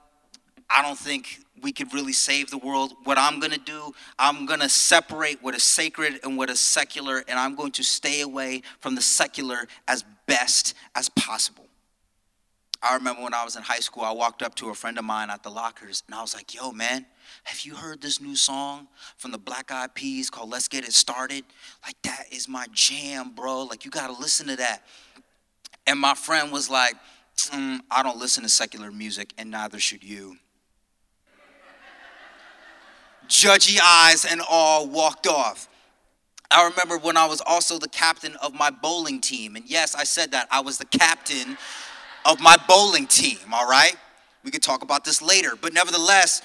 I 0.69 0.81
don't 0.81 0.97
think 0.97 1.39
we 1.61 1.71
could 1.71 1.93
really 1.93 2.11
save 2.11 2.49
the 2.49 2.57
world. 2.57 2.93
What 3.05 3.17
I'm 3.17 3.39
going 3.39 3.53
to 3.53 3.59
do, 3.59 3.93
I'm 4.19 4.45
going 4.45 4.59
to 4.59 4.67
separate 4.67 5.41
what 5.41 5.55
is 5.55 5.63
sacred 5.63 6.19
and 6.23 6.37
what 6.37 6.49
is 6.49 6.59
secular, 6.59 7.23
and 7.29 7.39
I'm 7.39 7.55
going 7.55 7.71
to 7.71 7.83
stay 7.83 8.19
away 8.19 8.63
from 8.81 8.95
the 8.95 9.01
secular 9.01 9.65
as 9.87 10.03
best 10.27 10.73
as 10.93 11.07
possible. 11.07 11.66
I 12.81 12.95
remember 12.95 13.23
when 13.23 13.33
I 13.33 13.43
was 13.43 13.55
in 13.55 13.63
high 13.63 13.79
school, 13.79 14.03
I 14.03 14.11
walked 14.11 14.43
up 14.43 14.53
to 14.55 14.69
a 14.69 14.73
friend 14.75 14.97
of 14.97 15.05
mine 15.05 15.29
at 15.29 15.43
the 15.43 15.49
lockers 15.49 16.03
and 16.07 16.15
I 16.15 16.21
was 16.21 16.35
like, 16.35 16.53
yo, 16.53 16.71
man, 16.71 17.05
have 17.43 17.61
you 17.61 17.75
heard 17.75 18.01
this 18.01 18.21
new 18.21 18.35
song 18.35 18.87
from 19.17 19.31
the 19.31 19.37
Black 19.37 19.71
Eyed 19.71 19.95
Peas 19.95 20.29
called 20.29 20.49
Let's 20.49 20.67
Get 20.67 20.83
It 20.83 20.93
Started? 20.93 21.43
Like, 21.85 21.95
that 22.03 22.25
is 22.31 22.47
my 22.47 22.67
jam, 22.71 23.31
bro. 23.35 23.63
Like, 23.63 23.83
you 23.83 23.91
got 23.91 24.07
to 24.07 24.21
listen 24.21 24.47
to 24.47 24.55
that. 24.57 24.83
And 25.87 25.99
my 25.99 26.13
friend 26.13 26.51
was 26.51 26.69
like, 26.69 26.95
mm, 27.51 27.79
I 27.89 28.03
don't 28.03 28.17
listen 28.17 28.43
to 28.43 28.49
secular 28.49 28.91
music, 28.91 29.33
and 29.37 29.49
neither 29.49 29.79
should 29.79 30.03
you. 30.03 30.37
Judgy 33.27 33.79
eyes 33.83 34.25
and 34.25 34.41
all 34.49 34.87
walked 34.87 35.27
off. 35.27 35.67
I 36.49 36.65
remember 36.67 36.97
when 36.97 37.17
I 37.17 37.25
was 37.25 37.41
also 37.45 37.77
the 37.77 37.89
captain 37.89 38.35
of 38.37 38.53
my 38.53 38.69
bowling 38.69 39.19
team. 39.19 39.57
And 39.57 39.65
yes, 39.65 39.95
I 39.95 40.05
said 40.05 40.31
that. 40.31 40.47
I 40.49 40.61
was 40.61 40.77
the 40.77 40.85
captain 40.85 41.57
of 42.27 42.39
my 42.39 42.57
bowling 42.67 43.07
team, 43.07 43.39
all 43.51 43.67
right? 43.67 43.95
We 44.43 44.51
could 44.51 44.61
talk 44.61 44.83
about 44.83 45.03
this 45.03 45.21
later. 45.21 45.53
But 45.59 45.73
nevertheless, 45.73 46.41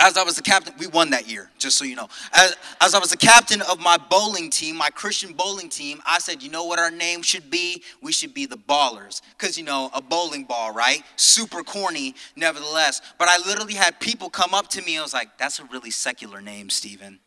as 0.00 0.18
I 0.18 0.24
was 0.24 0.36
the 0.36 0.42
captain, 0.42 0.74
we 0.78 0.88
won 0.88 1.10
that 1.10 1.28
year, 1.30 1.48
just 1.58 1.78
so 1.78 1.84
you 1.84 1.94
know. 1.94 2.08
As, 2.32 2.56
as, 2.80 2.94
I 2.94 2.98
was 2.98 3.10
the 3.10 3.16
captain 3.16 3.62
of 3.62 3.80
my 3.80 3.96
bowling 3.96 4.50
team, 4.50 4.76
my 4.76 4.90
Christian 4.90 5.32
bowling 5.32 5.68
team, 5.68 6.02
I 6.04 6.18
said, 6.18 6.42
you 6.42 6.50
know 6.50 6.64
what 6.64 6.78
our 6.80 6.90
name 6.90 7.22
should 7.22 7.48
be? 7.48 7.82
We 8.02 8.12
should 8.12 8.34
be 8.34 8.46
the 8.46 8.56
Ballers. 8.56 9.22
Because, 9.38 9.56
you 9.56 9.64
know, 9.64 9.90
a 9.94 10.02
bowling 10.02 10.44
ball, 10.44 10.72
right? 10.72 11.02
Super 11.16 11.62
corny, 11.62 12.16
nevertheless. 12.36 13.00
But 13.18 13.28
I 13.28 13.38
literally 13.46 13.74
had 13.74 14.00
people 14.00 14.28
come 14.28 14.52
up 14.54 14.68
to 14.68 14.82
me 14.82 14.98
I 14.98 15.02
was 15.02 15.14
like, 15.14 15.38
that's 15.38 15.60
a 15.60 15.64
really 15.66 15.90
secular 15.90 16.40
name, 16.40 16.68
Stephen. 16.68 17.20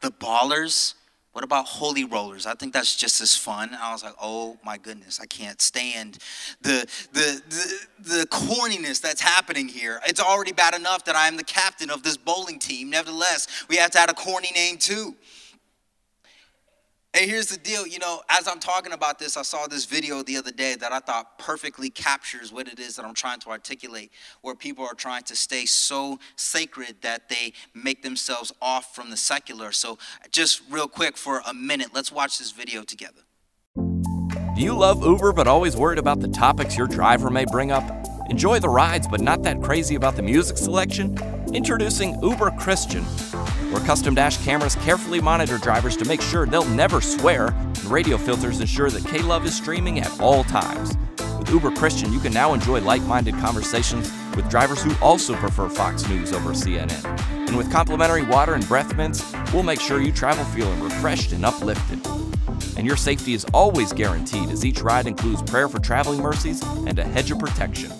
The 0.00 0.10
Ballers? 0.10 0.94
What 1.36 1.44
about 1.44 1.66
holy 1.66 2.04
rollers? 2.04 2.46
I 2.46 2.54
think 2.54 2.72
that's 2.72 2.96
just 2.96 3.20
as 3.20 3.36
fun. 3.36 3.76
I 3.78 3.92
was 3.92 4.02
like, 4.02 4.14
oh 4.18 4.56
my 4.64 4.78
goodness, 4.78 5.20
I 5.20 5.26
can't 5.26 5.60
stand 5.60 6.16
the, 6.62 6.88
the, 7.12 7.42
the, 7.50 8.18
the 8.20 8.26
corniness 8.28 9.02
that's 9.02 9.20
happening 9.20 9.68
here. 9.68 10.00
It's 10.06 10.18
already 10.18 10.52
bad 10.52 10.74
enough 10.74 11.04
that 11.04 11.14
I 11.14 11.28
am 11.28 11.36
the 11.36 11.44
captain 11.44 11.90
of 11.90 12.02
this 12.02 12.16
bowling 12.16 12.58
team. 12.58 12.88
Nevertheless, 12.88 13.48
we 13.68 13.76
have 13.76 13.90
to 13.90 13.98
add 14.00 14.08
a 14.08 14.14
corny 14.14 14.50
name 14.54 14.78
too. 14.78 15.14
Here's 17.26 17.46
the 17.46 17.56
deal, 17.56 17.84
you 17.88 17.98
know, 17.98 18.22
as 18.28 18.46
I'm 18.46 18.60
talking 18.60 18.92
about 18.92 19.18
this, 19.18 19.36
I 19.36 19.42
saw 19.42 19.66
this 19.66 19.84
video 19.84 20.22
the 20.22 20.36
other 20.36 20.52
day 20.52 20.76
that 20.76 20.92
I 20.92 21.00
thought 21.00 21.40
perfectly 21.40 21.90
captures 21.90 22.52
what 22.52 22.68
it 22.68 22.78
is 22.78 22.94
that 22.94 23.04
I'm 23.04 23.14
trying 23.14 23.40
to 23.40 23.48
articulate, 23.48 24.12
where 24.42 24.54
people 24.54 24.84
are 24.84 24.94
trying 24.94 25.24
to 25.24 25.34
stay 25.34 25.66
so 25.66 26.20
sacred 26.36 27.02
that 27.02 27.28
they 27.28 27.52
make 27.74 28.04
themselves 28.04 28.52
off 28.62 28.94
from 28.94 29.10
the 29.10 29.16
secular. 29.16 29.72
So, 29.72 29.98
just 30.30 30.62
real 30.70 30.86
quick 30.86 31.16
for 31.16 31.42
a 31.44 31.52
minute, 31.52 31.88
let's 31.92 32.12
watch 32.12 32.38
this 32.38 32.52
video 32.52 32.84
together. 32.84 33.22
Do 33.74 34.62
you 34.62 34.76
love 34.76 35.04
Uber 35.04 35.32
but 35.32 35.48
always 35.48 35.76
worried 35.76 35.98
about 35.98 36.20
the 36.20 36.28
topics 36.28 36.76
your 36.76 36.86
driver 36.86 37.28
may 37.28 37.44
bring 37.44 37.72
up? 37.72 37.82
Enjoy 38.30 38.58
the 38.58 38.68
rides 38.68 39.06
but 39.08 39.20
not 39.20 39.42
that 39.42 39.62
crazy 39.62 39.94
about 39.94 40.16
the 40.16 40.22
music 40.22 40.58
selection? 40.58 41.16
Introducing 41.52 42.20
Uber 42.22 42.50
Christian 42.52 43.04
where 43.70 43.84
custom 43.84 44.14
dash 44.14 44.42
cameras 44.44 44.76
carefully 44.76 45.20
monitor 45.20 45.58
drivers 45.58 45.96
to 45.96 46.04
make 46.04 46.22
sure 46.22 46.46
they'll 46.46 46.64
never 46.64 47.00
swear, 47.00 47.48
and 47.48 47.84
radio 47.84 48.16
filters 48.16 48.60
ensure 48.60 48.90
that 48.90 49.04
K 49.04 49.18
Love 49.18 49.44
is 49.44 49.56
streaming 49.56 50.00
at 50.00 50.20
all 50.20 50.44
times. 50.44 50.96
With 51.38 51.50
Uber 51.50 51.72
Christian, 51.72 52.12
you 52.12 52.20
can 52.20 52.32
now 52.32 52.54
enjoy 52.54 52.80
like 52.80 53.02
minded 53.02 53.34
conversations 53.34 54.10
with 54.34 54.48
drivers 54.48 54.82
who 54.82 54.92
also 55.02 55.34
prefer 55.34 55.68
Fox 55.68 56.08
News 56.08 56.32
over 56.32 56.50
CNN. 56.50 57.04
And 57.48 57.56
with 57.56 57.70
complimentary 57.70 58.22
water 58.22 58.54
and 58.54 58.66
breath 58.66 58.96
mints, 58.96 59.24
we'll 59.52 59.62
make 59.62 59.80
sure 59.80 60.00
you 60.00 60.12
travel 60.12 60.44
feeling 60.46 60.80
refreshed 60.82 61.32
and 61.32 61.44
uplifted. 61.44 62.00
And 62.76 62.86
your 62.86 62.96
safety 62.96 63.34
is 63.34 63.44
always 63.52 63.92
guaranteed 63.92 64.50
as 64.50 64.64
each 64.64 64.80
ride 64.80 65.06
includes 65.06 65.42
prayer 65.42 65.68
for 65.68 65.78
traveling 65.78 66.20
mercies 66.20 66.62
and 66.86 66.98
a 66.98 67.04
hedge 67.04 67.30
of 67.30 67.38
protection. 67.38 67.92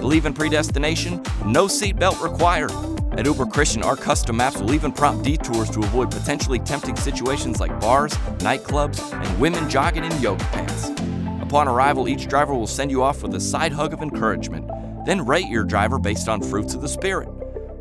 Believe 0.00 0.26
in 0.26 0.34
predestination? 0.34 1.22
No 1.44 1.66
seatbelt 1.66 2.22
required. 2.22 2.70
At 3.18 3.24
Uber 3.24 3.46
Christian, 3.46 3.82
our 3.82 3.96
custom 3.96 4.36
maps 4.36 4.60
will 4.60 4.74
even 4.74 4.92
prompt 4.92 5.24
detours 5.24 5.70
to 5.70 5.80
avoid 5.80 6.10
potentially 6.10 6.58
tempting 6.58 6.96
situations 6.96 7.60
like 7.60 7.80
bars, 7.80 8.12
nightclubs, 8.38 9.12
and 9.12 9.40
women 9.40 9.68
jogging 9.70 10.04
in 10.04 10.20
yoga 10.20 10.44
pants. 10.46 10.90
Upon 11.40 11.66
arrival, 11.66 12.08
each 12.08 12.28
driver 12.28 12.54
will 12.54 12.66
send 12.66 12.90
you 12.90 13.02
off 13.02 13.22
with 13.22 13.34
a 13.34 13.40
side 13.40 13.72
hug 13.72 13.94
of 13.94 14.02
encouragement, 14.02 14.70
then 15.06 15.24
rate 15.24 15.46
your 15.46 15.64
driver 15.64 15.98
based 15.98 16.28
on 16.28 16.42
fruits 16.42 16.74
of 16.74 16.82
the 16.82 16.88
Spirit. 16.88 17.28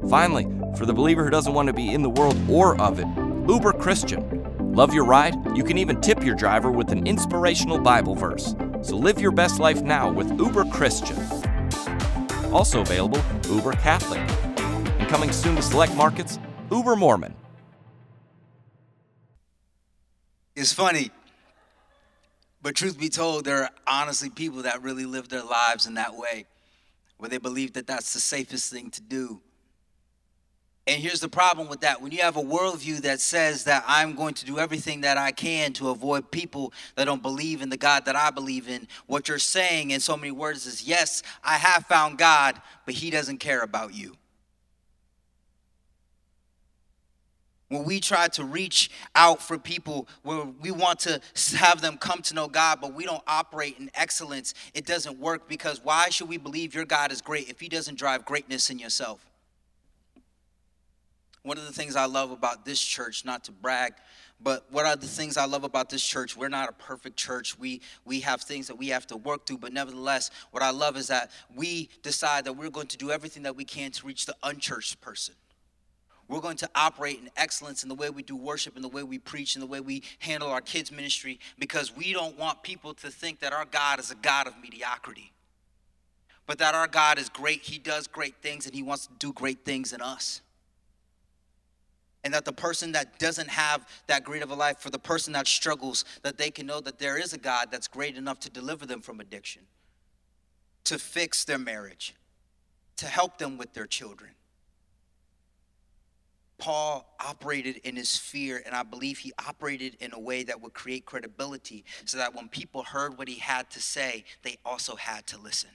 Finally, 0.10 0.48
for 0.78 0.86
the 0.86 0.94
believer 0.94 1.26
who 1.26 1.30
doesn't 1.30 1.54
want 1.54 1.68
to 1.68 1.74
be 1.74 1.94
in 1.94 2.02
the 2.02 2.10
world 2.10 2.38
or 2.50 2.80
of 2.80 3.00
it, 3.00 3.08
Uber 3.50 3.74
Christian. 3.74 4.46
Love 4.74 4.94
your 4.94 5.06
ride? 5.06 5.36
You 5.56 5.64
can 5.64 5.78
even 5.78 6.00
tip 6.00 6.24
your 6.24 6.36
driver 6.36 6.72
with 6.72 6.92
an 6.92 7.06
inspirational 7.08 7.80
Bible 7.80 8.16
verse. 8.16 8.56
So 8.82 8.96
live 8.96 9.20
your 9.20 9.32
best 9.32 9.60
life 9.60 9.82
now 9.82 10.12
with 10.12 10.30
Uber 10.40 10.66
Christian. 10.66 11.18
Also 12.56 12.80
available, 12.80 13.22
Uber 13.50 13.74
Catholic 13.74 14.22
and 14.58 15.10
coming 15.10 15.30
soon 15.34 15.58
to 15.58 15.62
select 15.62 15.94
markets, 15.94 16.40
Uber 16.72 16.96
Mormon. 16.96 17.36
It's 20.56 20.72
funny, 20.72 21.12
but 22.62 22.74
truth 22.74 22.98
be 22.98 23.10
told, 23.10 23.44
there 23.44 23.64
are 23.64 23.70
honestly 23.86 24.30
people 24.30 24.62
that 24.62 24.82
really 24.82 25.04
live 25.04 25.28
their 25.28 25.44
lives 25.44 25.86
in 25.86 25.96
that 25.96 26.16
way, 26.16 26.46
where 27.18 27.30
they 27.30 27.40
believe 27.40 27.74
that 27.74 27.88
that's 27.88 28.14
the 28.14 28.22
safest 28.22 28.72
thing 28.72 28.90
to 28.92 29.02
do. 29.02 29.42
And 30.88 31.02
here's 31.02 31.20
the 31.20 31.30
problem 31.30 31.68
with 31.68 31.82
that. 31.82 32.00
When 32.00 32.12
you 32.12 32.22
have 32.22 32.38
a 32.38 32.44
worldview 32.44 33.02
that 33.02 33.20
says 33.20 33.64
that 33.64 33.84
I'm 33.88 34.16
going 34.16 34.36
to 34.36 34.46
do 34.46 34.60
everything 34.60 35.02
that 35.02 35.18
I 35.18 35.32
can 35.32 35.74
to 35.74 35.90
avoid 35.90 36.30
people 36.30 36.74
that 36.96 37.06
don't 37.06 37.24
believe 37.24 37.64
in 37.64 37.70
the 37.70 37.78
God 37.78 38.06
that 38.06 38.16
I 38.16 38.30
believe 38.30 38.70
in, 38.70 38.88
what 39.08 39.28
you're 39.28 39.40
saying 39.40 39.92
in 39.92 40.00
so 40.00 40.16
many 40.16 40.32
words 40.32 40.68
is, 40.68 40.84
yes, 40.84 41.24
I 41.44 41.56
have 41.56 41.86
found 41.88 42.20
God, 42.20 42.62
but 42.86 42.94
He 42.94 43.10
doesn't 43.10 43.40
care 43.40 43.62
about 43.62 43.96
you. 43.96 44.16
when 47.70 47.84
we 47.84 48.00
try 48.00 48.28
to 48.28 48.44
reach 48.44 48.90
out 49.16 49.42
for 49.42 49.58
people 49.58 50.08
where 50.24 50.46
we 50.62 50.72
want 50.72 51.00
to 51.00 51.20
have 51.58 51.82
them 51.82 51.98
come 51.98 52.22
to 52.22 52.34
know 52.34 52.48
God, 52.48 52.80
but 52.80 52.94
we 52.94 53.06
don't 53.06 53.24
operate 53.28 53.78
in 53.80 53.90
excellence, 53.96 54.54
it 54.74 54.86
doesn't 54.86 55.20
work 55.20 55.48
because 55.48 55.84
why 55.84 56.10
should 56.10 56.30
we 56.30 56.38
believe 56.38 56.76
your 56.76 56.86
God 56.86 57.12
is 57.12 57.22
great 57.22 57.50
if 57.50 57.60
He 57.60 57.68
doesn't 57.68 57.98
drive 57.98 58.26
greatness 58.26 58.70
in 58.70 58.80
yourself? 58.80 59.26
One 61.46 61.60
of 61.60 61.66
the 61.68 61.72
things 61.72 61.96
I 61.96 62.06
love 62.06 62.32
about 62.32 62.66
this 62.66 62.82
church, 62.82 63.24
not 63.24 63.44
to 63.44 63.52
brag, 63.52 63.94
but 64.42 64.66
what 64.72 64.88
are 64.88 64.96
the 64.96 65.06
things 65.06 65.38
I 65.38 65.46
love 65.46 65.64
about 65.64 65.92
this 65.92 66.04
church? 66.04 66.36
We're 66.36 66.50
not 66.50 66.70
a 66.70 66.74
perfect 66.74 67.18
church. 67.18 67.58
We 67.60 67.82
we 68.04 68.22
have 68.22 68.42
things 68.42 68.66
that 68.66 68.76
we 68.76 68.88
have 68.88 69.06
to 69.08 69.18
work 69.18 69.46
through, 69.46 69.60
but 69.60 69.72
nevertheless, 69.72 70.32
what 70.50 70.64
I 70.64 70.72
love 70.72 70.98
is 70.98 71.08
that 71.10 71.30
we 71.56 71.90
decide 72.02 72.46
that 72.46 72.54
we're 72.54 72.72
going 72.72 72.88
to 72.88 72.98
do 72.98 73.12
everything 73.12 73.44
that 73.44 73.56
we 73.56 73.64
can 73.64 73.92
to 73.92 74.08
reach 74.08 74.26
the 74.26 74.36
unchurched 74.42 75.02
person. 75.02 75.36
We're 76.28 76.42
going 76.42 76.58
to 76.58 76.70
operate 76.74 77.20
in 77.20 77.30
excellence 77.38 77.84
in 77.84 77.90
the 77.90 77.96
way 77.96 78.10
we 78.10 78.24
do 78.24 78.36
worship, 78.36 78.76
in 78.76 78.82
the 78.82 78.90
way 78.90 79.04
we 79.04 79.20
preach, 79.20 79.54
in 79.56 79.62
the 79.62 79.68
way 79.68 79.82
we 79.82 80.02
handle 80.18 80.50
our 80.50 80.62
kids' 80.62 80.92
ministry, 80.92 81.40
because 81.60 81.96
we 81.96 82.12
don't 82.12 82.40
want 82.40 82.64
people 82.64 82.96
to 82.96 83.12
think 83.12 83.42
that 83.42 83.54
our 83.54 83.66
God 83.66 84.00
is 84.00 84.10
a 84.10 84.16
God 84.16 84.48
of 84.48 84.56
mediocrity, 84.60 85.32
but 86.48 86.58
that 86.58 86.74
our 86.74 86.88
God 86.88 87.20
is 87.20 87.30
great. 87.30 87.62
He 87.62 87.78
does 87.78 88.08
great 88.08 88.38
things, 88.42 88.66
and 88.66 88.74
He 88.74 88.82
wants 88.82 89.06
to 89.06 89.14
do 89.20 89.32
great 89.32 89.64
things 89.64 89.94
in 89.94 90.02
us. 90.02 90.42
And 92.26 92.34
that 92.34 92.44
the 92.44 92.52
person 92.52 92.92
that 92.92 93.18
doesn't 93.20 93.50
have 93.50 93.88
that 94.08 94.26
great 94.26 94.44
of 94.44 94.52
a 94.52 94.56
life, 94.56 94.80
for 94.80 94.90
the 94.90 95.00
person 95.00 95.32
that 95.34 95.48
struggles, 95.48 96.04
that 96.24 96.38
they 96.38 96.52
can 96.52 96.66
know 96.66 96.82
that 96.82 97.00
there 97.00 97.18
is 97.18 97.32
a 97.32 97.38
God 97.38 97.70
that's 97.72 97.88
great 97.88 98.18
enough 98.18 98.42
to 98.42 98.50
deliver 98.50 98.86
them 98.86 99.00
from 99.00 99.22
addiction, 99.22 99.62
to 100.84 101.00
fix 101.00 101.46
their 101.46 101.58
marriage, 101.58 102.14
to 102.98 103.06
help 103.06 103.38
them 103.38 103.58
with 103.58 103.74
their 103.74 103.88
children 103.88 104.32
Paul 106.58 107.06
operated 107.20 107.78
in 107.78 107.96
his 107.96 108.10
sphere, 108.10 108.64
and 108.66 108.74
I 108.74 108.84
believe 108.84 109.18
he 109.18 109.34
operated 109.48 109.98
in 110.00 110.14
a 110.14 110.20
way 110.20 110.44
that 110.44 110.62
would 110.62 110.74
create 110.74 111.06
credibility 111.06 111.84
so 112.06 112.18
that 112.18 112.34
when 112.34 112.48
people 112.48 112.84
heard 112.84 113.18
what 113.18 113.28
he 113.28 113.36
had 113.36 113.70
to 113.72 113.82
say, 113.82 114.24
they 114.44 114.58
also 114.64 114.96
had 114.96 115.28
to 115.28 115.38
listen. 115.38 115.70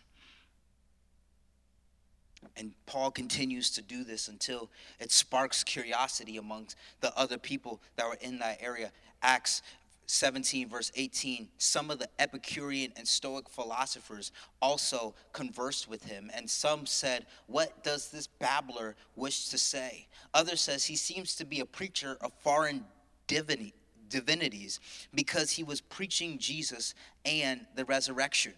And 2.56 2.72
Paul 2.86 3.10
continues 3.10 3.70
to 3.70 3.82
do 3.82 4.04
this 4.04 4.28
until 4.28 4.70
it 4.98 5.10
sparks 5.12 5.62
curiosity 5.62 6.36
amongst 6.36 6.76
the 7.00 7.16
other 7.16 7.38
people 7.38 7.80
that 7.96 8.06
were 8.06 8.18
in 8.20 8.38
that 8.38 8.58
area. 8.60 8.92
Acts 9.22 9.62
17, 10.06 10.68
verse 10.68 10.90
18, 10.96 11.48
some 11.58 11.90
of 11.90 12.00
the 12.00 12.08
Epicurean 12.18 12.92
and 12.96 13.06
Stoic 13.06 13.48
philosophers 13.48 14.32
also 14.60 15.14
conversed 15.32 15.88
with 15.88 16.02
him, 16.02 16.30
and 16.34 16.50
some 16.50 16.84
said, 16.84 17.26
What 17.46 17.84
does 17.84 18.10
this 18.10 18.26
babbler 18.26 18.96
wish 19.14 19.48
to 19.50 19.58
say? 19.58 20.08
Others 20.34 20.62
says 20.62 20.84
he 20.84 20.96
seems 20.96 21.36
to 21.36 21.44
be 21.44 21.60
a 21.60 21.64
preacher 21.64 22.18
of 22.20 22.32
foreign 22.40 22.84
divinities 23.28 24.80
because 25.14 25.52
he 25.52 25.62
was 25.62 25.80
preaching 25.80 26.38
Jesus 26.38 26.94
and 27.24 27.60
the 27.76 27.84
resurrection. 27.84 28.54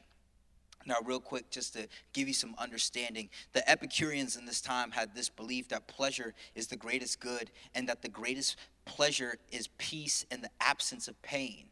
Now, 0.87 0.97
real 1.05 1.21
quick, 1.21 1.51
just 1.51 1.75
to 1.75 1.87
give 2.13 2.29
you 2.29 2.35
some 2.35 2.55
understanding, 2.59 3.29
the 3.53 3.69
Epicureans 3.69 4.37
in 4.37 4.47
this 4.47 4.61
time 4.61 4.91
had 4.91 5.15
this 5.15 5.29
belief 5.29 5.69
that 5.69 5.87
pleasure 5.87 6.35
is 6.55 6.67
the 6.67 6.77
greatest 6.77 7.21
good 7.21 7.51
and 7.75 7.89
that 7.89 8.03
the 8.03 8.09
greatest 8.09 8.57
pleasure 8.85 9.37
is 9.51 9.69
peace 9.79 10.27
and 10.31 10.43
the 10.43 10.51
absence 10.61 11.09
of 11.09 11.21
pain. 11.23 11.67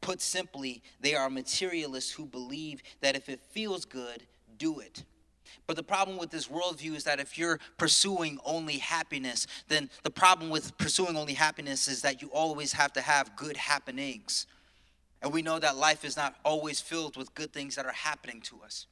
Put 0.00 0.20
simply, 0.20 0.82
they 1.00 1.14
are 1.14 1.30
materialists 1.30 2.12
who 2.12 2.26
believe 2.26 2.82
that 3.00 3.16
if 3.16 3.28
it 3.28 3.40
feels 3.40 3.84
good, 3.84 4.24
do 4.58 4.80
it. 4.80 5.04
But 5.66 5.76
the 5.76 5.82
problem 5.82 6.18
with 6.18 6.30
this 6.30 6.48
worldview 6.48 6.94
is 6.94 7.04
that 7.04 7.20
if 7.20 7.38
you're 7.38 7.58
pursuing 7.76 8.38
only 8.44 8.78
happiness, 8.78 9.46
then 9.68 9.90
the 10.02 10.10
problem 10.10 10.50
with 10.50 10.76
pursuing 10.78 11.16
only 11.16 11.34
happiness 11.34 11.88
is 11.88 12.02
that 12.02 12.22
you 12.22 12.28
always 12.32 12.72
have 12.72 12.92
to 12.94 13.00
have 13.00 13.36
good 13.36 13.56
happenings. 13.56 14.46
And 15.26 15.34
we 15.34 15.42
know 15.42 15.58
that 15.58 15.76
life 15.76 16.04
is 16.04 16.16
not 16.16 16.36
always 16.44 16.78
filled 16.80 17.16
with 17.16 17.34
good 17.34 17.52
things 17.52 17.74
that 17.74 17.84
are 17.84 17.90
happening 17.90 18.40
to 18.42 18.60
us. 18.64 18.86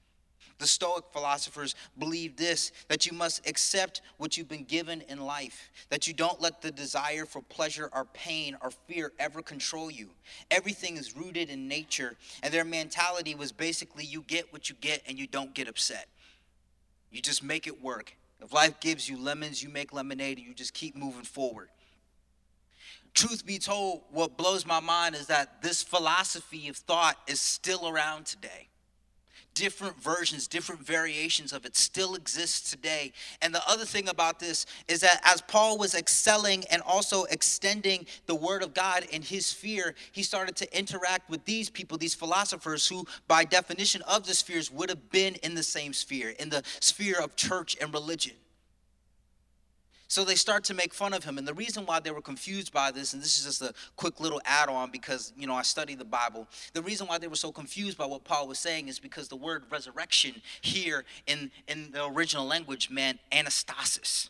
The 0.59 0.67
Stoic 0.67 1.05
philosophers 1.13 1.77
believe 1.97 2.37
this 2.37 2.73
that 2.89 3.07
you 3.07 3.17
must 3.17 3.49
accept 3.49 4.03
what 4.17 4.37
you've 4.37 4.49
been 4.49 4.65
given 4.65 5.03
in 5.03 5.21
life, 5.21 5.71
that 5.91 6.09
you 6.09 6.13
don't 6.13 6.41
let 6.41 6.61
the 6.61 6.73
desire 6.73 7.25
for 7.25 7.41
pleasure 7.41 7.89
or 7.93 8.07
pain 8.07 8.57
or 8.63 8.73
fear 8.89 9.13
ever 9.21 9.43
control 9.43 9.93
you. 9.93 10.11
Everything 10.51 10.97
is 10.97 11.17
rooted 11.17 11.51
in 11.51 11.69
nature, 11.69 12.17
and 12.43 12.53
their 12.53 12.65
mentality 12.65 13.37
was 13.37 13.53
basically 13.53 14.05
you 14.05 14.23
get 14.27 14.53
what 14.53 14.69
you 14.69 14.75
get 14.81 15.03
and 15.07 15.17
you 15.17 15.29
don't 15.29 15.55
get 15.55 15.69
upset. 15.69 16.09
You 17.13 17.23
just 17.23 17.45
make 17.45 17.69
it 17.69 17.81
work. 17.81 18.17
If 18.41 18.53
life 18.53 18.81
gives 18.81 19.09
you 19.09 19.19
lemons, 19.19 19.63
you 19.63 19.69
make 19.69 19.93
lemonade 19.93 20.39
and 20.39 20.47
you 20.49 20.53
just 20.53 20.75
keep 20.75 20.97
moving 20.97 21.23
forward. 21.23 21.69
Truth 23.15 23.47
be 23.47 23.59
told, 23.59 24.03
what 24.11 24.37
blows 24.37 24.67
my 24.67 24.81
mind 24.81 25.15
is 25.15 25.29
that 25.29 25.63
this 25.63 25.83
philosophy 25.83 26.69
of 26.69 26.77
thought 26.77 27.17
is 27.27 27.41
still 27.41 27.89
around 27.89 28.27
today 28.27 28.69
different 29.55 30.03
versions, 30.03 30.47
different 30.47 30.85
variations 30.85 31.53
of 31.53 31.65
it 31.65 31.77
still 31.77 32.15
exists 32.15 32.71
today. 32.71 33.13
And 33.41 33.55
the 33.55 33.63
other 33.69 33.85
thing 33.85 34.09
about 34.09 34.41
this 34.41 34.67
is 34.89 35.01
that 35.01 35.21
as 35.25 35.41
Paul 35.41 35.79
was 35.79 35.95
excelling 35.95 36.65
and 36.71 36.83
also 36.83 37.25
extending 37.25 38.07
the 38.27 38.35
word 38.35 38.63
of 38.63 38.75
God 38.75 39.07
in 39.11 39.23
his 39.23 39.47
sphere, 39.47 39.95
he 40.13 40.23
started 40.23 40.57
to 40.57 40.77
interact 40.79 41.31
with 41.31 41.45
these 41.45 41.71
people, 41.71 41.97
these 41.97 42.15
philosophers 42.15 42.87
who, 42.87 43.07
by 43.29 43.45
definition 43.45 44.03
of 44.03 44.27
the 44.27 44.35
spheres, 44.35 44.71
would 44.71 44.91
have 44.91 45.11
been 45.11 45.37
in 45.37 45.55
the 45.55 45.63
same 45.63 45.93
sphere, 45.93 46.31
in 46.31 46.49
the 46.49 46.63
sphere 46.81 47.21
of 47.21 47.37
church 47.37 47.77
and 47.81 47.93
religion. 47.95 48.35
So 50.09 50.25
they 50.25 50.35
start 50.35 50.65
to 50.65 50.75
make 50.75 50.93
fun 50.93 51.15
of 51.15 51.25
him. 51.25 51.39
And 51.39 51.49
the 51.49 51.55
reason 51.55 51.87
why 51.87 52.01
they 52.01 52.11
were 52.11 52.21
confused 52.21 52.73
by 52.73 52.91
this, 52.91 53.15
and 53.15 53.23
this 53.23 53.39
is 53.39 53.45
just 53.45 53.63
a 53.63 53.73
quick 53.97 54.21
little 54.21 54.41
add 54.45 54.69
on 54.69 54.91
because, 54.91 55.33
you 55.37 55.47
know, 55.47 55.55
I 55.55 55.63
study 55.63 55.95
the 55.95 56.05
Bible. 56.05 56.47
The 56.73 56.83
reason 56.83 57.07
why 57.07 57.19
they 57.19 57.29
were 57.29 57.37
so 57.37 57.51
confused 57.51 57.97
by 57.97 58.07
what 58.07 58.25
Paul 58.25 58.47
was 58.47 58.59
saying 58.59 58.89
is 58.89 58.99
because 58.99 59.29
the 59.29 59.37
word 59.37 59.65
resurrection 59.71 60.43
here 60.61 61.05
in, 61.27 61.51
in 61.69 61.91
the 61.93 62.07
original 62.07 62.47
language 62.47 62.91
meant 62.91 63.19
anastasis. 63.33 64.29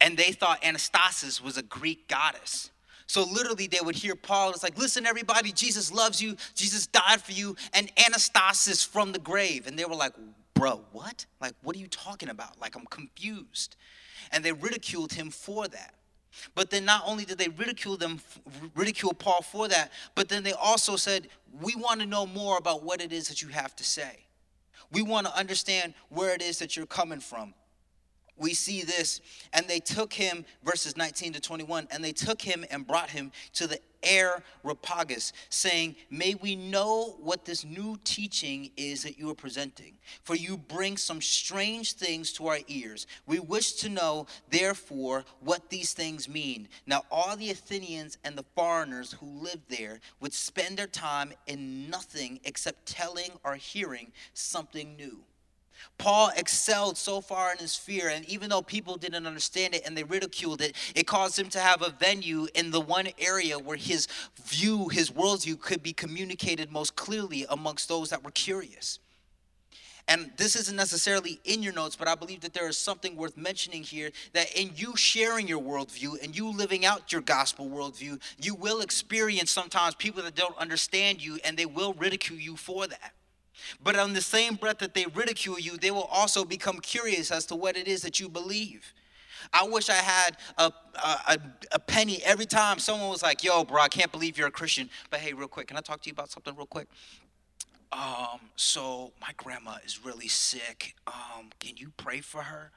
And 0.00 0.16
they 0.16 0.32
thought 0.32 0.62
anastasis 0.62 1.42
was 1.42 1.56
a 1.56 1.62
Greek 1.62 2.08
goddess. 2.08 2.70
So 3.06 3.24
literally, 3.24 3.66
they 3.66 3.80
would 3.82 3.96
hear 3.96 4.14
Paul. 4.14 4.50
It's 4.50 4.62
like, 4.62 4.78
listen, 4.78 5.04
everybody, 5.04 5.52
Jesus 5.52 5.92
loves 5.92 6.22
you. 6.22 6.36
Jesus 6.54 6.86
died 6.86 7.20
for 7.20 7.32
you, 7.32 7.56
and 7.74 7.94
anastasis 7.96 8.86
from 8.86 9.12
the 9.12 9.18
grave. 9.18 9.66
And 9.66 9.78
they 9.78 9.84
were 9.84 9.94
like, 9.94 10.14
bro, 10.62 10.80
what? 10.92 11.26
Like, 11.40 11.54
what 11.64 11.74
are 11.74 11.80
you 11.80 11.88
talking 11.88 12.28
about? 12.28 12.60
Like, 12.60 12.76
I'm 12.76 12.86
confused 12.86 13.74
and 14.30 14.44
they 14.44 14.52
ridiculed 14.52 15.12
him 15.12 15.28
for 15.28 15.66
that. 15.66 15.96
But 16.54 16.70
then 16.70 16.84
not 16.84 17.02
only 17.04 17.24
did 17.24 17.38
they 17.38 17.48
ridicule 17.48 17.96
them 17.96 18.20
ridicule 18.76 19.12
Paul 19.12 19.42
for 19.42 19.66
that, 19.66 19.90
but 20.14 20.28
then 20.28 20.44
they 20.44 20.52
also 20.52 20.94
said, 20.94 21.28
"We 21.60 21.74
want 21.74 21.98
to 21.98 22.06
know 22.06 22.26
more 22.26 22.58
about 22.58 22.84
what 22.84 23.00
it 23.00 23.12
is 23.12 23.26
that 23.26 23.42
you 23.42 23.48
have 23.48 23.74
to 23.74 23.82
say. 23.82 24.26
We 24.92 25.02
want 25.02 25.26
to 25.26 25.36
understand 25.36 25.94
where 26.10 26.32
it 26.32 26.40
is 26.40 26.60
that 26.60 26.76
you're 26.76 26.86
coming 26.86 27.20
from." 27.20 27.54
We 28.36 28.54
see 28.54 28.82
this, 28.82 29.20
and 29.52 29.68
they 29.68 29.78
took 29.78 30.12
him, 30.12 30.44
verses 30.64 30.96
19 30.96 31.34
to 31.34 31.40
21, 31.40 31.88
and 31.90 32.02
they 32.02 32.12
took 32.12 32.40
him 32.40 32.64
and 32.70 32.86
brought 32.86 33.10
him 33.10 33.30
to 33.54 33.66
the 33.66 33.78
Areopagus, 34.02 35.32
saying, 35.48 35.96
May 36.10 36.34
we 36.34 36.56
know 36.56 37.16
what 37.20 37.44
this 37.44 37.64
new 37.64 37.98
teaching 38.04 38.70
is 38.76 39.02
that 39.04 39.18
you 39.18 39.30
are 39.30 39.34
presenting, 39.34 39.94
for 40.24 40.34
you 40.34 40.56
bring 40.56 40.96
some 40.96 41.20
strange 41.20 41.92
things 41.92 42.32
to 42.34 42.48
our 42.48 42.58
ears. 42.68 43.06
We 43.26 43.38
wish 43.38 43.74
to 43.74 43.88
know, 43.88 44.26
therefore, 44.50 45.24
what 45.40 45.70
these 45.70 45.92
things 45.92 46.28
mean. 46.28 46.68
Now, 46.86 47.02
all 47.10 47.36
the 47.36 47.50
Athenians 47.50 48.18
and 48.24 48.36
the 48.36 48.44
foreigners 48.56 49.12
who 49.12 49.26
lived 49.26 49.68
there 49.68 50.00
would 50.20 50.32
spend 50.32 50.78
their 50.78 50.86
time 50.86 51.32
in 51.46 51.88
nothing 51.90 52.40
except 52.44 52.86
telling 52.86 53.30
or 53.44 53.54
hearing 53.54 54.10
something 54.34 54.96
new. 54.96 55.20
Paul 55.98 56.30
excelled 56.36 56.96
so 56.96 57.20
far 57.20 57.52
in 57.52 57.58
his 57.58 57.72
sphere, 57.72 58.08
and 58.08 58.24
even 58.26 58.50
though 58.50 58.62
people 58.62 58.96
didn't 58.96 59.26
understand 59.26 59.74
it 59.74 59.86
and 59.86 59.96
they 59.96 60.04
ridiculed 60.04 60.60
it, 60.60 60.74
it 60.94 61.06
caused 61.06 61.38
him 61.38 61.48
to 61.50 61.60
have 61.60 61.82
a 61.82 61.90
venue 61.90 62.48
in 62.54 62.70
the 62.70 62.80
one 62.80 63.08
area 63.18 63.58
where 63.58 63.76
his 63.76 64.08
view, 64.44 64.88
his 64.88 65.10
worldview, 65.10 65.60
could 65.60 65.82
be 65.82 65.92
communicated 65.92 66.70
most 66.70 66.96
clearly 66.96 67.46
amongst 67.48 67.88
those 67.88 68.10
that 68.10 68.24
were 68.24 68.30
curious. 68.30 68.98
And 70.08 70.32
this 70.36 70.56
isn't 70.56 70.76
necessarily 70.76 71.38
in 71.44 71.62
your 71.62 71.72
notes, 71.72 71.94
but 71.94 72.08
I 72.08 72.14
believe 72.14 72.40
that 72.40 72.52
there 72.52 72.68
is 72.68 72.76
something 72.76 73.16
worth 73.16 73.36
mentioning 73.36 73.82
here 73.84 74.10
that 74.32 74.50
in 74.58 74.72
you 74.74 74.96
sharing 74.96 75.46
your 75.46 75.60
worldview 75.60 76.22
and 76.22 76.36
you 76.36 76.50
living 76.50 76.84
out 76.84 77.12
your 77.12 77.20
gospel 77.20 77.68
worldview, 77.68 78.20
you 78.38 78.54
will 78.54 78.80
experience 78.80 79.50
sometimes 79.50 79.94
people 79.94 80.22
that 80.24 80.34
don't 80.34 80.58
understand 80.58 81.24
you 81.24 81.38
and 81.44 81.56
they 81.56 81.66
will 81.66 81.94
ridicule 81.94 82.38
you 82.38 82.56
for 82.56 82.86
that. 82.88 83.12
But 83.82 83.96
on 83.96 84.12
the 84.12 84.20
same 84.20 84.54
breath 84.54 84.78
that 84.78 84.94
they 84.94 85.06
ridicule 85.06 85.58
you, 85.58 85.76
they 85.76 85.90
will 85.90 86.08
also 86.10 86.44
become 86.44 86.78
curious 86.80 87.30
as 87.30 87.46
to 87.46 87.54
what 87.54 87.76
it 87.76 87.88
is 87.88 88.02
that 88.02 88.20
you 88.20 88.28
believe. 88.28 88.92
I 89.52 89.64
wish 89.64 89.88
I 89.88 89.94
had 89.94 90.36
a, 90.58 90.72
a, 90.94 91.38
a, 91.72 91.78
penny 91.78 92.22
every 92.24 92.46
time 92.46 92.78
someone 92.78 93.08
was 93.08 93.22
like, 93.22 93.42
yo, 93.42 93.64
bro, 93.64 93.82
I 93.82 93.88
can't 93.88 94.12
believe 94.12 94.38
you're 94.38 94.48
a 94.48 94.52
Christian. 94.52 94.88
But 95.10 95.20
hey, 95.20 95.32
real 95.32 95.48
quick, 95.48 95.66
can 95.66 95.76
I 95.76 95.80
talk 95.80 96.00
to 96.02 96.08
you 96.08 96.12
about 96.12 96.30
something 96.30 96.54
real 96.54 96.66
quick? 96.66 96.86
Um, 97.90 98.40
so 98.56 99.12
my 99.20 99.30
grandma 99.36 99.76
is 99.84 100.04
really 100.04 100.28
sick. 100.28 100.94
Um, 101.06 101.50
can 101.60 101.76
you 101.76 101.92
pray 101.96 102.20
for 102.20 102.42
her? 102.42 102.70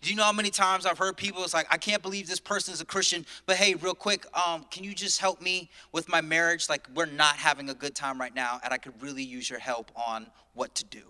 Do 0.00 0.10
you 0.10 0.16
know 0.16 0.24
how 0.24 0.32
many 0.32 0.50
times 0.50 0.86
I've 0.86 0.98
heard 0.98 1.16
people, 1.16 1.42
it's 1.42 1.54
like, 1.54 1.66
I 1.70 1.76
can't 1.76 2.02
believe 2.02 2.28
this 2.28 2.38
person 2.38 2.72
is 2.72 2.80
a 2.80 2.84
Christian, 2.84 3.26
but 3.46 3.56
hey, 3.56 3.74
real 3.74 3.94
quick, 3.94 4.26
um, 4.46 4.64
can 4.70 4.84
you 4.84 4.94
just 4.94 5.20
help 5.20 5.42
me 5.42 5.70
with 5.92 6.08
my 6.08 6.20
marriage? 6.20 6.68
Like, 6.68 6.86
we're 6.94 7.06
not 7.06 7.36
having 7.36 7.68
a 7.68 7.74
good 7.74 7.96
time 7.96 8.20
right 8.20 8.34
now, 8.34 8.60
and 8.62 8.72
I 8.72 8.78
could 8.78 9.00
really 9.02 9.24
use 9.24 9.50
your 9.50 9.58
help 9.58 9.90
on 9.96 10.28
what 10.54 10.74
to 10.76 10.84
do. 10.84 11.02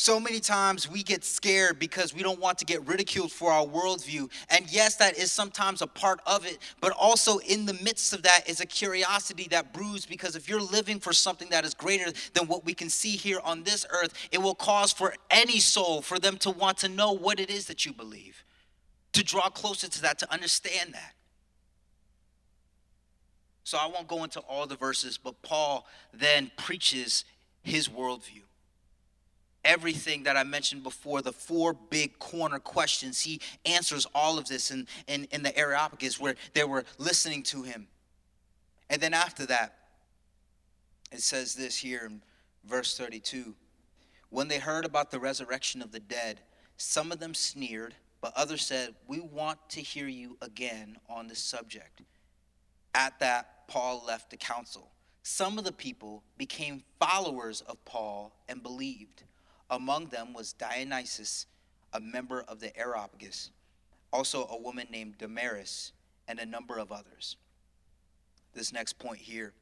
So 0.00 0.20
many 0.20 0.38
times 0.38 0.88
we 0.88 1.02
get 1.02 1.24
scared 1.24 1.80
because 1.80 2.14
we 2.14 2.22
don't 2.22 2.38
want 2.38 2.56
to 2.58 2.64
get 2.64 2.86
ridiculed 2.86 3.32
for 3.32 3.50
our 3.50 3.66
worldview. 3.66 4.30
And 4.48 4.72
yes, 4.72 4.94
that 4.94 5.18
is 5.18 5.32
sometimes 5.32 5.82
a 5.82 5.88
part 5.88 6.20
of 6.24 6.46
it, 6.46 6.58
but 6.80 6.92
also 6.92 7.38
in 7.38 7.66
the 7.66 7.74
midst 7.82 8.12
of 8.12 8.22
that 8.22 8.48
is 8.48 8.60
a 8.60 8.66
curiosity 8.66 9.48
that 9.50 9.72
brews 9.72 10.06
because 10.06 10.36
if 10.36 10.48
you're 10.48 10.62
living 10.62 11.00
for 11.00 11.12
something 11.12 11.48
that 11.50 11.64
is 11.64 11.74
greater 11.74 12.12
than 12.34 12.46
what 12.46 12.64
we 12.64 12.74
can 12.74 12.88
see 12.88 13.16
here 13.16 13.40
on 13.42 13.64
this 13.64 13.84
earth, 13.90 14.14
it 14.30 14.38
will 14.40 14.54
cause 14.54 14.92
for 14.92 15.14
any 15.32 15.58
soul 15.58 16.00
for 16.00 16.20
them 16.20 16.36
to 16.38 16.50
want 16.50 16.78
to 16.78 16.88
know 16.88 17.10
what 17.10 17.40
it 17.40 17.50
is 17.50 17.66
that 17.66 17.84
you 17.84 17.92
believe, 17.92 18.44
to 19.14 19.24
draw 19.24 19.48
closer 19.48 19.88
to 19.88 20.02
that, 20.02 20.20
to 20.20 20.32
understand 20.32 20.94
that. 20.94 21.14
So 23.64 23.78
I 23.78 23.86
won't 23.86 24.06
go 24.06 24.22
into 24.22 24.38
all 24.38 24.68
the 24.68 24.76
verses, 24.76 25.18
but 25.18 25.42
Paul 25.42 25.88
then 26.14 26.52
preaches 26.56 27.24
his 27.64 27.88
worldview 27.88 28.42
everything 29.64 30.24
that 30.24 30.36
I 30.36 30.44
mentioned 30.44 30.82
before, 30.82 31.22
the 31.22 31.32
four 31.32 31.72
big 31.72 32.18
corner 32.18 32.58
questions. 32.58 33.20
He 33.20 33.40
answers 33.64 34.06
all 34.14 34.38
of 34.38 34.46
this 34.46 34.70
in, 34.70 34.86
in, 35.06 35.26
in 35.30 35.42
the 35.42 35.56
Areopagus 35.56 36.20
where 36.20 36.36
they 36.54 36.64
were 36.64 36.84
listening 36.98 37.42
to 37.44 37.62
him. 37.62 37.88
And 38.90 39.00
then 39.00 39.14
after 39.14 39.46
that, 39.46 39.74
it 41.12 41.20
says 41.20 41.54
this 41.54 41.76
here 41.76 42.06
in 42.06 42.22
verse 42.64 42.96
32 42.96 43.54
When 44.30 44.48
they 44.48 44.58
heard 44.58 44.84
about 44.84 45.10
the 45.10 45.20
resurrection 45.20 45.82
of 45.82 45.92
the 45.92 46.00
dead, 46.00 46.40
some 46.76 47.12
of 47.12 47.18
them 47.18 47.34
sneered, 47.34 47.94
but 48.20 48.32
others 48.36 48.64
said, 48.64 48.94
We 49.06 49.20
want 49.20 49.58
to 49.70 49.80
hear 49.80 50.08
you 50.08 50.36
again 50.40 50.96
on 51.08 51.28
this 51.28 51.40
subject. 51.40 52.02
At 52.94 53.18
that, 53.20 53.68
Paul 53.68 54.02
left 54.06 54.30
the 54.30 54.36
council. 54.36 54.90
Some 55.22 55.58
of 55.58 55.64
the 55.64 55.72
people 55.72 56.22
became 56.38 56.82
followers 56.98 57.60
of 57.62 57.84
Paul 57.84 58.32
and 58.48 58.62
believed. 58.62 59.24
Among 59.70 60.06
them 60.06 60.32
was 60.32 60.52
Dionysus, 60.52 61.46
a 61.92 62.00
member 62.00 62.42
of 62.48 62.60
the 62.60 62.76
Areopagus, 62.76 63.50
also 64.12 64.46
a 64.46 64.60
woman 64.60 64.86
named 64.90 65.18
Damaris, 65.18 65.92
and 66.26 66.38
a 66.38 66.46
number 66.46 66.78
of 66.78 66.92
others. 66.92 67.36
This 68.54 68.72
next 68.72 68.98
point 68.98 69.20
here 69.20 69.52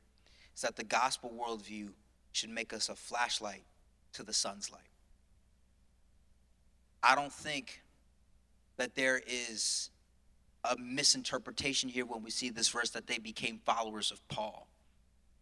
is 0.54 0.62
that 0.62 0.76
the 0.76 0.84
gospel 0.84 1.30
worldview 1.30 1.90
should 2.32 2.50
make 2.50 2.72
us 2.72 2.88
a 2.88 2.94
flashlight 2.94 3.64
to 4.12 4.22
the 4.22 4.32
sun's 4.32 4.70
light. 4.70 4.80
I 7.02 7.14
don't 7.14 7.32
think 7.32 7.82
that 8.76 8.94
there 8.94 9.20
is 9.26 9.90
a 10.64 10.76
misinterpretation 10.76 11.88
here 11.88 12.04
when 12.04 12.22
we 12.22 12.30
see 12.30 12.50
this 12.50 12.68
verse 12.68 12.90
that 12.90 13.06
they 13.06 13.18
became 13.18 13.60
followers 13.64 14.10
of 14.10 14.26
Paul 14.28 14.66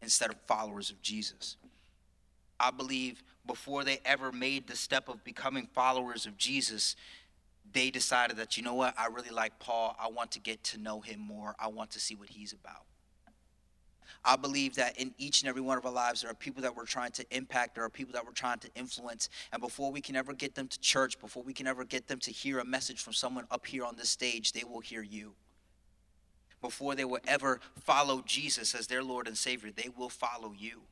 instead 0.02 0.30
of 0.30 0.36
followers 0.46 0.90
of 0.90 1.00
Jesus. 1.00 1.56
I 2.64 2.70
believe 2.70 3.22
before 3.46 3.84
they 3.84 4.00
ever 4.06 4.32
made 4.32 4.66
the 4.66 4.76
step 4.76 5.10
of 5.10 5.22
becoming 5.22 5.68
followers 5.74 6.24
of 6.24 6.38
Jesus, 6.38 6.96
they 7.70 7.90
decided 7.90 8.38
that, 8.38 8.56
you 8.56 8.62
know 8.62 8.72
what, 8.72 8.94
I 8.96 9.08
really 9.08 9.28
like 9.28 9.58
Paul. 9.58 9.94
I 10.00 10.08
want 10.08 10.32
to 10.32 10.40
get 10.40 10.64
to 10.64 10.78
know 10.78 11.00
him 11.02 11.20
more. 11.20 11.54
I 11.58 11.68
want 11.68 11.90
to 11.90 12.00
see 12.00 12.14
what 12.14 12.30
he's 12.30 12.54
about. 12.54 12.84
I 14.24 14.36
believe 14.36 14.76
that 14.76 14.98
in 14.98 15.12
each 15.18 15.42
and 15.42 15.50
every 15.50 15.60
one 15.60 15.76
of 15.76 15.84
our 15.84 15.92
lives, 15.92 16.22
there 16.22 16.30
are 16.30 16.34
people 16.34 16.62
that 16.62 16.74
we're 16.74 16.86
trying 16.86 17.10
to 17.12 17.26
impact, 17.30 17.74
there 17.74 17.84
are 17.84 17.90
people 17.90 18.14
that 18.14 18.24
we're 18.24 18.32
trying 18.32 18.60
to 18.60 18.70
influence. 18.74 19.28
And 19.52 19.60
before 19.60 19.92
we 19.92 20.00
can 20.00 20.16
ever 20.16 20.32
get 20.32 20.54
them 20.54 20.66
to 20.68 20.80
church, 20.80 21.20
before 21.20 21.42
we 21.42 21.52
can 21.52 21.66
ever 21.66 21.84
get 21.84 22.06
them 22.06 22.20
to 22.20 22.30
hear 22.30 22.60
a 22.60 22.64
message 22.64 23.02
from 23.02 23.12
someone 23.12 23.44
up 23.50 23.66
here 23.66 23.84
on 23.84 23.96
this 23.96 24.08
stage, 24.08 24.52
they 24.52 24.64
will 24.64 24.80
hear 24.80 25.02
you. 25.02 25.34
Before 26.62 26.94
they 26.94 27.04
will 27.04 27.20
ever 27.26 27.60
follow 27.76 28.22
Jesus 28.24 28.74
as 28.74 28.86
their 28.86 29.02
Lord 29.02 29.28
and 29.28 29.36
Savior, 29.36 29.70
they 29.70 29.90
will 29.94 30.08
follow 30.08 30.54
you. 30.56 30.84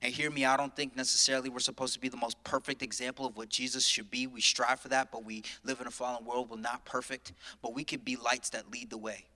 And 0.00 0.12
hear 0.12 0.30
me, 0.30 0.44
I 0.44 0.56
don't 0.56 0.74
think 0.74 0.96
necessarily 0.96 1.48
we're 1.48 1.60
supposed 1.60 1.94
to 1.94 2.00
be 2.00 2.08
the 2.08 2.16
most 2.16 2.42
perfect 2.44 2.82
example 2.82 3.26
of 3.26 3.36
what 3.36 3.48
Jesus 3.48 3.86
should 3.86 4.10
be. 4.10 4.26
We 4.26 4.40
strive 4.40 4.80
for 4.80 4.88
that, 4.88 5.12
but 5.12 5.24
we 5.24 5.42
live 5.64 5.80
in 5.80 5.86
a 5.86 5.90
fallen 5.90 6.24
world. 6.24 6.50
We're 6.50 6.58
not 6.58 6.84
perfect, 6.84 7.32
but 7.60 7.74
we 7.74 7.84
could 7.84 8.04
be 8.04 8.16
lights 8.16 8.50
that 8.50 8.70
lead 8.72 8.90
the 8.90 8.98
way. 8.98 9.26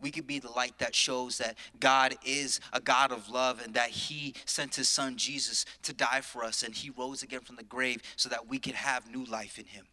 We 0.00 0.10
could 0.10 0.26
be 0.26 0.40
the 0.40 0.50
light 0.50 0.78
that 0.78 0.94
shows 0.94 1.38
that 1.38 1.56
God 1.78 2.16
is 2.26 2.60
a 2.72 2.80
God 2.80 3.12
of 3.12 3.30
love 3.30 3.62
and 3.64 3.74
that 3.74 3.90
He 3.90 4.34
sent 4.44 4.74
His 4.74 4.88
Son 4.88 5.16
Jesus 5.16 5.64
to 5.82 5.92
die 5.92 6.22
for 6.22 6.42
us 6.42 6.64
and 6.64 6.74
He 6.74 6.90
rose 6.90 7.22
again 7.22 7.40
from 7.40 7.56
the 7.56 7.62
grave 7.62 8.02
so 8.16 8.28
that 8.28 8.48
we 8.48 8.58
could 8.58 8.74
have 8.74 9.08
new 9.08 9.24
life 9.24 9.58
in 9.58 9.66
Him. 9.66 9.86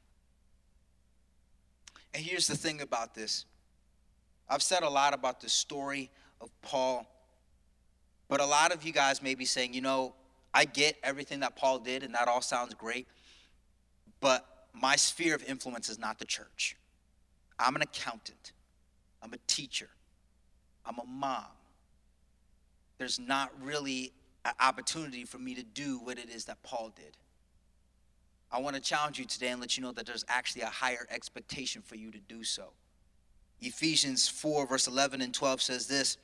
And 2.13 2.23
here's 2.23 2.47
the 2.47 2.57
thing 2.57 2.81
about 2.81 3.13
this 3.13 3.45
I've 4.49 4.63
said 4.63 4.81
a 4.81 4.89
lot 4.89 5.13
about 5.13 5.41
the 5.41 5.49
story 5.49 6.09
of 6.41 6.49
Paul 6.61 7.05
but 8.29 8.39
a 8.39 8.45
lot 8.45 8.71
of 8.71 8.83
you 8.83 8.93
guys 8.93 9.21
may 9.21 9.35
be 9.35 9.43
saying, 9.43 9.73
you 9.73 9.81
know, 9.81 10.13
I 10.53 10.65
get 10.65 10.95
everything 11.03 11.41
that 11.41 11.55
Paul 11.55 11.79
did, 11.79 12.03
and 12.03 12.13
that 12.15 12.27
all 12.27 12.41
sounds 12.41 12.73
great, 12.73 13.07
but 14.21 14.45
my 14.73 14.95
sphere 14.95 15.35
of 15.35 15.43
influence 15.43 15.89
is 15.89 15.99
not 15.99 16.19
the 16.19 16.25
church. 16.25 16.77
I'm 17.59 17.75
an 17.75 17.81
accountant, 17.81 18.53
I'm 19.21 19.33
a 19.33 19.39
teacher, 19.47 19.89
I'm 20.85 20.97
a 20.97 21.05
mom. 21.05 21.43
There's 22.97 23.19
not 23.19 23.51
really 23.61 24.13
an 24.45 24.53
opportunity 24.59 25.25
for 25.25 25.37
me 25.37 25.55
to 25.55 25.63
do 25.63 25.99
what 25.99 26.17
it 26.17 26.29
is 26.29 26.45
that 26.45 26.61
Paul 26.63 26.91
did. 26.95 27.17
I 28.51 28.59
want 28.59 28.75
to 28.75 28.81
challenge 28.81 29.19
you 29.19 29.25
today 29.25 29.49
and 29.49 29.61
let 29.61 29.77
you 29.77 29.83
know 29.83 29.91
that 29.91 30.05
there's 30.05 30.25
actually 30.27 30.63
a 30.63 30.69
higher 30.69 31.05
expectation 31.09 31.81
for 31.81 31.95
you 31.95 32.11
to 32.11 32.19
do 32.19 32.43
so. 32.43 32.71
Ephesians 33.61 34.27
4, 34.27 34.65
verse 34.67 34.87
11 34.87 35.21
and 35.21 35.33
12 35.33 35.61
says 35.61 35.87
this 35.87 36.17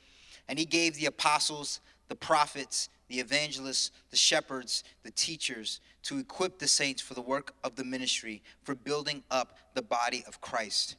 And 0.47 0.57
he 0.57 0.65
gave 0.65 0.95
the 0.95 1.05
apostles, 1.05 1.81
the 2.07 2.15
prophets, 2.15 2.89
the 3.07 3.19
evangelists, 3.19 3.91
the 4.09 4.17
shepherds, 4.17 4.83
the 5.03 5.11
teachers, 5.11 5.79
to 6.03 6.17
equip 6.17 6.59
the 6.59 6.67
saints 6.67 7.01
for 7.01 7.13
the 7.13 7.21
work 7.21 7.53
of 7.63 7.75
the 7.75 7.83
ministry, 7.83 8.41
for 8.63 8.75
building 8.75 9.23
up 9.31 9.57
the 9.73 9.81
body 9.81 10.23
of 10.27 10.41
Christ. 10.41 10.95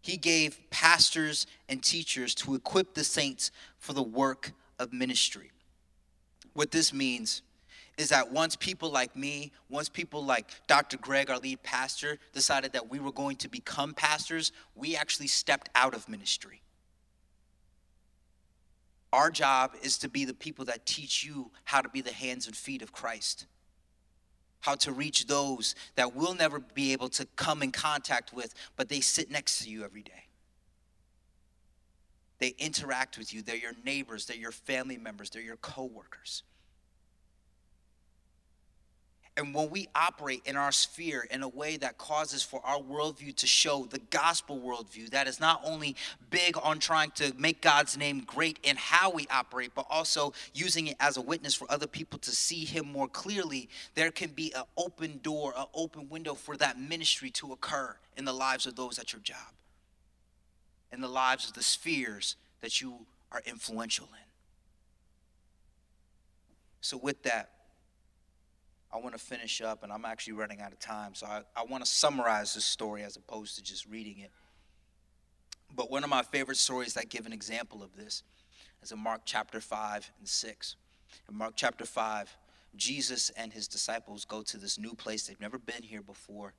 He 0.00 0.16
gave 0.16 0.58
pastors 0.70 1.46
and 1.68 1.82
teachers 1.82 2.34
to 2.36 2.54
equip 2.54 2.94
the 2.94 3.04
saints 3.04 3.50
for 3.78 3.94
the 3.94 4.02
work 4.02 4.52
of 4.78 4.92
ministry. 4.92 5.50
What 6.52 6.70
this 6.70 6.92
means 6.92 7.42
is 7.96 8.08
that 8.08 8.32
once 8.32 8.56
people 8.56 8.90
like 8.90 9.14
me, 9.16 9.52
once 9.70 9.88
people 9.88 10.24
like 10.24 10.50
Dr. 10.66 10.96
Greg, 10.98 11.30
our 11.30 11.38
lead 11.38 11.62
pastor, 11.62 12.18
decided 12.32 12.72
that 12.72 12.90
we 12.90 12.98
were 12.98 13.12
going 13.12 13.36
to 13.36 13.48
become 13.48 13.94
pastors, 13.94 14.52
we 14.74 14.96
actually 14.96 15.28
stepped 15.28 15.68
out 15.74 15.94
of 15.94 16.08
ministry. 16.08 16.60
Our 19.14 19.30
job 19.30 19.76
is 19.80 19.96
to 19.98 20.08
be 20.08 20.24
the 20.24 20.34
people 20.34 20.64
that 20.64 20.86
teach 20.86 21.22
you 21.22 21.52
how 21.62 21.80
to 21.80 21.88
be 21.88 22.00
the 22.00 22.12
hands 22.12 22.48
and 22.48 22.56
feet 22.56 22.82
of 22.82 22.90
Christ, 22.90 23.46
how 24.58 24.74
to 24.74 24.90
reach 24.90 25.28
those 25.28 25.76
that 25.94 26.16
we'll 26.16 26.34
never 26.34 26.58
be 26.58 26.92
able 26.92 27.08
to 27.10 27.24
come 27.36 27.62
in 27.62 27.70
contact 27.70 28.32
with, 28.32 28.52
but 28.74 28.88
they 28.88 28.98
sit 28.98 29.30
next 29.30 29.62
to 29.62 29.70
you 29.70 29.84
every 29.84 30.02
day. 30.02 30.26
They 32.40 32.56
interact 32.58 33.16
with 33.16 33.32
you. 33.32 33.42
They're 33.42 33.54
your 33.54 33.74
neighbors, 33.84 34.26
they're 34.26 34.36
your 34.36 34.50
family 34.50 34.96
members, 34.96 35.30
they're 35.30 35.42
your 35.42 35.58
coworkers. 35.58 36.42
And 39.36 39.52
when 39.52 39.68
we 39.68 39.88
operate 39.96 40.42
in 40.44 40.56
our 40.56 40.70
sphere 40.70 41.26
in 41.28 41.42
a 41.42 41.48
way 41.48 41.76
that 41.78 41.98
causes 41.98 42.44
for 42.44 42.64
our 42.64 42.78
worldview 42.78 43.34
to 43.34 43.48
show 43.48 43.84
the 43.84 43.98
gospel 44.10 44.60
worldview, 44.60 45.10
that 45.10 45.26
is 45.26 45.40
not 45.40 45.60
only 45.64 45.96
big 46.30 46.56
on 46.62 46.78
trying 46.78 47.10
to 47.12 47.32
make 47.36 47.60
God's 47.60 47.96
name 47.96 48.20
great 48.20 48.60
in 48.62 48.76
how 48.76 49.10
we 49.10 49.26
operate, 49.32 49.72
but 49.74 49.86
also 49.90 50.32
using 50.52 50.86
it 50.86 50.96
as 51.00 51.16
a 51.16 51.20
witness 51.20 51.52
for 51.52 51.68
other 51.68 51.88
people 51.88 52.20
to 52.20 52.30
see 52.30 52.64
Him 52.64 52.86
more 52.86 53.08
clearly, 53.08 53.68
there 53.96 54.12
can 54.12 54.30
be 54.30 54.52
an 54.54 54.62
open 54.76 55.18
door, 55.20 55.52
an 55.56 55.66
open 55.74 56.08
window 56.08 56.34
for 56.34 56.56
that 56.58 56.78
ministry 56.78 57.30
to 57.30 57.52
occur 57.52 57.96
in 58.16 58.24
the 58.24 58.32
lives 58.32 58.66
of 58.66 58.76
those 58.76 59.00
at 59.00 59.12
your 59.12 59.22
job, 59.22 59.52
in 60.92 61.00
the 61.00 61.08
lives 61.08 61.48
of 61.48 61.54
the 61.54 61.62
spheres 61.62 62.36
that 62.60 62.80
you 62.80 62.98
are 63.32 63.42
influential 63.46 64.06
in. 64.12 64.28
So, 66.80 66.96
with 66.96 67.24
that, 67.24 67.50
I 68.94 68.98
want 68.98 69.12
to 69.12 69.20
finish 69.20 69.60
up, 69.60 69.82
and 69.82 69.92
I'm 69.92 70.04
actually 70.04 70.34
running 70.34 70.60
out 70.60 70.72
of 70.72 70.78
time. 70.78 71.14
So 71.14 71.26
I, 71.26 71.42
I 71.56 71.64
want 71.64 71.84
to 71.84 71.90
summarize 71.90 72.54
this 72.54 72.64
story 72.64 73.02
as 73.02 73.16
opposed 73.16 73.56
to 73.56 73.62
just 73.62 73.86
reading 73.86 74.20
it. 74.20 74.30
But 75.74 75.90
one 75.90 76.04
of 76.04 76.10
my 76.10 76.22
favorite 76.22 76.58
stories 76.58 76.94
that 76.94 77.08
give 77.08 77.26
an 77.26 77.32
example 77.32 77.82
of 77.82 77.96
this 77.96 78.22
is 78.82 78.92
in 78.92 79.00
Mark 79.00 79.22
chapter 79.24 79.60
5 79.60 80.12
and 80.20 80.28
6. 80.28 80.76
In 81.28 81.36
Mark 81.36 81.54
chapter 81.56 81.84
5, 81.84 82.36
Jesus 82.76 83.30
and 83.30 83.52
his 83.52 83.66
disciples 83.66 84.24
go 84.24 84.42
to 84.42 84.58
this 84.58 84.78
new 84.78 84.94
place. 84.94 85.26
They've 85.26 85.40
never 85.40 85.58
been 85.58 85.82
here 85.82 86.02
before 86.02 86.54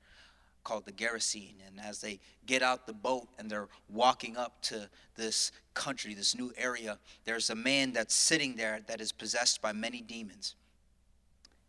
called 0.62 0.84
the 0.84 0.92
Gerasene. 0.92 1.54
And 1.66 1.80
as 1.80 2.00
they 2.00 2.18
get 2.44 2.60
out 2.60 2.86
the 2.86 2.92
boat 2.92 3.28
and 3.38 3.48
they're 3.48 3.68
walking 3.88 4.36
up 4.36 4.60
to 4.62 4.90
this 5.14 5.52
country, 5.72 6.12
this 6.12 6.36
new 6.36 6.52
area, 6.58 6.98
there's 7.24 7.48
a 7.48 7.54
man 7.54 7.92
that's 7.92 8.14
sitting 8.14 8.56
there 8.56 8.80
that 8.88 9.00
is 9.00 9.12
possessed 9.12 9.62
by 9.62 9.72
many 9.72 10.02
demons. 10.02 10.56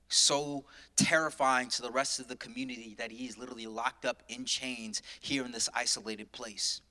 So 0.07 0.65
terrifying 0.95 1.69
to 1.69 1.81
the 1.81 1.91
rest 1.91 2.19
of 2.19 2.27
the 2.27 2.35
community 2.35 2.95
that 2.97 3.11
he's 3.11 3.37
literally 3.37 3.67
locked 3.67 4.05
up 4.05 4.23
in 4.29 4.45
chains 4.45 5.01
here 5.19 5.45
in 5.45 5.51
this 5.51 5.69
isolated 5.73 6.31
place. 6.31 6.81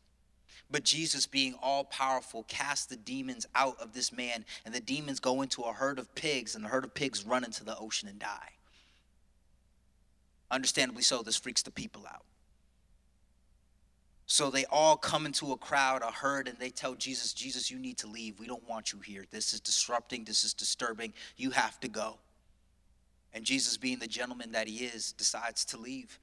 But 0.71 0.85
Jesus, 0.85 1.27
being 1.27 1.55
all 1.63 1.85
powerful, 1.85 2.43
casts 2.45 2.87
the 2.87 2.97
demons 2.97 3.47
out 3.55 3.81
of 3.81 3.93
this 3.93 4.13
man, 4.13 4.45
and 4.65 4.75
the 4.75 4.81
demons 4.81 5.21
go 5.21 5.43
into 5.43 5.63
a 5.63 5.73
herd 5.73 5.99
of 5.99 6.15
pigs, 6.15 6.55
and 6.55 6.65
the 6.65 6.69
herd 6.69 6.85
of 6.85 6.95
pigs 6.95 7.25
run 7.25 7.45
into 7.45 7.65
the 7.65 7.79
ocean 7.79 8.09
and 8.09 8.19
die. 8.19 8.53
Understandably 10.51 11.03
so, 11.03 11.23
this 11.23 11.37
freaks 11.37 11.63
the 11.63 11.71
people 11.71 12.05
out. 12.13 12.25
So 14.27 14.51
they 14.51 14.65
all 14.67 14.97
come 14.97 15.25
into 15.25 15.53
a 15.53 15.57
crowd, 15.57 16.03
a 16.03 16.11
herd, 16.11 16.49
and 16.49 16.59
they 16.59 16.71
tell 16.71 16.95
Jesus, 16.95 17.33
Jesus, 17.33 17.71
you 17.71 17.79
need 17.79 17.99
to 17.99 18.09
leave. 18.09 18.41
We 18.41 18.49
don't 18.49 18.69
want 18.69 18.93
you 18.93 18.99
here. 18.99 19.25
This 19.31 19.55
is 19.55 19.61
disrupting. 19.61 20.25
This 20.25 20.43
is 20.43 20.53
disturbing. 20.53 21.13
You 21.37 21.51
have 21.53 21.79
to 21.81 21.89
go. 21.89 22.19
And 23.37 23.45
Jesus, 23.45 23.77
being 23.77 23.99
the 23.99 24.07
gentleman 24.07 24.53
that 24.53 24.67
he 24.67 24.87
is, 24.87 25.13
decides 25.13 25.67
to 25.67 25.77
leave. 25.77 26.19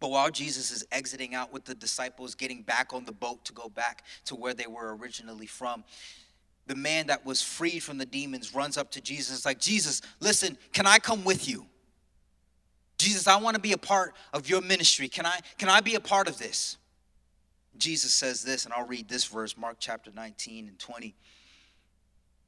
But 0.00 0.10
while 0.10 0.30
Jesus 0.30 0.72
is 0.72 0.84
exiting 0.90 1.32
out 1.32 1.52
with 1.52 1.64
the 1.64 1.76
disciples, 1.76 2.34
getting 2.34 2.62
back 2.62 2.92
on 2.92 3.04
the 3.04 3.12
boat 3.12 3.44
to 3.44 3.52
go 3.52 3.68
back 3.68 4.02
to 4.24 4.34
where 4.34 4.52
they 4.52 4.66
were 4.66 4.96
originally 4.96 5.46
from, 5.46 5.84
the 6.66 6.74
man 6.74 7.06
that 7.06 7.24
was 7.24 7.40
freed 7.40 7.84
from 7.84 7.98
the 7.98 8.04
demons 8.04 8.52
runs 8.52 8.76
up 8.76 8.90
to 8.90 9.00
Jesus. 9.00 9.46
Like, 9.46 9.60
Jesus, 9.60 10.02
listen, 10.18 10.58
can 10.72 10.88
I 10.88 10.98
come 10.98 11.22
with 11.22 11.48
you? 11.48 11.66
Jesus, 12.98 13.28
I 13.28 13.36
want 13.36 13.54
to 13.54 13.60
be 13.60 13.72
a 13.72 13.78
part 13.78 14.14
of 14.32 14.50
your 14.50 14.60
ministry. 14.60 15.06
Can 15.06 15.24
I, 15.24 15.38
can 15.56 15.68
I 15.68 15.80
be 15.80 15.94
a 15.94 16.00
part 16.00 16.26
of 16.26 16.36
this? 16.36 16.78
Jesus 17.78 18.12
says 18.12 18.42
this, 18.42 18.64
and 18.64 18.74
I'll 18.74 18.88
read 18.88 19.08
this 19.08 19.24
verse, 19.24 19.56
Mark 19.56 19.76
chapter 19.78 20.10
19 20.12 20.66
and 20.66 20.78
20. 20.80 21.14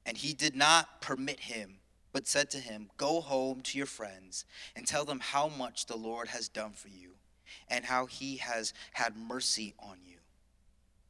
And 0.07 0.17
he 0.17 0.33
did 0.35 0.57
not 0.57 1.01
permit 1.01 1.39
him, 1.39 1.77
but 2.15 2.29
said 2.29 2.49
to 2.49 2.59
him, 2.59 2.89
Go 2.97 3.21
home 3.21 3.61
to 3.63 3.77
your 3.77 3.89
friends 3.89 4.47
and 4.77 4.87
tell 4.87 5.05
them 5.05 5.19
how 5.21 5.49
much 5.49 5.87
the 5.87 5.97
Lord 5.97 6.29
has 6.29 6.49
done 6.49 6.71
for 6.73 6.89
you 6.89 7.11
and 7.69 7.85
how 7.85 8.07
he 8.07 8.37
has 8.37 8.73
had 8.93 9.17
mercy 9.17 9.75
on 9.81 9.99
you. 10.07 10.19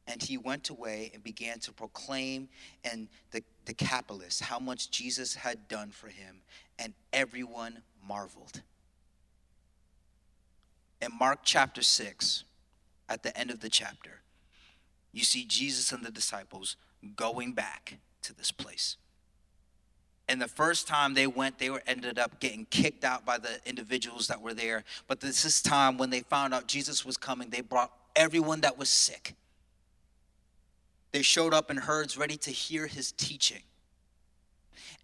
And 0.07 0.21
he 0.21 0.37
went 0.37 0.69
away 0.69 1.11
and 1.13 1.23
began 1.23 1.59
to 1.59 1.71
proclaim 1.71 2.49
in 2.83 3.07
the 3.31 3.43
Decapolis 3.65 4.39
how 4.39 4.59
much 4.59 4.89
Jesus 4.89 5.35
had 5.35 5.67
done 5.67 5.91
for 5.91 6.07
him, 6.07 6.41
and 6.77 6.93
everyone 7.13 7.83
marveled. 8.07 8.61
In 11.01 11.09
Mark 11.19 11.39
chapter 11.43 11.83
6, 11.83 12.43
at 13.09 13.21
the 13.21 13.35
end 13.37 13.51
of 13.51 13.59
the 13.59 13.69
chapter, 13.69 14.21
you 15.11 15.23
see 15.23 15.45
Jesus 15.45 15.91
and 15.91 16.03
the 16.03 16.11
disciples 16.11 16.77
going 17.15 17.53
back 17.53 17.99
to 18.23 18.33
this 18.35 18.51
place. 18.51 18.97
And 20.27 20.41
the 20.41 20.47
first 20.47 20.87
time 20.87 21.13
they 21.13 21.27
went, 21.27 21.59
they 21.59 21.69
were 21.69 21.83
ended 21.85 22.17
up 22.17 22.39
getting 22.39 22.65
kicked 22.71 23.03
out 23.03 23.25
by 23.25 23.37
the 23.37 23.59
individuals 23.65 24.27
that 24.27 24.41
were 24.41 24.53
there. 24.53 24.83
But 25.07 25.19
this 25.19 25.45
is 25.45 25.61
time 25.61 25.97
when 25.97 26.09
they 26.09 26.21
found 26.21 26.53
out 26.53 26.67
Jesus 26.67 27.05
was 27.05 27.15
coming, 27.15 27.49
they 27.49 27.61
brought 27.61 27.91
everyone 28.15 28.61
that 28.61 28.77
was 28.77 28.89
sick. 28.89 29.35
They 31.11 31.21
showed 31.21 31.53
up 31.53 31.69
in 31.69 31.77
herds 31.77 32.17
ready 32.17 32.37
to 32.37 32.51
hear 32.51 32.87
his 32.87 33.11
teaching. 33.11 33.61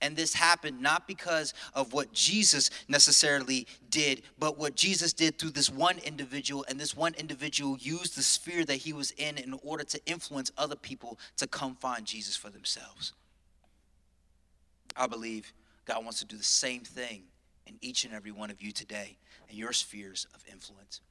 And 0.02 0.16
this 0.16 0.34
happened 0.34 0.82
not 0.82 1.08
because 1.08 1.54
of 1.76 1.94
what 1.94 2.12
Jesus 2.12 2.72
necessarily 2.88 3.68
did, 3.90 4.24
but 4.40 4.58
what 4.58 4.76
Jesus 4.76 5.14
did 5.14 5.38
through 5.38 5.52
this 5.52 5.70
one 5.70 6.00
individual. 6.00 6.66
And 6.68 6.80
this 6.80 6.98
one 6.98 7.14
individual 7.14 7.78
used 7.80 8.18
the 8.18 8.24
sphere 8.24 8.66
that 8.66 8.78
he 8.78 8.94
was 8.94 9.12
in 9.12 9.38
in 9.38 9.54
order 9.64 9.84
to 9.84 10.00
influence 10.08 10.52
other 10.58 10.76
people 10.76 11.20
to 11.38 11.46
come 11.46 11.76
find 11.76 12.06
Jesus 12.06 12.36
for 12.36 12.50
themselves. 12.50 13.14
I 14.96 15.08
believe 15.08 15.54
God 15.86 16.04
wants 16.04 16.20
to 16.20 16.26
do 16.26 16.38
the 16.38 16.44
same 16.44 16.82
thing 16.82 17.24
in 17.68 17.78
each 17.82 18.06
and 18.06 18.14
every 18.14 18.32
one 18.32 18.52
of 18.52 18.62
you 18.62 18.72
today 18.72 19.18
in 19.50 19.58
your 19.58 19.74
spheres 19.74 20.28
of 20.34 20.44
influence. 20.52 21.02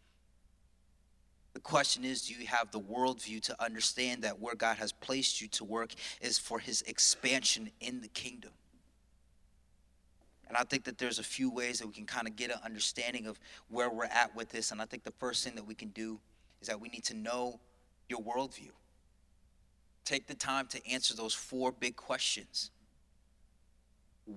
The 1.52 1.60
question 1.60 2.04
is 2.04 2.22
do 2.22 2.34
you 2.34 2.46
have 2.46 2.70
the 2.70 2.80
worldview 2.80 3.42
to 3.42 3.62
understand 3.62 4.22
that 4.22 4.40
where 4.40 4.54
God 4.54 4.76
has 4.76 4.92
placed 4.92 5.40
you 5.40 5.48
to 5.48 5.64
work 5.64 5.94
is 6.20 6.38
for 6.38 6.58
his 6.58 6.82
expansion 6.82 7.70
in 7.80 8.00
the 8.00 8.08
kingdom? 8.08 8.52
And 10.48 10.56
I 10.56 10.64
think 10.64 10.84
that 10.84 10.98
there's 10.98 11.20
a 11.20 11.24
few 11.24 11.48
ways 11.48 11.78
that 11.78 11.86
we 11.86 11.92
can 11.92 12.06
kind 12.06 12.26
of 12.26 12.34
get 12.34 12.50
an 12.50 12.58
understanding 12.64 13.26
of 13.26 13.38
where 13.68 13.88
we're 13.88 14.04
at 14.06 14.34
with 14.34 14.48
this. 14.48 14.72
And 14.72 14.82
I 14.82 14.84
think 14.84 15.04
the 15.04 15.12
first 15.12 15.44
thing 15.44 15.54
that 15.54 15.66
we 15.66 15.76
can 15.76 15.90
do 15.90 16.18
is 16.60 16.66
that 16.66 16.80
we 16.80 16.88
need 16.88 17.04
to 17.04 17.14
know 17.14 17.60
your 18.08 18.20
worldview. 18.20 18.72
Take 20.04 20.26
the 20.26 20.34
time 20.34 20.66
to 20.68 20.90
answer 20.90 21.14
those 21.14 21.34
four 21.34 21.70
big 21.70 21.94
questions. 21.94 22.72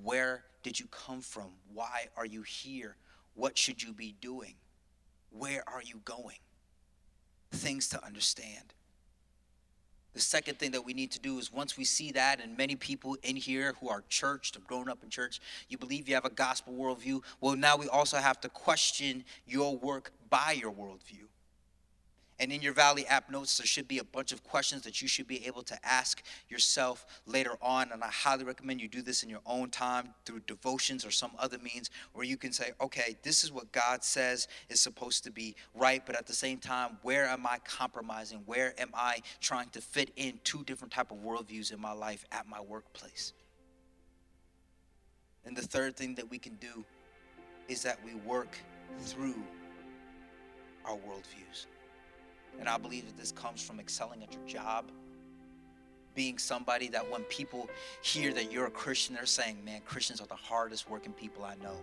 Where 0.01 0.43
did 0.63 0.79
you 0.79 0.87
come 0.87 1.21
from? 1.21 1.51
Why 1.73 2.07
are 2.17 2.25
you 2.25 2.41
here? 2.41 2.95
What 3.35 3.57
should 3.57 3.83
you 3.83 3.93
be 3.93 4.15
doing? 4.21 4.55
Where 5.29 5.63
are 5.67 5.81
you 5.81 6.01
going? 6.05 6.37
Things 7.51 7.89
to 7.89 8.03
understand. 8.03 8.73
The 10.13 10.21
second 10.21 10.59
thing 10.59 10.71
that 10.71 10.85
we 10.85 10.93
need 10.93 11.11
to 11.11 11.19
do 11.19 11.39
is 11.39 11.51
once 11.51 11.75
we 11.75 11.83
see 11.83 12.11
that, 12.11 12.39
and 12.39 12.55
many 12.55 12.75
people 12.75 13.17
in 13.23 13.35
here 13.35 13.73
who 13.81 13.89
are 13.89 14.03
churched, 14.09 14.53
have 14.53 14.67
grown 14.67 14.87
up 14.87 15.03
in 15.03 15.09
church, 15.09 15.41
you 15.69 15.77
believe 15.77 16.07
you 16.07 16.13
have 16.13 16.25
a 16.25 16.29
gospel 16.29 16.73
worldview. 16.73 17.21
Well, 17.41 17.55
now 17.55 17.77
we 17.77 17.87
also 17.87 18.17
have 18.17 18.39
to 18.41 18.49
question 18.49 19.23
your 19.47 19.75
work 19.75 20.11
by 20.29 20.51
your 20.51 20.71
worldview. 20.71 21.25
And 22.39 22.51
in 22.51 22.61
your 22.61 22.73
Valley 22.73 23.05
app 23.07 23.29
notes, 23.29 23.57
there 23.57 23.67
should 23.67 23.87
be 23.87 23.99
a 23.99 24.03
bunch 24.03 24.31
of 24.31 24.43
questions 24.43 24.81
that 24.83 25.01
you 25.01 25.07
should 25.07 25.27
be 25.27 25.45
able 25.45 25.61
to 25.63 25.77
ask 25.85 26.23
yourself 26.49 27.05
later 27.25 27.55
on. 27.61 27.91
And 27.91 28.03
I 28.03 28.07
highly 28.07 28.43
recommend 28.43 28.81
you 28.81 28.87
do 28.87 29.01
this 29.01 29.23
in 29.23 29.29
your 29.29 29.41
own 29.45 29.69
time 29.69 30.09
through 30.25 30.41
devotions 30.47 31.05
or 31.05 31.11
some 31.11 31.31
other 31.37 31.57
means 31.59 31.91
where 32.13 32.25
you 32.25 32.35
can 32.35 32.51
say, 32.51 32.71
okay, 32.81 33.17
this 33.23 33.43
is 33.43 33.51
what 33.51 33.71
God 33.71 34.03
says 34.03 34.47
is 34.69 34.81
supposed 34.81 35.23
to 35.25 35.31
be 35.31 35.55
right. 35.75 36.03
But 36.05 36.15
at 36.15 36.25
the 36.25 36.33
same 36.33 36.57
time, 36.57 36.97
where 37.03 37.25
am 37.25 37.45
I 37.45 37.59
compromising? 37.63 38.39
Where 38.45 38.73
am 38.79 38.89
I 38.93 39.19
trying 39.39 39.69
to 39.69 39.81
fit 39.81 40.11
in 40.15 40.39
two 40.43 40.63
different 40.63 40.91
type 40.91 41.11
of 41.11 41.17
worldviews 41.17 41.71
in 41.71 41.79
my 41.79 41.93
life 41.93 42.25
at 42.31 42.47
my 42.47 42.61
workplace? 42.61 43.33
And 45.45 45.55
the 45.55 45.61
third 45.61 45.95
thing 45.95 46.15
that 46.15 46.29
we 46.29 46.39
can 46.39 46.55
do 46.55 46.83
is 47.67 47.83
that 47.83 47.99
we 48.03 48.15
work 48.15 48.57
through 49.01 49.41
our 50.85 50.95
worldviews. 50.95 51.67
And 52.59 52.69
I 52.69 52.77
believe 52.77 53.05
that 53.07 53.17
this 53.17 53.31
comes 53.31 53.61
from 53.61 53.79
excelling 53.79 54.23
at 54.23 54.33
your 54.33 54.43
job, 54.47 54.85
being 56.15 56.37
somebody 56.37 56.87
that 56.89 57.09
when 57.11 57.23
people 57.23 57.69
hear 58.01 58.33
that 58.33 58.51
you're 58.51 58.67
a 58.67 58.71
Christian, 58.71 59.15
they're 59.15 59.25
saying, 59.25 59.57
man, 59.65 59.81
Christians 59.85 60.21
are 60.21 60.27
the 60.27 60.35
hardest 60.35 60.89
working 60.89 61.13
people 61.13 61.43
I 61.43 61.55
know. 61.63 61.75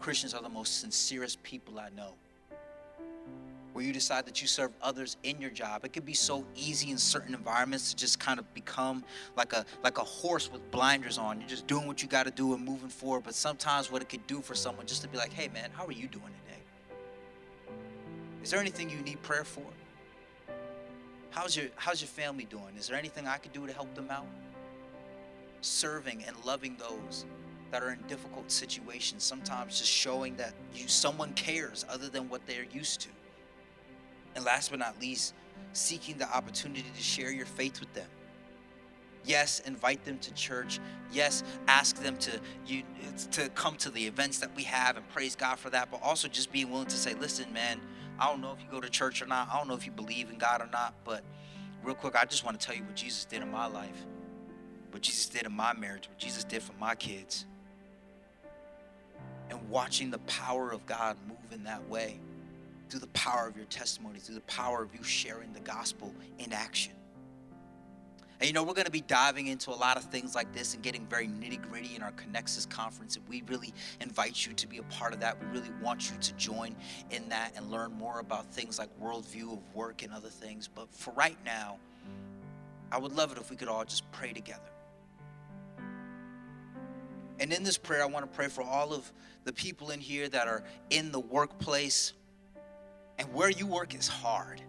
Christians 0.00 0.34
are 0.34 0.42
the 0.42 0.48
most 0.48 0.80
sincerest 0.80 1.42
people 1.42 1.78
I 1.78 1.88
know. 1.96 2.12
Where 3.72 3.84
you 3.84 3.92
decide 3.92 4.24
that 4.26 4.40
you 4.40 4.48
serve 4.48 4.70
others 4.80 5.18
in 5.22 5.38
your 5.38 5.50
job, 5.50 5.84
it 5.84 5.92
could 5.92 6.06
be 6.06 6.14
so 6.14 6.46
easy 6.54 6.90
in 6.90 6.96
certain 6.96 7.34
environments 7.34 7.90
to 7.90 7.96
just 7.96 8.18
kind 8.18 8.38
of 8.38 8.54
become 8.54 9.04
like 9.36 9.52
a 9.52 9.66
like 9.84 9.98
a 9.98 10.04
horse 10.04 10.50
with 10.50 10.70
blinders 10.70 11.18
on. 11.18 11.40
You're 11.40 11.48
just 11.48 11.66
doing 11.66 11.86
what 11.86 12.02
you 12.02 12.08
got 12.08 12.24
to 12.24 12.30
do 12.30 12.54
and 12.54 12.64
moving 12.64 12.88
forward. 12.88 13.24
But 13.24 13.34
sometimes 13.34 13.92
what 13.92 14.00
it 14.00 14.08
could 14.08 14.26
do 14.26 14.40
for 14.40 14.54
someone 14.54 14.86
just 14.86 15.02
to 15.02 15.08
be 15.08 15.18
like, 15.18 15.30
hey 15.30 15.48
man, 15.48 15.68
how 15.74 15.84
are 15.84 15.92
you 15.92 16.08
doing 16.08 16.32
today? 16.44 16.60
Is 18.42 18.50
there 18.50 18.60
anything 18.60 18.88
you 18.88 19.02
need 19.02 19.20
prayer 19.22 19.44
for? 19.44 19.64
How's 21.36 21.54
your 21.54 21.66
how's 21.76 22.00
your 22.00 22.08
family 22.08 22.46
doing? 22.46 22.74
Is 22.78 22.88
there 22.88 22.96
anything 22.96 23.26
I 23.26 23.36
could 23.36 23.52
do 23.52 23.66
to 23.66 23.72
help 23.72 23.94
them 23.94 24.10
out? 24.10 24.24
Serving 25.60 26.24
and 26.26 26.34
loving 26.46 26.78
those 26.78 27.26
that 27.70 27.82
are 27.82 27.90
in 27.90 27.98
difficult 28.08 28.50
situations, 28.50 29.22
sometimes 29.22 29.78
just 29.78 29.90
showing 29.90 30.34
that 30.36 30.54
you 30.74 30.88
someone 30.88 31.34
cares 31.34 31.84
other 31.90 32.08
than 32.08 32.30
what 32.30 32.46
they're 32.46 32.64
used 32.72 33.02
to. 33.02 33.10
And 34.34 34.46
last 34.46 34.70
but 34.70 34.78
not 34.78 34.98
least, 34.98 35.34
seeking 35.74 36.16
the 36.16 36.34
opportunity 36.34 36.86
to 36.96 37.02
share 37.02 37.30
your 37.30 37.44
faith 37.44 37.80
with 37.80 37.92
them. 37.92 38.08
Yes, 39.26 39.60
invite 39.60 40.02
them 40.06 40.18
to 40.20 40.32
church. 40.32 40.80
Yes, 41.12 41.44
ask 41.68 41.96
them 41.96 42.16
to 42.18 42.40
you 42.66 42.82
to 43.32 43.50
come 43.50 43.76
to 43.78 43.90
the 43.90 44.06
events 44.06 44.38
that 44.38 44.56
we 44.56 44.62
have 44.62 44.96
and 44.96 45.06
praise 45.10 45.36
God 45.36 45.58
for 45.58 45.68
that, 45.68 45.90
but 45.90 46.00
also 46.02 46.28
just 46.28 46.50
being 46.50 46.70
willing 46.70 46.86
to 46.86 46.96
say, 46.96 47.12
"Listen, 47.12 47.52
man, 47.52 47.78
I 48.18 48.30
don't 48.30 48.40
know 48.40 48.52
if 48.52 48.60
you 48.60 48.66
go 48.70 48.80
to 48.80 48.88
church 48.88 49.20
or 49.22 49.26
not. 49.26 49.48
I 49.52 49.58
don't 49.58 49.68
know 49.68 49.74
if 49.74 49.86
you 49.86 49.92
believe 49.92 50.30
in 50.30 50.38
God 50.38 50.60
or 50.60 50.68
not. 50.72 50.94
But 51.04 51.22
real 51.82 51.94
quick, 51.94 52.16
I 52.16 52.24
just 52.24 52.44
want 52.44 52.58
to 52.58 52.66
tell 52.66 52.74
you 52.74 52.82
what 52.82 52.94
Jesus 52.96 53.24
did 53.24 53.42
in 53.42 53.50
my 53.50 53.66
life, 53.66 54.04
what 54.90 55.02
Jesus 55.02 55.26
did 55.26 55.44
in 55.44 55.52
my 55.52 55.72
marriage, 55.74 56.08
what 56.08 56.18
Jesus 56.18 56.44
did 56.44 56.62
for 56.62 56.72
my 56.74 56.94
kids. 56.94 57.46
And 59.50 59.68
watching 59.68 60.10
the 60.10 60.18
power 60.20 60.72
of 60.72 60.84
God 60.86 61.16
move 61.28 61.52
in 61.52 61.64
that 61.64 61.86
way 61.88 62.18
through 62.88 63.00
the 63.00 63.06
power 63.08 63.46
of 63.46 63.56
your 63.56 63.66
testimony, 63.66 64.18
through 64.18 64.36
the 64.36 64.40
power 64.42 64.82
of 64.82 64.94
you 64.94 65.02
sharing 65.02 65.52
the 65.52 65.60
gospel 65.60 66.12
in 66.38 66.52
action. 66.52 66.95
And 68.38 68.46
you 68.46 68.52
know, 68.52 68.62
we're 68.62 68.74
going 68.74 68.86
to 68.86 68.90
be 68.90 69.00
diving 69.00 69.46
into 69.46 69.70
a 69.70 69.72
lot 69.74 69.96
of 69.96 70.04
things 70.04 70.34
like 70.34 70.52
this 70.52 70.74
and 70.74 70.82
getting 70.82 71.06
very 71.06 71.26
nitty 71.26 71.62
gritty 71.70 71.96
in 71.96 72.02
our 72.02 72.12
Connexus 72.12 72.68
conference. 72.68 73.16
And 73.16 73.26
we 73.28 73.42
really 73.48 73.72
invite 74.00 74.46
you 74.46 74.52
to 74.52 74.66
be 74.66 74.76
a 74.78 74.82
part 74.84 75.14
of 75.14 75.20
that. 75.20 75.40
We 75.40 75.46
really 75.58 75.72
want 75.82 76.10
you 76.10 76.18
to 76.18 76.32
join 76.34 76.76
in 77.10 77.28
that 77.30 77.52
and 77.56 77.70
learn 77.70 77.92
more 77.92 78.20
about 78.20 78.52
things 78.52 78.78
like 78.78 78.90
worldview 79.00 79.54
of 79.54 79.74
work 79.74 80.02
and 80.02 80.12
other 80.12 80.28
things. 80.28 80.68
But 80.68 80.92
for 80.92 81.12
right 81.12 81.38
now, 81.46 81.78
I 82.92 82.98
would 82.98 83.12
love 83.12 83.32
it 83.32 83.38
if 83.38 83.50
we 83.50 83.56
could 83.56 83.68
all 83.68 83.84
just 83.84 84.10
pray 84.12 84.32
together. 84.34 84.60
And 87.38 87.52
in 87.52 87.62
this 87.62 87.78
prayer, 87.78 88.02
I 88.02 88.06
want 88.06 88.30
to 88.30 88.36
pray 88.36 88.48
for 88.48 88.62
all 88.62 88.92
of 88.92 89.10
the 89.44 89.52
people 89.52 89.90
in 89.90 90.00
here 90.00 90.28
that 90.28 90.46
are 90.48 90.62
in 90.90 91.12
the 91.12 91.20
workplace 91.20 92.12
and 93.18 93.32
where 93.32 93.50
you 93.50 93.66
work 93.66 93.94
is 93.94 94.08
hard. 94.08 94.60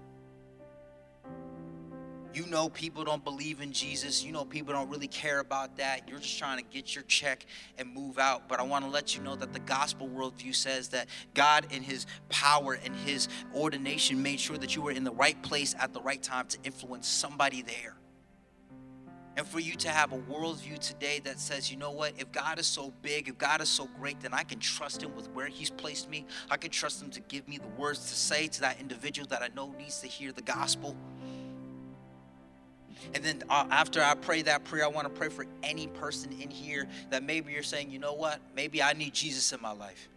You 2.38 2.45
know 2.45 2.69
people 2.69 3.03
don't 3.03 3.23
believe 3.23 3.61
in 3.61 3.71
Jesus. 3.71 4.23
You 4.23 4.31
know 4.31 4.45
people 4.45 4.71
don't 4.71 4.91
really 4.91 5.07
care 5.07 5.39
about 5.39 5.75
that. 5.77 6.07
You're 6.07 6.19
just 6.19 6.38
trying 6.38 6.59
to 6.59 6.63
get 6.63 6.93
your 6.93 7.03
check 7.05 7.47
and 7.79 7.91
move 7.91 8.19
out. 8.19 8.47
But 8.47 8.59
I 8.59 8.61
want 8.61 8.85
to 8.85 8.91
let 8.91 9.15
you 9.15 9.23
know 9.23 9.35
that 9.38 9.53
the 9.53 9.59
gospel 9.59 10.07
worldview 10.07 10.53
says 10.53 10.89
that 10.89 11.07
God, 11.33 11.65
in 11.71 11.81
His 11.81 12.05
power 12.29 12.73
and 12.73 12.95
His 12.95 13.27
ordination, 13.55 14.21
made 14.21 14.39
sure 14.39 14.55
that 14.59 14.75
you 14.75 14.83
were 14.83 14.91
in 14.91 15.03
the 15.03 15.13
right 15.13 15.41
place 15.41 15.73
at 15.79 15.93
the 15.93 16.01
right 16.01 16.21
time 16.21 16.45
to 16.49 16.59
influence 16.63 17.07
somebody 17.07 17.63
there. 17.63 17.95
And 19.35 19.47
for 19.47 19.59
you 19.59 19.75
to 19.75 19.89
have 19.89 20.13
a 20.13 20.17
worldview 20.17 20.77
today 20.77 21.19
that 21.23 21.39
says, 21.39 21.71
you 21.71 21.77
know 21.77 21.91
what, 21.91 22.13
if 22.19 22.31
God 22.31 22.59
is 22.59 22.67
so 22.67 22.93
big, 23.01 23.29
if 23.29 23.39
God 23.39 23.61
is 23.61 23.69
so 23.69 23.88
great, 23.99 24.19
then 24.19 24.35
I 24.35 24.43
can 24.43 24.59
trust 24.59 25.01
Him 25.01 25.15
with 25.15 25.27
where 25.31 25.47
He's 25.47 25.71
placed 25.71 26.07
me. 26.07 26.27
I 26.51 26.57
can 26.57 26.69
trust 26.69 27.01
Him 27.01 27.09
to 27.11 27.19
give 27.19 27.47
me 27.47 27.57
the 27.57 27.81
words 27.81 27.99
to 27.99 28.15
say 28.15 28.47
to 28.47 28.61
that 28.61 28.79
individual 28.79 29.27
that 29.29 29.41
I 29.41 29.49
know 29.55 29.73
needs 29.77 30.01
to 30.01 30.07
hear 30.07 30.31
the 30.31 30.43
gospel. 30.43 30.95
And 33.13 33.23
then 33.23 33.43
uh, 33.49 33.65
after 33.69 34.01
I 34.01 34.15
pray 34.15 34.41
that 34.43 34.63
prayer, 34.63 34.83
I 34.83 34.87
want 34.87 35.07
to 35.07 35.13
pray 35.13 35.29
for 35.29 35.45
any 35.63 35.87
person 35.87 36.31
in 36.41 36.49
here 36.49 36.87
that 37.09 37.23
maybe 37.23 37.53
you're 37.53 37.63
saying, 37.63 37.91
you 37.91 37.99
know 37.99 38.13
what? 38.13 38.39
Maybe 38.55 38.81
I 38.81 38.93
need 38.93 39.13
Jesus 39.13 39.51
in 39.51 39.61
my 39.61 39.71
life. 39.71 40.09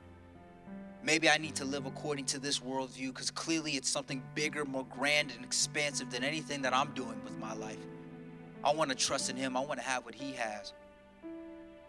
Maybe 1.02 1.30
I 1.30 1.38
need 1.38 1.54
to 1.56 1.64
live 1.64 1.86
according 1.86 2.26
to 2.26 2.38
this 2.38 2.58
worldview 2.60 3.08
because 3.08 3.30
clearly 3.30 3.72
it's 3.72 3.88
something 3.88 4.22
bigger, 4.34 4.64
more 4.64 4.86
grand, 4.90 5.32
and 5.34 5.44
expansive 5.44 6.10
than 6.10 6.22
anything 6.22 6.62
that 6.62 6.74
I'm 6.74 6.92
doing 6.92 7.22
with 7.24 7.38
my 7.38 7.54
life. 7.54 7.78
I 8.62 8.74
want 8.74 8.90
to 8.90 8.96
trust 8.96 9.30
in 9.30 9.36
Him, 9.36 9.56
I 9.56 9.60
want 9.60 9.80
to 9.80 9.86
have 9.86 10.04
what 10.04 10.14
He 10.14 10.32
has. 10.32 10.74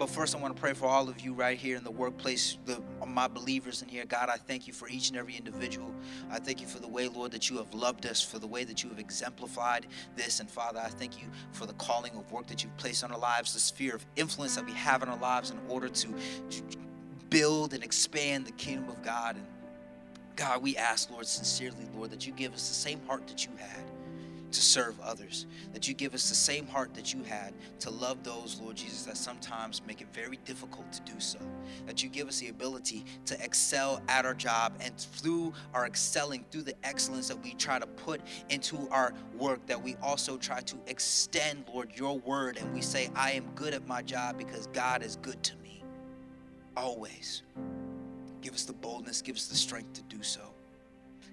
But 0.02 0.10
first, 0.10 0.36
I 0.36 0.40
want 0.40 0.56
to 0.56 0.60
pray 0.60 0.74
for 0.74 0.88
all 0.88 1.10
of 1.10 1.22
you 1.22 1.32
right 1.32 1.56
here 1.56 1.78
in 1.78 1.84
the 1.84 1.92
workplace, 1.92 2.58
the, 2.66 2.82
my 3.06 3.28
believers 3.28 3.84
in 3.84 3.88
here. 3.88 4.04
God, 4.04 4.30
I 4.30 4.38
thank 4.38 4.66
you 4.66 4.74
for 4.74 4.90
each 4.90 5.10
and 5.10 5.16
every 5.16 5.36
individual. 5.36 5.94
I 6.32 6.40
thank 6.40 6.60
you 6.60 6.66
for 6.66 6.80
the 6.80 6.88
way, 6.88 7.08
Lord, 7.08 7.32
that 7.34 7.52
you 7.52 7.58
have 7.58 7.72
loved 7.76 8.08
us, 8.08 8.20
for 8.20 8.40
the 8.40 8.48
way 8.48 8.64
that 8.64 8.82
you 8.82 8.90
have 8.90 8.98
exemplified 8.98 9.86
this. 10.16 10.40
And 10.40 10.50
Father, 10.50 10.80
I 10.84 10.88
thank 10.88 11.22
you 11.22 11.28
for 11.52 11.68
the 11.68 11.74
calling 11.74 12.14
of 12.14 12.32
work 12.32 12.48
that 12.48 12.64
you've 12.64 12.76
placed 12.78 13.04
on 13.04 13.12
our 13.12 13.20
lives, 13.20 13.54
the 13.54 13.60
sphere 13.60 13.94
of 13.94 14.04
influence 14.16 14.56
that 14.56 14.66
we 14.66 14.72
have 14.72 15.04
in 15.04 15.10
our 15.10 15.20
lives 15.20 15.52
in 15.52 15.60
order 15.70 15.88
to, 15.88 16.08
to 16.50 16.64
build 17.30 17.76
and 17.76 17.84
expand 17.84 18.48
the 18.48 18.54
kingdom 18.54 18.90
of 18.90 19.04
God. 19.04 19.36
And 19.36 19.46
God, 20.36 20.64
we 20.64 20.78
ask, 20.78 21.12
Lord, 21.12 21.28
sincerely, 21.28 21.88
Lord, 21.96 22.10
that 22.10 22.26
you 22.26 22.34
give 22.34 22.56
us 22.56 22.68
the 22.70 22.74
same 22.74 23.06
heart 23.06 23.28
that 23.28 23.46
you 23.46 23.52
had 23.56 23.91
to 24.52 24.62
serve 24.62 25.00
others. 25.02 25.46
That 25.74 25.88
you 25.88 25.94
give 25.94 26.14
us 26.14 26.30
the 26.30 26.36
same 26.36 26.68
heart 26.68 26.94
that 26.94 27.14
you 27.14 27.24
had 27.24 27.54
to 27.80 27.90
love 27.90 28.24
those, 28.24 28.60
Lord 28.62 28.76
Jesus, 28.76 29.04
that 29.04 29.18
sometimes 29.18 29.82
make 29.88 30.02
it 30.02 30.08
very 30.14 30.38
difficult 30.46 30.92
to 30.94 31.02
do 31.02 31.20
so. 31.20 31.40
That 31.86 32.04
you 32.04 32.10
give 32.10 32.28
us 32.28 32.40
the 32.40 32.50
ability 32.50 33.06
to 33.26 33.44
excel 33.44 34.02
at 34.08 34.26
our 34.26 34.34
job 34.34 34.74
and 34.82 34.96
through 34.98 35.54
our 35.74 35.86
excelling, 35.86 36.46
through 36.52 36.64
the 36.64 36.76
excellence 36.84 37.28
that 37.30 37.44
we 37.44 37.54
try 37.54 37.80
to 37.80 37.88
put 37.88 38.22
into 38.50 38.88
our 38.92 39.14
work, 39.38 39.66
that 39.68 39.82
we 39.82 39.96
also 40.02 40.38
try 40.38 40.62
to 40.62 40.76
extend, 40.88 41.66
Lord, 41.74 41.92
your 41.96 42.20
word 42.20 42.58
and 42.58 42.74
we 42.74 42.82
say, 42.82 43.10
I 43.16 43.32
am 43.32 43.46
good 43.56 43.74
at 43.74 43.88
my 43.88 44.02
job 44.02 44.38
because 44.38 44.68
God 44.68 45.04
is 45.04 45.16
good 45.18 45.42
to 45.44 45.56
me. 45.58 45.84
Always. 46.76 47.44
Give 48.42 48.54
us 48.54 48.66
the 48.66 48.74
boldness, 48.74 49.22
give 49.22 49.36
us 49.36 49.48
the 49.48 49.56
strength 49.56 49.94
to 49.94 50.02
do 50.04 50.24
so. 50.24 50.51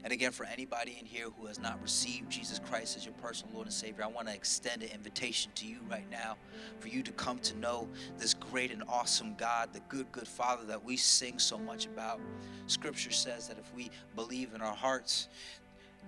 And 0.09 0.15
again, 0.15 0.33
for 0.33 0.47
anybody 0.47 0.97
in 0.99 1.05
here 1.05 1.27
who 1.39 1.45
has 1.49 1.61
not 1.61 1.83
received 1.83 2.31
Jesus 2.31 2.59
Christ 2.59 2.97
as 2.97 3.05
your 3.05 3.13
personal 3.21 3.53
Lord 3.53 3.67
and 3.67 3.75
Savior, 3.75 4.05
I 4.05 4.07
want 4.07 4.27
to 4.29 4.33
extend 4.33 4.83
an 4.83 4.89
invitation 4.89 5.53
to 5.57 5.67
you 5.67 5.81
right 5.87 6.11
now 6.11 6.39
for 6.81 6.89
you 6.89 7.03
to 7.03 7.13
come 7.13 7.39
to 7.41 7.55
know 7.59 7.87
this 8.17 8.33
great 8.33 8.73
and 8.73 8.83
awesome 8.89 9.35
God, 9.35 9.75
the 9.75 9.81
good, 9.81 10.11
good 10.11 10.27
Father 10.27 10.65
that 10.65 10.83
we 10.83 10.97
sing 10.97 11.39
so 11.39 11.59
much 11.59 11.85
about. 11.85 12.23
Scripture 12.69 13.11
says 13.11 13.49
that 13.49 13.59
if 13.59 13.71
we 13.75 13.91
believe 14.17 14.55
in 14.55 14.63
our 14.63 14.75
hearts 14.75 15.29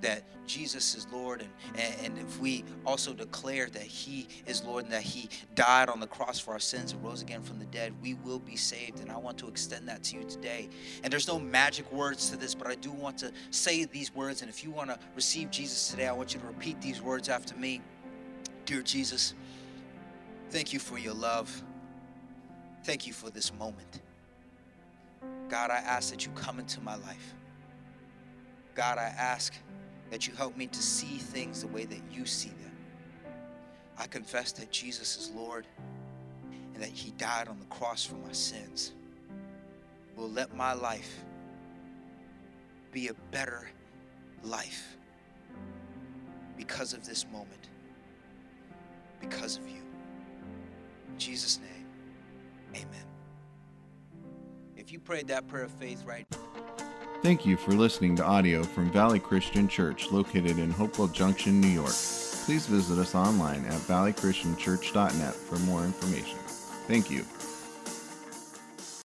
that 0.02 0.22
Jesus 0.46 0.94
is 0.94 1.06
Lord, 1.12 1.44
and, 1.74 1.94
and, 2.04 2.18
if 2.18 2.40
we 2.40 2.64
also 2.84 3.12
declare 3.12 3.68
that 3.68 3.82
He 3.82 4.26
is 4.46 4.64
Lord 4.64 4.84
and 4.84 4.92
that 4.92 5.02
He 5.02 5.28
died 5.54 5.88
on 5.88 6.00
the 6.00 6.06
cross 6.06 6.40
for 6.40 6.52
our 6.52 6.58
sins 6.58 6.92
and 6.92 7.04
rose 7.04 7.22
again 7.22 7.42
from 7.42 7.58
the 7.58 7.66
dead, 7.66 7.92
we 8.02 8.14
will 8.14 8.40
be 8.40 8.56
saved. 8.56 9.00
And 9.00 9.12
I 9.12 9.16
want 9.16 9.38
to 9.38 9.48
extend 9.48 9.88
that 9.88 10.02
to 10.04 10.16
you 10.16 10.24
today. 10.24 10.68
And 11.04 11.12
there's 11.12 11.28
no 11.28 11.38
magic 11.38 11.90
words 11.92 12.30
to 12.30 12.36
this, 12.36 12.54
but 12.54 12.66
I 12.66 12.74
do 12.74 12.90
want 12.90 13.18
to 13.18 13.32
say 13.50 13.84
these 13.84 14.12
words. 14.14 14.42
And 14.42 14.50
if 14.50 14.64
you 14.64 14.70
want 14.70 14.90
to 14.90 14.98
receive 15.14 15.50
Jesus 15.50 15.88
today, 15.88 16.08
I 16.08 16.12
want 16.12 16.34
you 16.34 16.40
to 16.40 16.46
repeat 16.46 16.80
these 16.80 17.00
words 17.00 17.28
after 17.28 17.54
me 17.56 17.80
Dear 18.66 18.82
Jesus, 18.82 19.34
thank 20.50 20.72
you 20.72 20.78
for 20.78 20.98
your 20.98 21.14
love. 21.14 21.62
Thank 22.84 23.06
you 23.06 23.12
for 23.12 23.30
this 23.30 23.52
moment. 23.54 24.00
God, 25.48 25.70
I 25.70 25.78
ask 25.78 26.10
that 26.10 26.24
you 26.24 26.32
come 26.32 26.58
into 26.58 26.80
my 26.80 26.94
life. 26.94 27.34
God, 28.74 28.98
I 28.98 29.12
ask 29.18 29.54
that 30.10 30.26
you 30.26 30.34
help 30.34 30.56
me 30.56 30.66
to 30.66 30.82
see 30.82 31.18
things 31.18 31.62
the 31.62 31.68
way 31.68 31.84
that 31.84 32.00
you 32.10 32.26
see 32.26 32.48
them. 32.48 32.72
I 33.96 34.06
confess 34.06 34.52
that 34.52 34.70
Jesus 34.70 35.16
is 35.16 35.30
Lord 35.30 35.66
and 36.74 36.82
that 36.82 36.90
He 36.90 37.12
died 37.12 37.48
on 37.48 37.58
the 37.58 37.66
cross 37.66 38.04
for 38.04 38.16
my 38.16 38.32
sins. 38.32 38.92
Will 40.16 40.30
let 40.30 40.54
my 40.54 40.72
life 40.72 41.24
be 42.92 43.08
a 43.08 43.14
better 43.30 43.68
life 44.42 44.96
because 46.56 46.92
of 46.92 47.06
this 47.06 47.24
moment, 47.32 47.68
because 49.20 49.56
of 49.56 49.68
you. 49.68 49.82
In 51.08 51.18
Jesus' 51.18 51.58
name, 51.60 51.86
amen. 52.74 53.04
If 54.76 54.92
you 54.92 54.98
prayed 54.98 55.28
that 55.28 55.46
prayer 55.46 55.64
of 55.64 55.70
faith 55.72 56.04
right 56.04 56.26
Thank 57.22 57.44
you 57.44 57.58
for 57.58 57.72
listening 57.72 58.16
to 58.16 58.24
audio 58.24 58.62
from 58.62 58.90
Valley 58.90 59.20
Christian 59.20 59.68
Church 59.68 60.10
located 60.10 60.58
in 60.58 60.70
Hopewell 60.70 61.08
Junction, 61.08 61.60
New 61.60 61.68
York. 61.68 61.92
Please 62.46 62.64
visit 62.64 62.98
us 62.98 63.14
online 63.14 63.66
at 63.66 63.78
valleychristianchurch.net 63.82 65.34
for 65.34 65.58
more 65.60 65.84
information. 65.84 66.38
Thank 66.88 67.10
you. 67.10 67.26